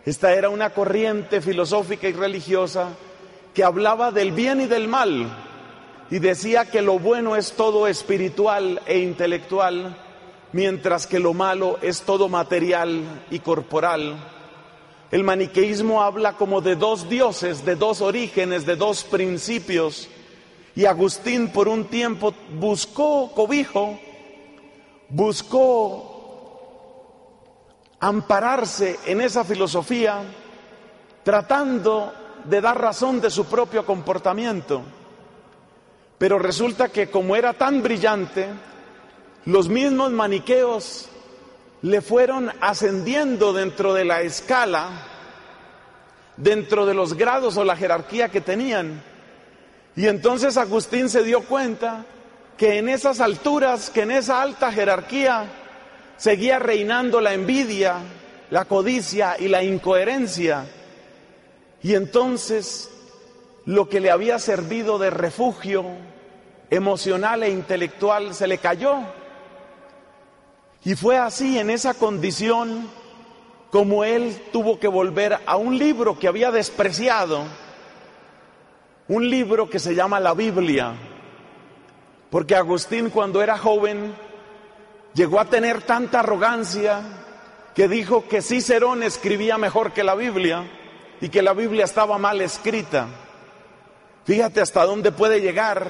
Esta 0.07 0.33
era 0.35 0.51
una 0.51 0.71
corriente 0.71 1.41
filosófica 1.41 2.07
y 2.07 2.13
religiosa 2.13 2.91
que 3.53 3.65
hablaba 3.65 4.13
del 4.13 4.31
bien 4.31 4.61
y 4.61 4.67
del 4.67 4.87
mal 4.87 5.49
y 6.11 6.19
decía 6.19 6.67
que 6.67 6.83
lo 6.83 6.99
bueno 6.99 7.37
es 7.37 7.53
todo 7.53 7.87
espiritual 7.87 8.83
e 8.87 8.99
intelectual, 8.99 9.97
mientras 10.53 11.07
que 11.07 11.21
lo 11.21 11.35
malo 11.35 11.79
es 11.83 12.03
todo 12.03 12.29
material 12.29 13.25
y 13.31 13.39
corporal. 13.39 14.17
El 15.13 15.23
maniqueísmo 15.23 16.03
habla 16.03 16.33
como 16.33 16.61
de 16.61 16.75
dos 16.75 17.09
dioses, 17.09 17.65
de 17.65 17.77
dos 17.77 18.01
orígenes, 18.01 18.67
de 18.67 18.75
dos 18.75 19.05
principios. 19.05 20.09
Y 20.75 20.85
Agustín 20.85 21.49
por 21.49 21.69
un 21.69 21.85
tiempo 21.85 22.35
buscó 22.59 23.33
cobijo, 23.33 23.99
buscó 25.09 26.11
ampararse 28.01 28.99
en 29.07 29.21
esa 29.21 29.45
filosofía, 29.45 30.23
tratando 31.23 32.13
de 32.45 32.61
dar 32.61 32.81
razón 32.81 33.21
de 33.21 33.31
su 33.31 33.45
propio 33.45 33.85
comportamiento. 33.85 34.83
Pero 36.21 36.39
resulta 36.39 36.91
que 36.91 37.09
como 37.09 37.35
era 37.35 37.55
tan 37.55 37.83
brillante, 37.83 38.47
los 39.47 39.71
mismos 39.71 40.11
maniqueos 40.11 41.09
le 41.81 42.03
fueron 42.03 42.53
ascendiendo 42.61 43.55
dentro 43.55 43.95
de 43.95 44.05
la 44.05 44.21
escala, 44.21 44.91
dentro 46.37 46.85
de 46.85 46.93
los 46.93 47.15
grados 47.15 47.57
o 47.57 47.65
la 47.65 47.75
jerarquía 47.75 48.29
que 48.29 48.43
tenían. 48.43 49.03
Y 49.97 50.09
entonces 50.09 50.59
Agustín 50.59 51.09
se 51.09 51.23
dio 51.23 51.41
cuenta 51.41 52.05
que 52.59 52.77
en 52.77 52.91
esas 52.91 53.21
alturas, 53.21 53.89
que 53.89 54.03
en 54.03 54.11
esa 54.11 54.43
alta 54.43 54.71
jerarquía, 54.71 55.47
seguía 56.19 56.59
reinando 56.59 57.23
la 57.23 57.33
envidia, 57.33 57.97
la 58.51 58.67
codicia 58.67 59.37
y 59.39 59.49
la 59.49 59.63
incoherencia. 59.63 60.67
Y 61.83 61.95
entonces 61.95 62.91
lo 63.65 63.89
que 63.89 64.01
le 64.01 64.11
había 64.11 64.39
servido 64.39 64.99
de 64.99 65.09
refugio 65.09 66.10
emocional 66.71 67.43
e 67.43 67.51
intelectual 67.51 68.35
se 68.35 68.47
le 68.47 68.59
cayó. 68.59 68.99
Y 70.85 70.95
fue 70.95 71.19
así, 71.19 71.59
en 71.59 71.69
esa 71.69 71.95
condición, 71.95 72.89
como 73.71 74.05
él 74.05 74.41
tuvo 74.53 74.79
que 74.79 74.89
volver 74.89 75.39
a 75.45 75.57
un 75.57 75.77
libro 75.77 76.19
que 76.19 76.29
había 76.29 76.51
despreciado, 76.51 77.45
un 79.09 79.29
libro 79.29 79.69
que 79.69 79.79
se 79.79 79.95
llama 79.95 80.21
la 80.21 80.33
Biblia, 80.33 80.95
porque 82.31 82.55
Agustín 82.55 83.11
cuando 83.11 83.43
era 83.43 83.59
joven 83.59 84.15
llegó 85.15 85.41
a 85.41 85.47
tener 85.47 85.83
tanta 85.83 86.21
arrogancia 86.21 87.03
que 87.75 87.89
dijo 87.89 88.29
que 88.29 88.41
Cicerón 88.41 89.03
escribía 89.03 89.59
mejor 89.59 89.93
que 89.93 90.05
la 90.05 90.15
Biblia 90.15 90.65
y 91.21 91.29
que 91.29 91.43
la 91.43 91.53
Biblia 91.53 91.85
estaba 91.85 92.19
mal 92.19 92.41
escrita. 92.41 93.09
Fíjate 94.25 94.61
hasta 94.61 94.85
dónde 94.85 95.13
puede 95.13 95.41
llegar 95.41 95.89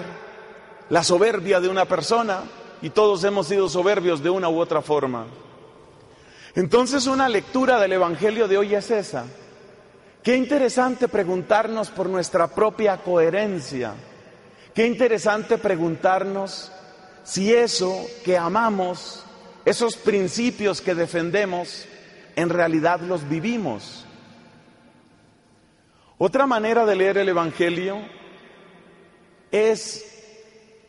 la 0.91 1.05
soberbia 1.05 1.61
de 1.61 1.69
una 1.69 1.87
persona 1.87 2.43
y 2.83 2.91
todos 2.91 3.25
hemos 3.25 3.47
sido 3.47 3.69
soberbios 3.69 4.23
de 4.23 4.31
una 4.31 4.49
u 4.49 4.59
otra 4.59 4.83
forma. 4.83 5.27
Entonces 6.55 7.07
una 7.07 7.29
lectura 7.29 7.79
del 7.79 7.93
Evangelio 7.93 8.49
de 8.49 8.59
hoy 8.59 8.75
es 8.75 8.91
esa. 8.91 9.25
Qué 10.23 10.37
interesante 10.37 11.09
preguntarnos 11.09 11.91
por 11.91 12.09
nuestra 12.09 12.49
propia 12.49 12.99
coherencia. 12.99 13.95
Qué 14.75 14.87
interesante 14.87 15.59
preguntarnos 15.59 16.73
si 17.23 17.55
eso 17.55 18.07
que 18.25 18.37
amamos, 18.37 19.25
esos 19.65 19.97
principios 19.97 20.81
que 20.81 20.95
defendemos, 20.95 21.87
en 22.35 22.49
realidad 22.49 23.01
los 23.01 23.29
vivimos. 23.29 24.05
Otra 26.19 26.47
manera 26.47 26.85
de 26.85 26.97
leer 26.97 27.19
el 27.19 27.29
Evangelio 27.29 27.99
es 29.51 30.10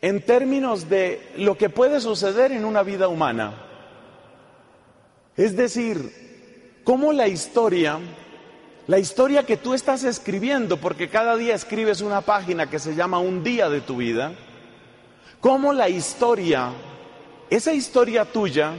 en 0.02 0.20
términos 0.20 0.88
de 0.90 1.32
lo 1.36 1.56
que 1.56 1.70
puede 1.70 2.00
suceder 2.00 2.50
en 2.50 2.64
una 2.64 2.82
vida 2.82 3.06
humana. 3.06 3.54
Es 5.36 5.56
decir, 5.56 6.80
cómo 6.82 7.12
la 7.12 7.28
historia, 7.28 8.00
la 8.88 8.98
historia 8.98 9.46
que 9.46 9.56
tú 9.56 9.74
estás 9.74 10.02
escribiendo, 10.02 10.76
porque 10.78 11.08
cada 11.08 11.36
día 11.36 11.54
escribes 11.54 12.00
una 12.00 12.20
página 12.20 12.68
que 12.68 12.80
se 12.80 12.96
llama 12.96 13.20
un 13.20 13.44
día 13.44 13.70
de 13.70 13.80
tu 13.80 13.98
vida, 13.98 14.32
cómo 15.40 15.72
la 15.72 15.88
historia, 15.88 16.70
esa 17.48 17.72
historia 17.72 18.24
tuya, 18.24 18.72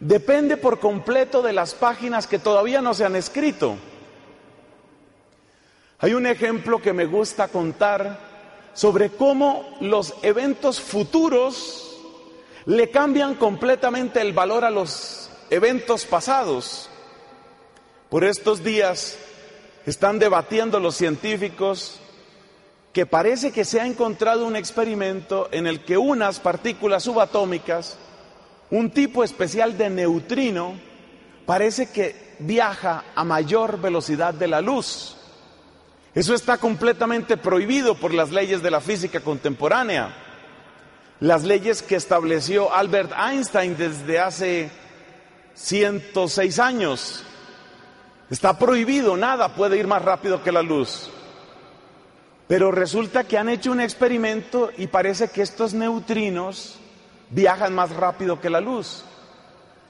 depende 0.00 0.56
por 0.56 0.80
completo 0.80 1.42
de 1.42 1.52
las 1.52 1.74
páginas 1.74 2.26
que 2.26 2.38
todavía 2.38 2.80
no 2.80 2.94
se 2.94 3.04
han 3.04 3.14
escrito. 3.14 3.76
Hay 5.98 6.14
un 6.14 6.26
ejemplo 6.26 6.80
que 6.80 6.94
me 6.94 7.04
gusta 7.04 7.48
contar 7.48 8.31
sobre 8.74 9.10
cómo 9.10 9.76
los 9.80 10.14
eventos 10.22 10.80
futuros 10.80 11.98
le 12.66 12.90
cambian 12.90 13.34
completamente 13.34 14.20
el 14.20 14.32
valor 14.32 14.64
a 14.64 14.70
los 14.70 15.30
eventos 15.50 16.04
pasados. 16.04 16.88
Por 18.08 18.24
estos 18.24 18.62
días 18.62 19.18
Están 19.84 20.20
debatiendo 20.20 20.78
los 20.78 20.94
científicos 20.94 21.98
que 22.92 23.04
parece 23.04 23.50
que 23.50 23.64
se 23.64 23.80
ha 23.80 23.86
encontrado 23.86 24.46
un 24.46 24.54
experimento 24.54 25.48
en 25.50 25.66
el 25.66 25.84
que 25.84 25.98
unas 25.98 26.38
partículas 26.38 27.02
subatómicas, 27.02 27.96
un 28.70 28.90
tipo 28.90 29.24
especial 29.24 29.76
de 29.76 29.90
neutrino, 29.90 30.74
parece 31.46 31.90
que 31.90 32.34
viaja 32.38 33.06
a 33.16 33.24
mayor 33.24 33.80
velocidad 33.80 34.34
de 34.34 34.46
la 34.46 34.60
luz. 34.60 35.16
Eso 36.14 36.34
está 36.34 36.58
completamente 36.58 37.36
prohibido 37.36 37.94
por 37.94 38.12
las 38.12 38.30
leyes 38.30 38.62
de 38.62 38.70
la 38.70 38.80
física 38.80 39.20
contemporánea, 39.20 40.14
las 41.20 41.44
leyes 41.44 41.82
que 41.82 41.96
estableció 41.96 42.72
Albert 42.74 43.12
Einstein 43.16 43.76
desde 43.76 44.18
hace 44.18 44.70
106 45.54 46.58
años. 46.58 47.24
Está 48.28 48.58
prohibido, 48.58 49.16
nada 49.16 49.54
puede 49.54 49.78
ir 49.78 49.86
más 49.86 50.02
rápido 50.02 50.42
que 50.42 50.52
la 50.52 50.62
luz. 50.62 51.10
Pero 52.46 52.70
resulta 52.70 53.24
que 53.24 53.38
han 53.38 53.48
hecho 53.48 53.72
un 53.72 53.80
experimento 53.80 54.70
y 54.76 54.88
parece 54.88 55.28
que 55.28 55.40
estos 55.40 55.72
neutrinos 55.72 56.78
viajan 57.30 57.74
más 57.74 57.90
rápido 57.90 58.38
que 58.40 58.50
la 58.50 58.60
luz. 58.60 59.04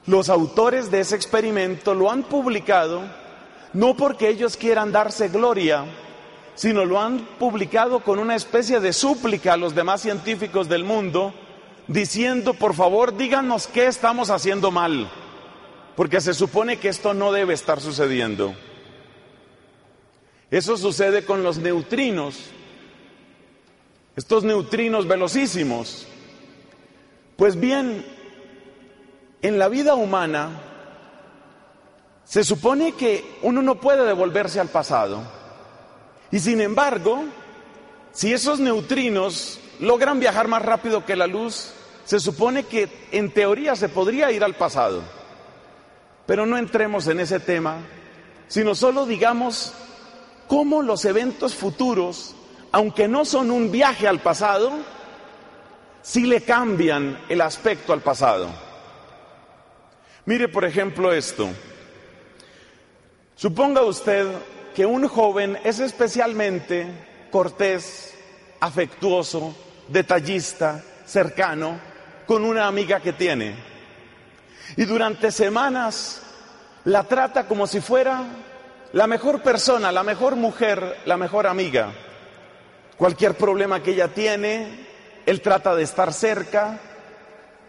Los 0.05 0.29
autores 0.29 0.89
de 0.89 1.01
ese 1.01 1.15
experimento 1.15 1.93
lo 1.93 2.09
han 2.09 2.23
publicado 2.23 3.01
no 3.73 3.97
porque 3.97 4.29
ellos 4.29 4.55
quieran 4.55 4.91
darse 4.91 5.29
gloria, 5.29 5.85
sino 6.55 6.85
lo 6.85 6.99
han 6.99 7.19
publicado 7.39 8.01
con 8.01 8.19
una 8.19 8.35
especie 8.35 8.79
de 8.79 8.93
súplica 8.93 9.53
a 9.53 9.57
los 9.57 9.75
demás 9.75 10.01
científicos 10.01 10.69
del 10.69 10.83
mundo, 10.83 11.33
diciendo, 11.87 12.53
por 12.53 12.73
favor, 12.73 13.17
díganos 13.17 13.67
qué 13.67 13.87
estamos 13.87 14.29
haciendo 14.29 14.71
mal, 14.71 15.09
porque 15.95 16.21
se 16.21 16.33
supone 16.33 16.77
que 16.77 16.89
esto 16.89 17.13
no 17.13 17.31
debe 17.31 17.53
estar 17.53 17.81
sucediendo. 17.81 18.55
Eso 20.51 20.77
sucede 20.77 21.25
con 21.25 21.43
los 21.43 21.57
neutrinos, 21.57 22.37
estos 24.15 24.43
neutrinos 24.43 25.07
velocísimos. 25.07 26.05
Pues 27.35 27.59
bien, 27.59 28.05
en 29.41 29.57
la 29.57 29.67
vida 29.67 29.95
humana 29.95 30.61
se 32.23 32.43
supone 32.43 32.93
que 32.93 33.39
uno 33.41 33.61
no 33.61 33.81
puede 33.81 34.05
devolverse 34.05 34.59
al 34.59 34.69
pasado. 34.69 35.42
Y 36.33 36.39
sin 36.39 36.61
embargo, 36.61 37.25
si 38.11 38.33
esos 38.33 38.59
neutrinos 38.59 39.59
logran 39.79 40.19
viajar 40.19 40.47
más 40.47 40.63
rápido 40.63 41.05
que 41.05 41.15
la 41.15 41.27
luz, 41.27 41.73
se 42.05 42.19
supone 42.19 42.63
que 42.63 42.89
en 43.11 43.31
teoría 43.31 43.75
se 43.75 43.87
podría 43.87 44.31
ir 44.31 44.43
al 44.43 44.55
pasado. 44.55 45.03
Pero 46.25 46.47
no 46.47 46.57
entremos 46.57 47.05
en 47.05 47.19
ese 47.19 47.39
tema, 47.39 47.77
sino 48.47 48.73
solo 48.73 49.05
digamos 49.05 49.73
cómo 50.47 50.81
los 50.81 51.05
eventos 51.05 51.53
futuros, 51.53 52.33
aunque 52.71 53.07
no 53.07 53.25
son 53.25 53.51
un 53.51 53.71
viaje 53.71 54.07
al 54.07 54.19
pasado, 54.19 54.71
sí 56.01 56.25
le 56.25 56.41
cambian 56.41 57.19
el 57.29 57.41
aspecto 57.41 57.93
al 57.93 58.01
pasado. 58.01 58.49
Mire, 60.25 60.47
por 60.47 60.65
ejemplo, 60.65 61.13
esto. 61.13 61.47
Suponga 63.35 63.83
usted 63.83 64.25
que 64.73 64.85
un 64.85 65.07
joven 65.07 65.57
es 65.63 65.79
especialmente 65.79 66.87
cortés, 67.31 68.13
afectuoso, 68.59 69.55
detallista, 69.87 70.83
cercano 71.05 71.79
con 72.25 72.43
una 72.43 72.67
amiga 72.67 72.99
que 72.99 73.13
tiene. 73.13 73.55
Y 74.77 74.85
durante 74.85 75.31
semanas 75.31 76.21
la 76.85 77.03
trata 77.03 77.47
como 77.47 77.67
si 77.67 77.81
fuera 77.81 78.23
la 78.93 79.07
mejor 79.07 79.41
persona, 79.41 79.91
la 79.91 80.03
mejor 80.03 80.35
mujer, 80.35 80.97
la 81.05 81.17
mejor 81.17 81.47
amiga. 81.47 81.91
Cualquier 82.97 83.35
problema 83.35 83.81
que 83.81 83.91
ella 83.91 84.09
tiene, 84.09 84.87
él 85.25 85.41
trata 85.41 85.75
de 85.75 85.83
estar 85.83 86.13
cerca, 86.13 86.79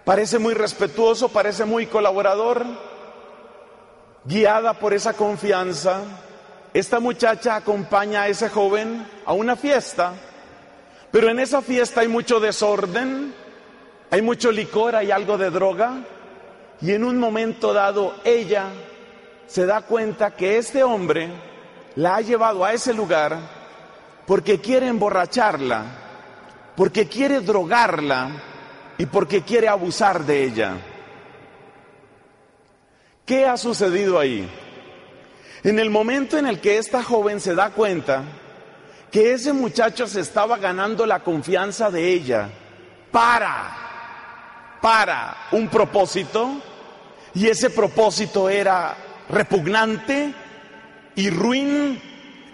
parece 0.05 0.39
muy 0.39 0.55
respetuoso, 0.55 1.31
parece 1.31 1.65
muy 1.65 1.87
colaborador, 1.87 2.65
guiada 4.25 4.75
por 4.75 4.93
esa 4.93 5.15
confianza. 5.15 6.03
Esta 6.75 6.99
muchacha 6.99 7.55
acompaña 7.55 8.23
a 8.23 8.29
ese 8.29 8.49
joven 8.49 9.07
a 9.25 9.33
una 9.33 9.55
fiesta, 9.55 10.13
pero 11.13 11.29
en 11.29 11.39
esa 11.39 11.63
fiesta 11.63 12.01
hay 12.01 12.09
mucho 12.09 12.41
desorden, 12.41 13.33
hay 14.11 14.21
mucho 14.23 14.51
licor, 14.51 14.97
hay 14.97 15.13
algo 15.13 15.39
de 15.39 15.51
droga, 15.51 16.01
y 16.81 16.91
en 16.91 17.05
un 17.05 17.17
momento 17.17 17.73
dado 17.73 18.17
ella 18.25 18.71
se 19.47 19.67
da 19.67 19.83
cuenta 19.83 20.33
que 20.35 20.59
este 20.59 20.83
hombre 20.83 21.31
la 21.95 22.17
ha 22.17 22.21
llevado 22.23 22.65
a 22.65 22.73
ese 22.73 22.93
lugar 22.93 23.39
porque 24.27 24.61
quiere 24.61 24.89
emborracharla, 24.89 25.85
porque 26.75 27.07
quiere 27.07 27.39
drogarla 27.39 28.31
y 28.99 29.07
porque 29.07 29.43
quiere 29.43 29.69
abusar 29.69 30.25
de 30.25 30.43
ella. 30.43 30.73
¿Qué 33.25 33.47
ha 33.47 33.57
sucedido 33.57 34.19
ahí? 34.19 34.51
En 35.65 35.79
el 35.79 35.89
momento 35.89 36.37
en 36.37 36.47
el 36.47 36.61
que 36.61 36.77
esta 36.77 37.03
joven 37.03 37.41
se 37.41 37.55
da 37.55 37.71
cuenta 37.71 38.23
que 39.11 39.33
ese 39.33 39.55
muchacho 39.55 40.07
se 40.07 40.21
estaba 40.21 40.59
ganando 40.59 41.07
la 41.07 41.21
confianza 41.21 41.91
de 41.91 42.13
ella 42.13 42.51
para, 43.11 44.79
para 44.83 45.49
un 45.53 45.69
propósito, 45.69 46.61
y 47.33 47.49
ese 47.49 47.71
propósito 47.71 48.51
era 48.51 48.95
repugnante 49.31 50.35
y 51.15 51.31
ruin, 51.31 52.01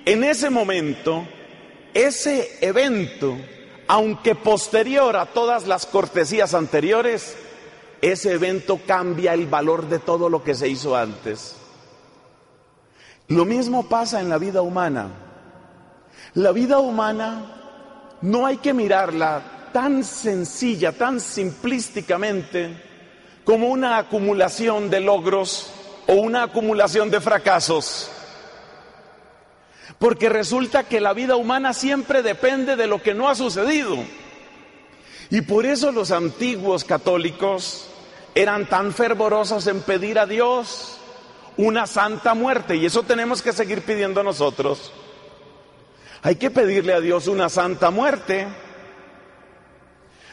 en 0.05 0.25
ese 0.25 0.49
momento, 0.49 1.27
ese 1.93 2.59
evento, 2.61 3.37
aunque 3.89 4.37
posterior 4.37 5.17
a 5.17 5.27
todas 5.27 5.67
las 5.67 5.85
cortesías 5.85 6.55
anteriores, 6.55 7.37
ese 8.01 8.33
evento 8.33 8.81
cambia 8.87 9.35
el 9.35 9.47
valor 9.47 9.89
de 9.89 9.99
todo 9.99 10.29
lo 10.29 10.45
que 10.45 10.55
se 10.55 10.69
hizo 10.69 10.97
antes. 10.97 11.60
Lo 13.31 13.45
mismo 13.45 13.89
pasa 13.89 14.21
en 14.21 14.29
la 14.29 14.39
vida 14.39 14.61
humana. 14.61 15.09
La 16.35 16.51
vida 16.51 16.81
humana 16.81 18.19
no 18.23 18.45
hay 18.45 18.57
que 18.57 18.75
mirarla 18.75 19.69
tan 19.73 20.03
sencilla, 20.03 20.91
tan 20.91 21.21
simplísticamente, 21.21 22.75
como 23.45 23.69
una 23.69 23.99
acumulación 23.99 24.91
de 24.91 24.99
logros 24.99 25.73
o 26.09 26.15
una 26.15 26.43
acumulación 26.43 27.09
de 27.09 27.21
fracasos. 27.21 28.11
Porque 30.01 30.29
resulta 30.29 30.83
que 30.83 31.01
la 31.01 31.13
vida 31.13 31.37
humana 31.37 31.73
siempre 31.73 32.25
depende 32.25 32.75
de 32.75 32.89
lo 32.89 33.01
que 33.01 33.15
no 33.15 33.29
ha 33.29 33.37
sucedido. 33.37 33.97
Y 35.31 35.43
por 35.43 35.67
eso 35.67 35.93
los 35.93 36.11
antiguos 36.11 36.83
católicos 36.83 37.87
eran 38.35 38.69
tan 38.69 38.93
fervorosos 38.93 39.69
en 39.69 39.83
pedir 39.83 40.19
a 40.19 40.27
Dios 40.27 41.00
una 41.57 41.87
santa 41.87 42.35
muerte. 42.35 42.77
Y 42.77 42.87
eso 42.87 43.03
tenemos 43.03 43.43
que 43.43 43.53
seguir 43.53 43.83
pidiendo 43.83 44.23
nosotros. 44.23 44.93
Hay 46.23 46.37
que 46.37 46.51
pedirle 46.51 46.93
a 46.93 47.01
Dios 47.01 47.27
una 47.27 47.49
santa 47.49 47.91
muerte. 47.91 48.47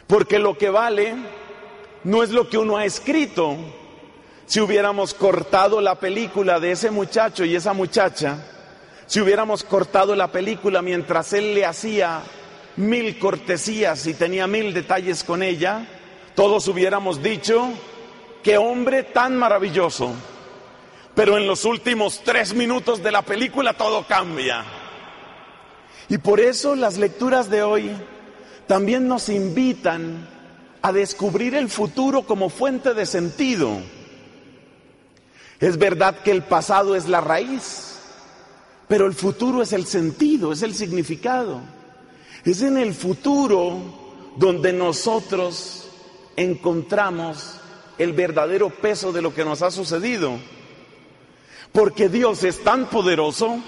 Porque 0.08 0.40
lo 0.40 0.58
que 0.58 0.70
vale 0.70 1.16
no 2.04 2.24
es 2.24 2.30
lo 2.32 2.50
que 2.50 2.58
uno 2.58 2.78
ha 2.78 2.86
escrito. 2.86 3.56
Si 4.46 4.62
hubiéramos 4.62 5.14
cortado 5.14 5.82
la 5.82 5.96
película 5.96 6.60
de 6.60 6.72
ese 6.72 6.90
muchacho 6.90 7.44
y 7.44 7.56
esa 7.56 7.74
muchacha, 7.74 8.38
si 9.06 9.20
hubiéramos 9.20 9.64
cortado 9.64 10.16
la 10.16 10.32
película 10.32 10.82
mientras 10.82 11.34
él 11.34 11.54
le 11.54 11.66
hacía 11.66 12.22
mil 12.78 13.20
cortesías 13.20 14.08
y 14.08 14.14
tenía 14.14 14.48
mil 14.48 14.74
detalles 14.74 15.26
con 15.26 15.44
ella, 15.44 15.86
todos 16.36 16.68
hubiéramos 16.68 17.22
dicho, 17.22 17.70
qué 18.44 18.58
hombre 18.58 19.04
tan 19.04 19.36
maravilloso. 19.36 20.14
Pero 21.18 21.36
en 21.36 21.48
los 21.48 21.66
últimos 21.66 22.22
tres 22.24 22.54
minutos 22.54 23.02
de 23.02 23.12
la 23.12 23.24
película 23.24 23.74
todo 23.74 24.06
cambia. 24.06 24.64
Y 26.10 26.20
por 26.20 26.40
eso 26.40 26.76
las 26.76 27.00
lecturas 27.00 27.50
de 27.50 27.64
hoy 27.64 27.90
también 28.68 29.08
nos 29.08 29.28
invitan 29.28 30.30
a 30.84 30.94
descubrir 30.94 31.56
el 31.56 31.70
futuro 31.70 32.22
como 32.22 32.50
fuente 32.50 32.94
de 32.94 33.08
sentido. 33.08 33.80
Es 35.60 35.80
verdad 35.80 36.20
que 36.20 36.30
el 36.30 36.44
pasado 36.44 36.96
es 36.96 37.10
la 37.10 37.20
raíz, 37.20 37.98
pero 38.88 39.08
el 39.08 39.16
futuro 39.16 39.64
es 39.64 39.74
el 39.74 39.88
sentido, 39.88 40.52
es 40.52 40.62
el 40.62 40.76
significado. 40.76 41.62
Es 42.46 42.62
en 42.62 42.78
el 42.78 42.94
futuro 42.94 44.36
donde 44.36 44.72
nosotros 44.72 45.90
encontramos 46.36 47.60
el 47.98 48.14
verdadero 48.14 48.70
peso 48.70 49.12
de 49.12 49.24
lo 49.24 49.34
que 49.34 49.44
nos 49.44 49.64
ha 49.64 49.72
sucedido. 49.72 50.38
Porque 51.78 52.10
Dios 52.10 52.44
es 52.44 52.64
tan 52.64 52.88
poderoso 52.88 53.60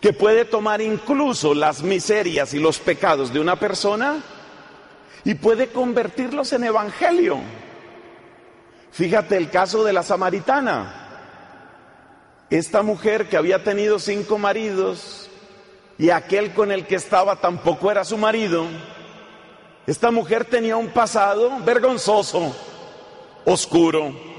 que 0.00 0.12
puede 0.12 0.44
tomar 0.44 0.80
incluso 0.80 1.54
las 1.54 1.82
miserias 1.82 2.54
y 2.54 2.60
los 2.60 2.78
pecados 2.78 3.32
de 3.32 3.40
una 3.40 3.56
persona 3.56 4.22
y 5.24 5.34
puede 5.34 5.72
convertirlos 5.72 6.52
en 6.52 6.62
evangelio. 6.62 7.40
Fíjate 8.92 9.38
el 9.38 9.50
caso 9.50 9.82
de 9.82 9.92
la 9.92 10.04
samaritana. 10.04 11.00
esta 12.48 12.82
mujer 12.82 13.28
que 13.28 13.36
había 13.36 13.64
tenido 13.64 13.98
cinco 13.98 14.38
maridos 14.38 15.28
y 15.98 16.10
aquel 16.10 16.54
con 16.54 16.70
el 16.70 16.86
que 16.86 16.94
estaba 16.94 17.40
tampoco 17.40 17.90
era 17.90 18.04
su 18.04 18.16
marido, 18.16 18.66
esta 19.88 20.12
mujer 20.12 20.44
tenía 20.44 20.76
un 20.76 20.90
pasado 20.90 21.58
vergonzoso, 21.64 22.54
oscuro, 23.46 24.31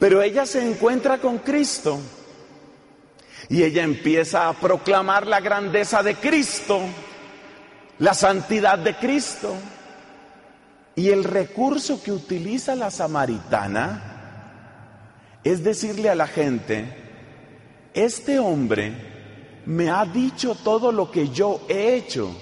pero 0.00 0.22
ella 0.22 0.46
se 0.46 0.66
encuentra 0.66 1.18
con 1.18 1.38
Cristo 1.38 2.00
y 3.50 3.62
ella 3.62 3.82
empieza 3.82 4.48
a 4.48 4.54
proclamar 4.54 5.26
la 5.26 5.40
grandeza 5.40 6.02
de 6.02 6.14
Cristo, 6.14 6.80
la 7.98 8.14
santidad 8.14 8.78
de 8.78 8.96
Cristo. 8.96 9.54
Y 10.96 11.10
el 11.10 11.22
recurso 11.22 12.02
que 12.02 12.12
utiliza 12.12 12.74
la 12.74 12.90
samaritana 12.90 14.10
es 15.44 15.62
decirle 15.62 16.08
a 16.08 16.14
la 16.14 16.26
gente, 16.26 16.84
este 17.92 18.38
hombre 18.38 18.92
me 19.66 19.90
ha 19.90 20.06
dicho 20.06 20.54
todo 20.54 20.92
lo 20.92 21.10
que 21.10 21.28
yo 21.28 21.60
he 21.68 21.94
hecho, 21.94 22.34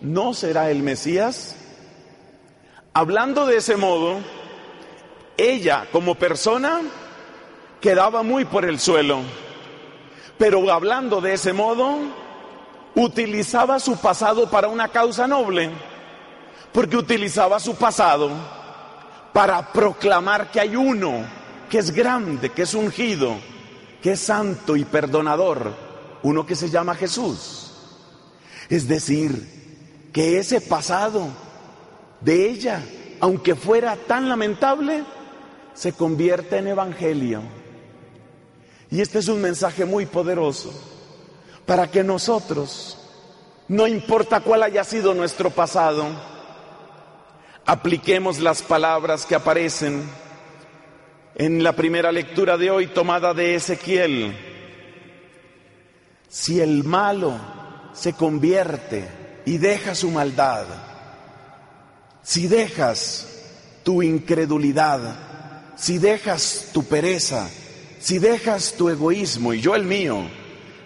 ¿no 0.00 0.34
será 0.34 0.70
el 0.70 0.82
Mesías? 0.82 1.56
Hablando 2.92 3.46
de 3.46 3.56
ese 3.56 3.76
modo, 3.76 4.20
ella 5.36 5.86
como 5.90 6.14
persona 6.14 6.80
quedaba 7.80 8.22
muy 8.22 8.44
por 8.44 8.64
el 8.64 8.78
suelo, 8.78 9.20
pero 10.38 10.70
hablando 10.70 11.20
de 11.20 11.34
ese 11.34 11.52
modo, 11.52 11.98
utilizaba 12.94 13.80
su 13.80 13.96
pasado 13.96 14.48
para 14.50 14.68
una 14.68 14.88
causa 14.88 15.26
noble, 15.26 15.70
porque 16.72 16.96
utilizaba 16.96 17.60
su 17.60 17.74
pasado 17.74 18.30
para 19.32 19.72
proclamar 19.72 20.50
que 20.50 20.60
hay 20.60 20.76
uno 20.76 21.24
que 21.68 21.78
es 21.78 21.90
grande, 21.90 22.50
que 22.50 22.62
es 22.62 22.74
ungido, 22.74 23.36
que 24.02 24.12
es 24.12 24.20
santo 24.20 24.76
y 24.76 24.84
perdonador, 24.84 25.72
uno 26.22 26.44
que 26.44 26.54
se 26.54 26.70
llama 26.70 26.94
Jesús. 26.94 27.72
Es 28.68 28.86
decir, 28.86 30.10
que 30.12 30.38
ese 30.38 30.60
pasado 30.60 31.28
de 32.20 32.48
ella, 32.50 32.82
aunque 33.20 33.54
fuera 33.54 33.96
tan 33.96 34.28
lamentable, 34.28 35.04
se 35.74 35.92
convierte 35.92 36.58
en 36.58 36.68
evangelio. 36.68 37.42
Y 38.90 39.00
este 39.00 39.20
es 39.20 39.28
un 39.28 39.40
mensaje 39.40 39.84
muy 39.84 40.06
poderoso 40.06 40.72
para 41.64 41.90
que 41.90 42.04
nosotros, 42.04 42.98
no 43.68 43.86
importa 43.86 44.40
cuál 44.40 44.62
haya 44.62 44.84
sido 44.84 45.14
nuestro 45.14 45.50
pasado, 45.50 46.06
apliquemos 47.64 48.38
las 48.38 48.62
palabras 48.62 49.24
que 49.24 49.34
aparecen 49.34 50.08
en 51.34 51.62
la 51.62 51.72
primera 51.72 52.12
lectura 52.12 52.56
de 52.58 52.70
hoy 52.70 52.88
tomada 52.88 53.32
de 53.32 53.54
Ezequiel. 53.54 54.36
Si 56.28 56.60
el 56.60 56.84
malo 56.84 57.38
se 57.92 58.12
convierte 58.12 59.08
y 59.46 59.58
deja 59.58 59.94
su 59.94 60.10
maldad, 60.10 60.66
si 62.22 62.46
dejas 62.46 63.80
tu 63.82 64.02
incredulidad, 64.02 65.31
si 65.76 65.98
dejas 65.98 66.68
tu 66.72 66.84
pereza, 66.84 67.48
si 68.00 68.18
dejas 68.18 68.74
tu 68.74 68.88
egoísmo 68.88 69.54
y 69.54 69.60
yo 69.60 69.74
el 69.74 69.84
mío, 69.84 70.22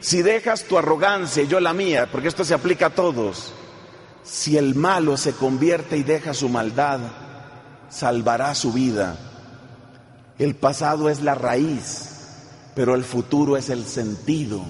si 0.00 0.22
dejas 0.22 0.64
tu 0.64 0.78
arrogancia 0.78 1.42
y 1.42 1.48
yo 1.48 1.60
la 1.60 1.72
mía, 1.72 2.08
porque 2.10 2.28
esto 2.28 2.44
se 2.44 2.54
aplica 2.54 2.86
a 2.86 2.94
todos, 2.94 3.52
si 4.22 4.56
el 4.56 4.74
malo 4.74 5.16
se 5.16 5.32
convierte 5.32 5.96
y 5.96 6.02
deja 6.02 6.34
su 6.34 6.48
maldad, 6.48 7.00
salvará 7.88 8.54
su 8.54 8.72
vida. 8.72 9.16
El 10.38 10.54
pasado 10.54 11.08
es 11.08 11.22
la 11.22 11.34
raíz, 11.34 12.10
pero 12.74 12.94
el 12.94 13.04
futuro 13.04 13.56
es 13.56 13.70
el 13.70 13.86
sentido. 13.86 14.62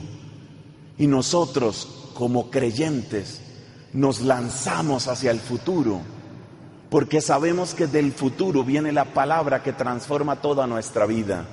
Y 0.98 1.06
nosotros, 1.06 2.10
como 2.14 2.50
creyentes, 2.50 3.40
nos 3.92 4.20
lanzamos 4.20 5.08
hacia 5.08 5.30
el 5.30 5.40
futuro, 5.40 6.00
porque 6.90 7.20
sabemos 7.20 7.74
que 7.74 7.86
del 7.86 8.12
futuro 8.12 8.62
viene 8.62 8.92
la 8.92 9.06
palabra 9.06 9.62
que 9.62 9.72
transforma 9.72 10.40
toda 10.40 10.66
nuestra 10.66 11.06
vida. 11.06 11.44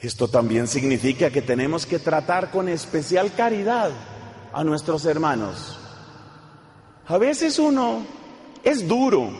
Esto 0.00 0.28
también 0.28 0.68
significa 0.68 1.30
que 1.30 1.42
tenemos 1.42 1.86
que 1.86 1.98
tratar 1.98 2.50
con 2.50 2.68
especial 2.68 3.32
caridad 3.32 3.90
a 4.52 4.62
nuestros 4.62 5.04
hermanos. 5.06 5.78
A 7.06 7.18
veces 7.18 7.58
uno 7.58 8.04
es 8.62 8.86
duro 8.86 9.30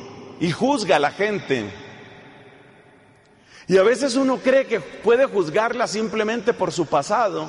y 0.40 0.50
juzga 0.50 0.96
a 0.96 1.00
la 1.00 1.10
gente. 1.10 1.70
Y 3.68 3.76
a 3.76 3.82
veces 3.82 4.16
uno 4.16 4.38
cree 4.38 4.66
que 4.66 4.80
puede 4.80 5.26
juzgarla 5.26 5.86
simplemente 5.86 6.54
por 6.54 6.72
su 6.72 6.86
pasado. 6.86 7.46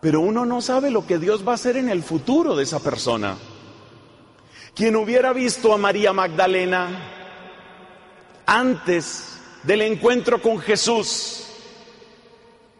Pero 0.00 0.20
uno 0.20 0.46
no 0.46 0.62
sabe 0.62 0.90
lo 0.90 1.06
que 1.06 1.18
Dios 1.18 1.46
va 1.46 1.52
a 1.52 1.56
hacer 1.56 1.76
en 1.76 1.90
el 1.90 2.02
futuro 2.02 2.56
de 2.56 2.64
esa 2.64 2.80
persona. 2.80 3.36
Quien 4.74 4.96
hubiera 4.96 5.32
visto 5.32 5.72
a 5.72 5.78
María 5.78 6.12
Magdalena 6.12 6.88
antes 8.44 9.38
del 9.62 9.82
encuentro 9.82 10.42
con 10.42 10.58
Jesús, 10.58 11.44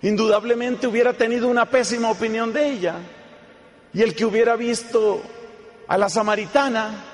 indudablemente 0.02 0.88
hubiera 0.88 1.12
tenido 1.12 1.46
una 1.46 1.66
pésima 1.66 2.10
opinión 2.10 2.52
de 2.52 2.68
ella. 2.68 2.96
Y 3.92 4.02
el 4.02 4.16
que 4.16 4.24
hubiera 4.24 4.56
visto 4.56 5.22
a 5.86 5.96
la 5.96 6.08
samaritana 6.08 7.04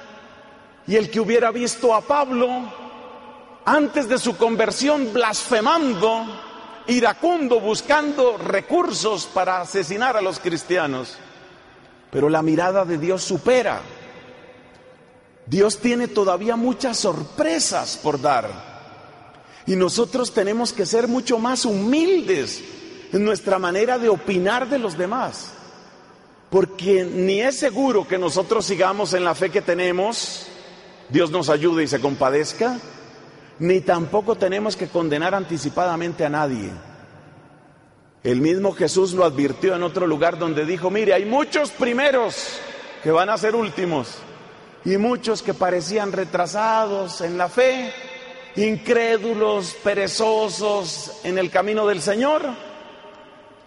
y 0.86 0.96
el 0.96 1.10
que 1.10 1.20
hubiera 1.20 1.50
visto 1.50 1.94
a 1.94 2.00
Pablo 2.00 2.48
antes 3.66 4.08
de 4.08 4.16
su 4.16 4.38
conversión 4.38 5.12
blasfemando, 5.12 6.24
iracundo, 6.86 7.60
buscando 7.60 8.38
recursos 8.38 9.26
para 9.26 9.60
asesinar 9.60 10.16
a 10.16 10.22
los 10.22 10.40
cristianos. 10.40 11.18
Pero 12.10 12.30
la 12.30 12.40
mirada 12.40 12.86
de 12.86 12.96
Dios 12.96 13.22
supera. 13.22 13.82
Dios 15.50 15.78
tiene 15.78 16.06
todavía 16.06 16.54
muchas 16.54 16.96
sorpresas 16.96 17.98
por 18.00 18.20
dar. 18.20 18.70
Y 19.66 19.74
nosotros 19.74 20.32
tenemos 20.32 20.72
que 20.72 20.86
ser 20.86 21.08
mucho 21.08 21.40
más 21.40 21.64
humildes 21.64 22.62
en 23.12 23.24
nuestra 23.24 23.58
manera 23.58 23.98
de 23.98 24.08
opinar 24.08 24.68
de 24.68 24.78
los 24.78 24.96
demás. 24.96 25.50
Porque 26.50 27.02
ni 27.02 27.40
es 27.40 27.58
seguro 27.58 28.06
que 28.06 28.16
nosotros 28.16 28.64
sigamos 28.64 29.12
en 29.12 29.24
la 29.24 29.34
fe 29.34 29.50
que 29.50 29.60
tenemos, 29.60 30.46
Dios 31.08 31.32
nos 31.32 31.48
ayude 31.48 31.82
y 31.82 31.88
se 31.88 32.00
compadezca, 32.00 32.78
ni 33.58 33.80
tampoco 33.80 34.36
tenemos 34.36 34.76
que 34.76 34.86
condenar 34.86 35.34
anticipadamente 35.34 36.24
a 36.24 36.28
nadie. 36.28 36.70
El 38.22 38.40
mismo 38.40 38.72
Jesús 38.72 39.14
lo 39.14 39.24
advirtió 39.24 39.74
en 39.74 39.82
otro 39.82 40.06
lugar 40.06 40.38
donde 40.38 40.64
dijo, 40.64 40.90
mire, 40.90 41.12
hay 41.12 41.24
muchos 41.24 41.72
primeros 41.72 42.60
que 43.02 43.10
van 43.10 43.30
a 43.30 43.38
ser 43.38 43.56
últimos 43.56 44.18
y 44.84 44.96
muchos 44.96 45.42
que 45.42 45.54
parecían 45.54 46.12
retrasados 46.12 47.20
en 47.20 47.36
la 47.36 47.48
fe, 47.48 47.92
incrédulos, 48.56 49.74
perezosos 49.82 51.20
en 51.24 51.38
el 51.38 51.50
camino 51.50 51.86
del 51.86 52.00
Señor. 52.00 52.42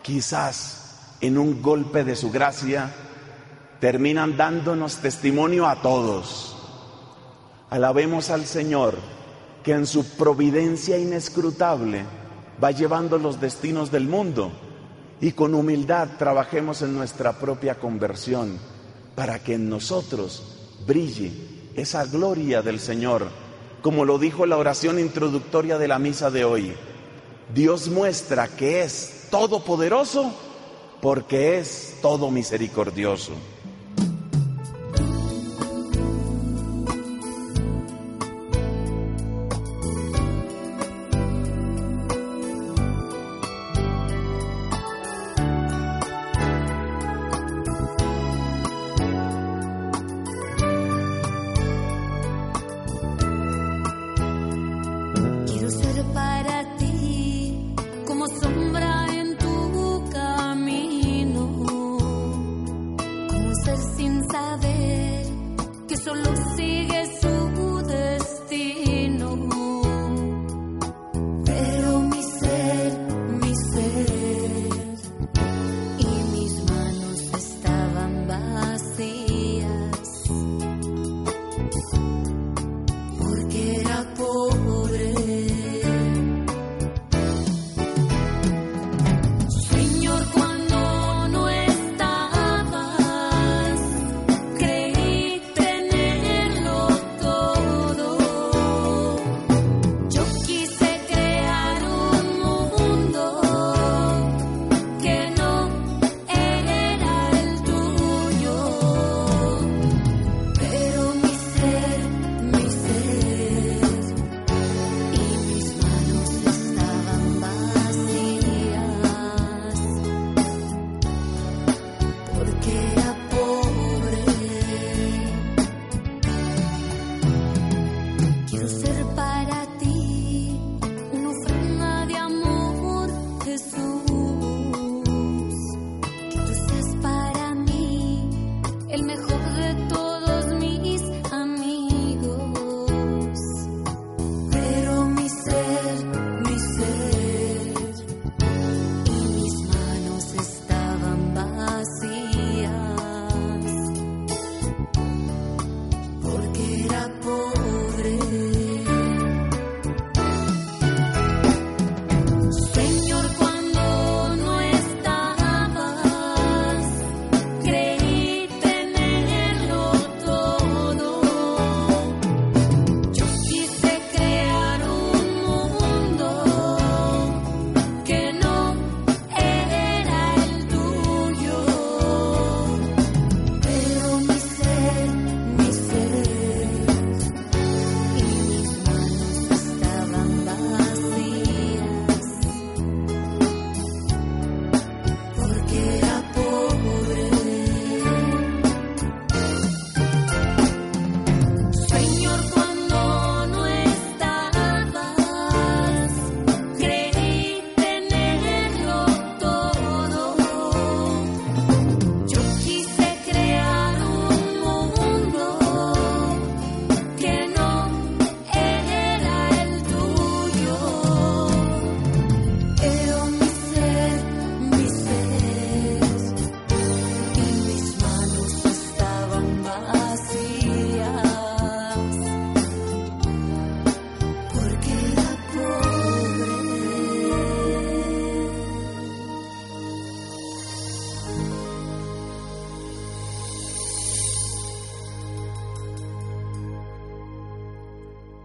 Quizás 0.02 1.15
en 1.22 1.38
un 1.38 1.61
golpe 1.61 2.03
de 2.03 2.15
su 2.15 2.31
gracia, 2.31 2.94
terminan 3.80 4.35
dándonos 4.35 4.98
testimonio 4.98 5.68
a 5.68 5.81
todos. 5.81 6.57
Alabemos 7.69 8.30
al 8.30 8.45
Señor, 8.45 8.98
que 9.64 9.72
en 9.72 9.85
su 9.85 10.06
providencia 10.18 10.98
inescrutable 10.98 12.03
va 12.61 12.72
llevando 12.72 13.18
los 13.18 13.40
destinos 13.40 13.91
del 13.91 14.07
mundo 14.07 14.52
y 15.22 15.31
con 15.31 15.56
humildad 15.56 16.10
trabajemos 16.19 16.81
en 16.81 16.94
nuestra 16.94 17.34
propia 17.40 17.76
conversión 17.76 18.60
para 19.15 19.40
que 19.40 19.53
en 19.53 19.69
nosotros 19.69 20.52
brille 20.85 21.31
esa 21.76 22.05
gloria 22.05 22.61
del 22.61 22.80
Señor, 22.80 23.27
como 23.81 24.05
lo 24.05 24.18
dijo 24.18 24.45
la 24.45 24.57
oración 24.57 24.99
introductoria 24.99 25.77
de 25.77 25.88
la 25.88 25.99
misa 25.99 26.30
de 26.31 26.45
hoy. 26.45 26.73
Dios 27.53 27.89
muestra 27.89 28.47
que 28.47 28.84
es 28.84 29.27
todopoderoso 29.30 30.34
porque 31.01 31.60
es 31.60 31.97
todo 32.01 32.31
misericordioso. 32.31 33.34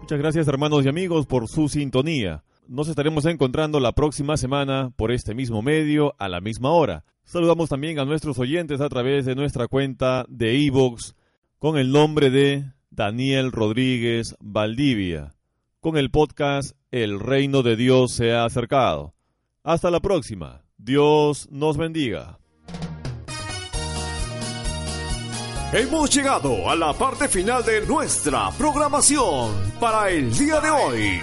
Muchas 0.09 0.23
gracias 0.23 0.47
hermanos 0.47 0.83
y 0.83 0.89
amigos 0.89 1.27
por 1.27 1.47
su 1.47 1.69
sintonía. 1.69 2.43
Nos 2.67 2.87
estaremos 2.87 3.25
encontrando 3.25 3.79
la 3.79 3.91
próxima 3.91 4.37
semana 4.37 4.91
por 4.95 5.11
este 5.11 5.35
mismo 5.35 5.61
medio 5.61 6.15
a 6.17 6.27
la 6.27 6.41
misma 6.41 6.71
hora. 6.71 7.03
Saludamos 7.25 7.69
también 7.69 7.99
a 7.99 8.05
nuestros 8.05 8.39
oyentes 8.39 8.81
a 8.81 8.89
través 8.89 9.27
de 9.27 9.35
nuestra 9.35 9.67
cuenta 9.67 10.25
de 10.27 10.55
iVoox 10.55 11.13
con 11.59 11.77
el 11.77 11.91
nombre 11.91 12.31
de 12.31 12.71
Daniel 12.89 13.51
Rodríguez 13.51 14.35
Valdivia, 14.39 15.35
con 15.79 15.95
el 15.95 16.09
podcast 16.09 16.75
El 16.89 17.19
reino 17.19 17.61
de 17.61 17.75
Dios 17.75 18.11
se 18.11 18.31
ha 18.31 18.45
acercado. 18.45 19.13
Hasta 19.61 19.91
la 19.91 19.99
próxima. 19.99 20.63
Dios 20.79 21.47
nos 21.51 21.77
bendiga. 21.77 22.39
Hemos 25.71 26.09
llegado 26.09 26.67
a 26.67 26.75
la 26.75 26.93
parte 26.93 27.27
final 27.27 27.63
de 27.63 27.85
nuestra 27.85 28.49
programación 28.57 29.71
para 29.79 30.09
el 30.09 30.35
día 30.35 30.59
de 30.59 30.71
hoy. 30.71 31.21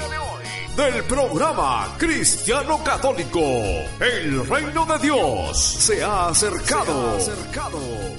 Del 0.77 1.03
programa 1.03 1.93
Cristiano 1.99 2.79
Católico, 2.85 3.41
el 3.41 4.47
reino 4.47 4.87
de 4.87 4.99
Dios 5.01 5.59
se 5.59 6.05
ha 6.05 6.29
acercado. 6.29 7.19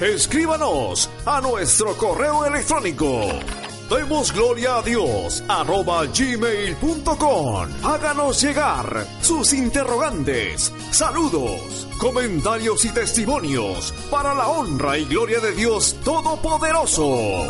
Escríbanos 0.01 1.09
a 1.25 1.39
nuestro 1.39 1.95
correo 1.95 2.45
electrónico. 2.45 3.21
Demos 3.89 4.33
gloria 4.33 4.77
a 4.77 4.81
Dios 4.81 5.41
arroba 5.47 6.05
gmail.com. 6.05 7.69
Háganos 7.83 8.41
llegar 8.41 9.07
sus 9.21 9.53
interrogantes, 9.53 10.73
saludos, 10.91 11.87
comentarios 11.97 12.83
y 12.83 12.89
testimonios 12.89 13.93
para 14.11 14.33
la 14.33 14.49
honra 14.49 14.97
y 14.97 15.05
gloria 15.05 15.39
de 15.39 15.53
Dios 15.53 15.95
Todopoderoso. 16.03 17.47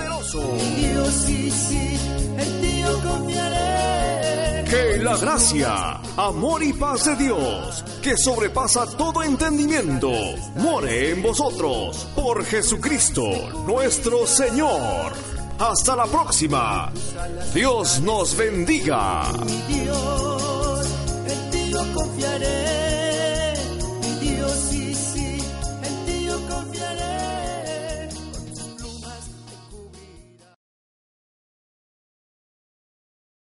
Dios 0.75 1.09
sí, 1.25 1.49
sí, 1.49 1.97
en 2.37 2.61
ti 2.61 2.81
yo 2.81 3.01
confiaré. 3.01 4.63
Que 4.69 4.97
la 5.01 5.17
gracia, 5.17 5.99
amor 6.17 6.61
y 6.61 6.73
paz 6.73 7.05
de 7.05 7.15
Dios, 7.15 7.83
que 8.03 8.15
sobrepasa 8.15 8.85
todo 8.95 9.23
entendimiento, 9.23 10.11
more 10.57 11.09
en 11.11 11.23
vosotros 11.23 12.05
por 12.15 12.45
Jesucristo 12.45 13.23
nuestro 13.65 14.27
Señor. 14.27 15.36
Hasta 15.59 15.95
la 15.95 16.05
próxima. 16.05 16.91
Dios 17.53 17.99
nos 18.01 18.37
bendiga. 18.37 19.23
Dios, 19.67 20.87
en 21.25 21.49
ti 21.51 21.71
confiaré. 21.93 22.86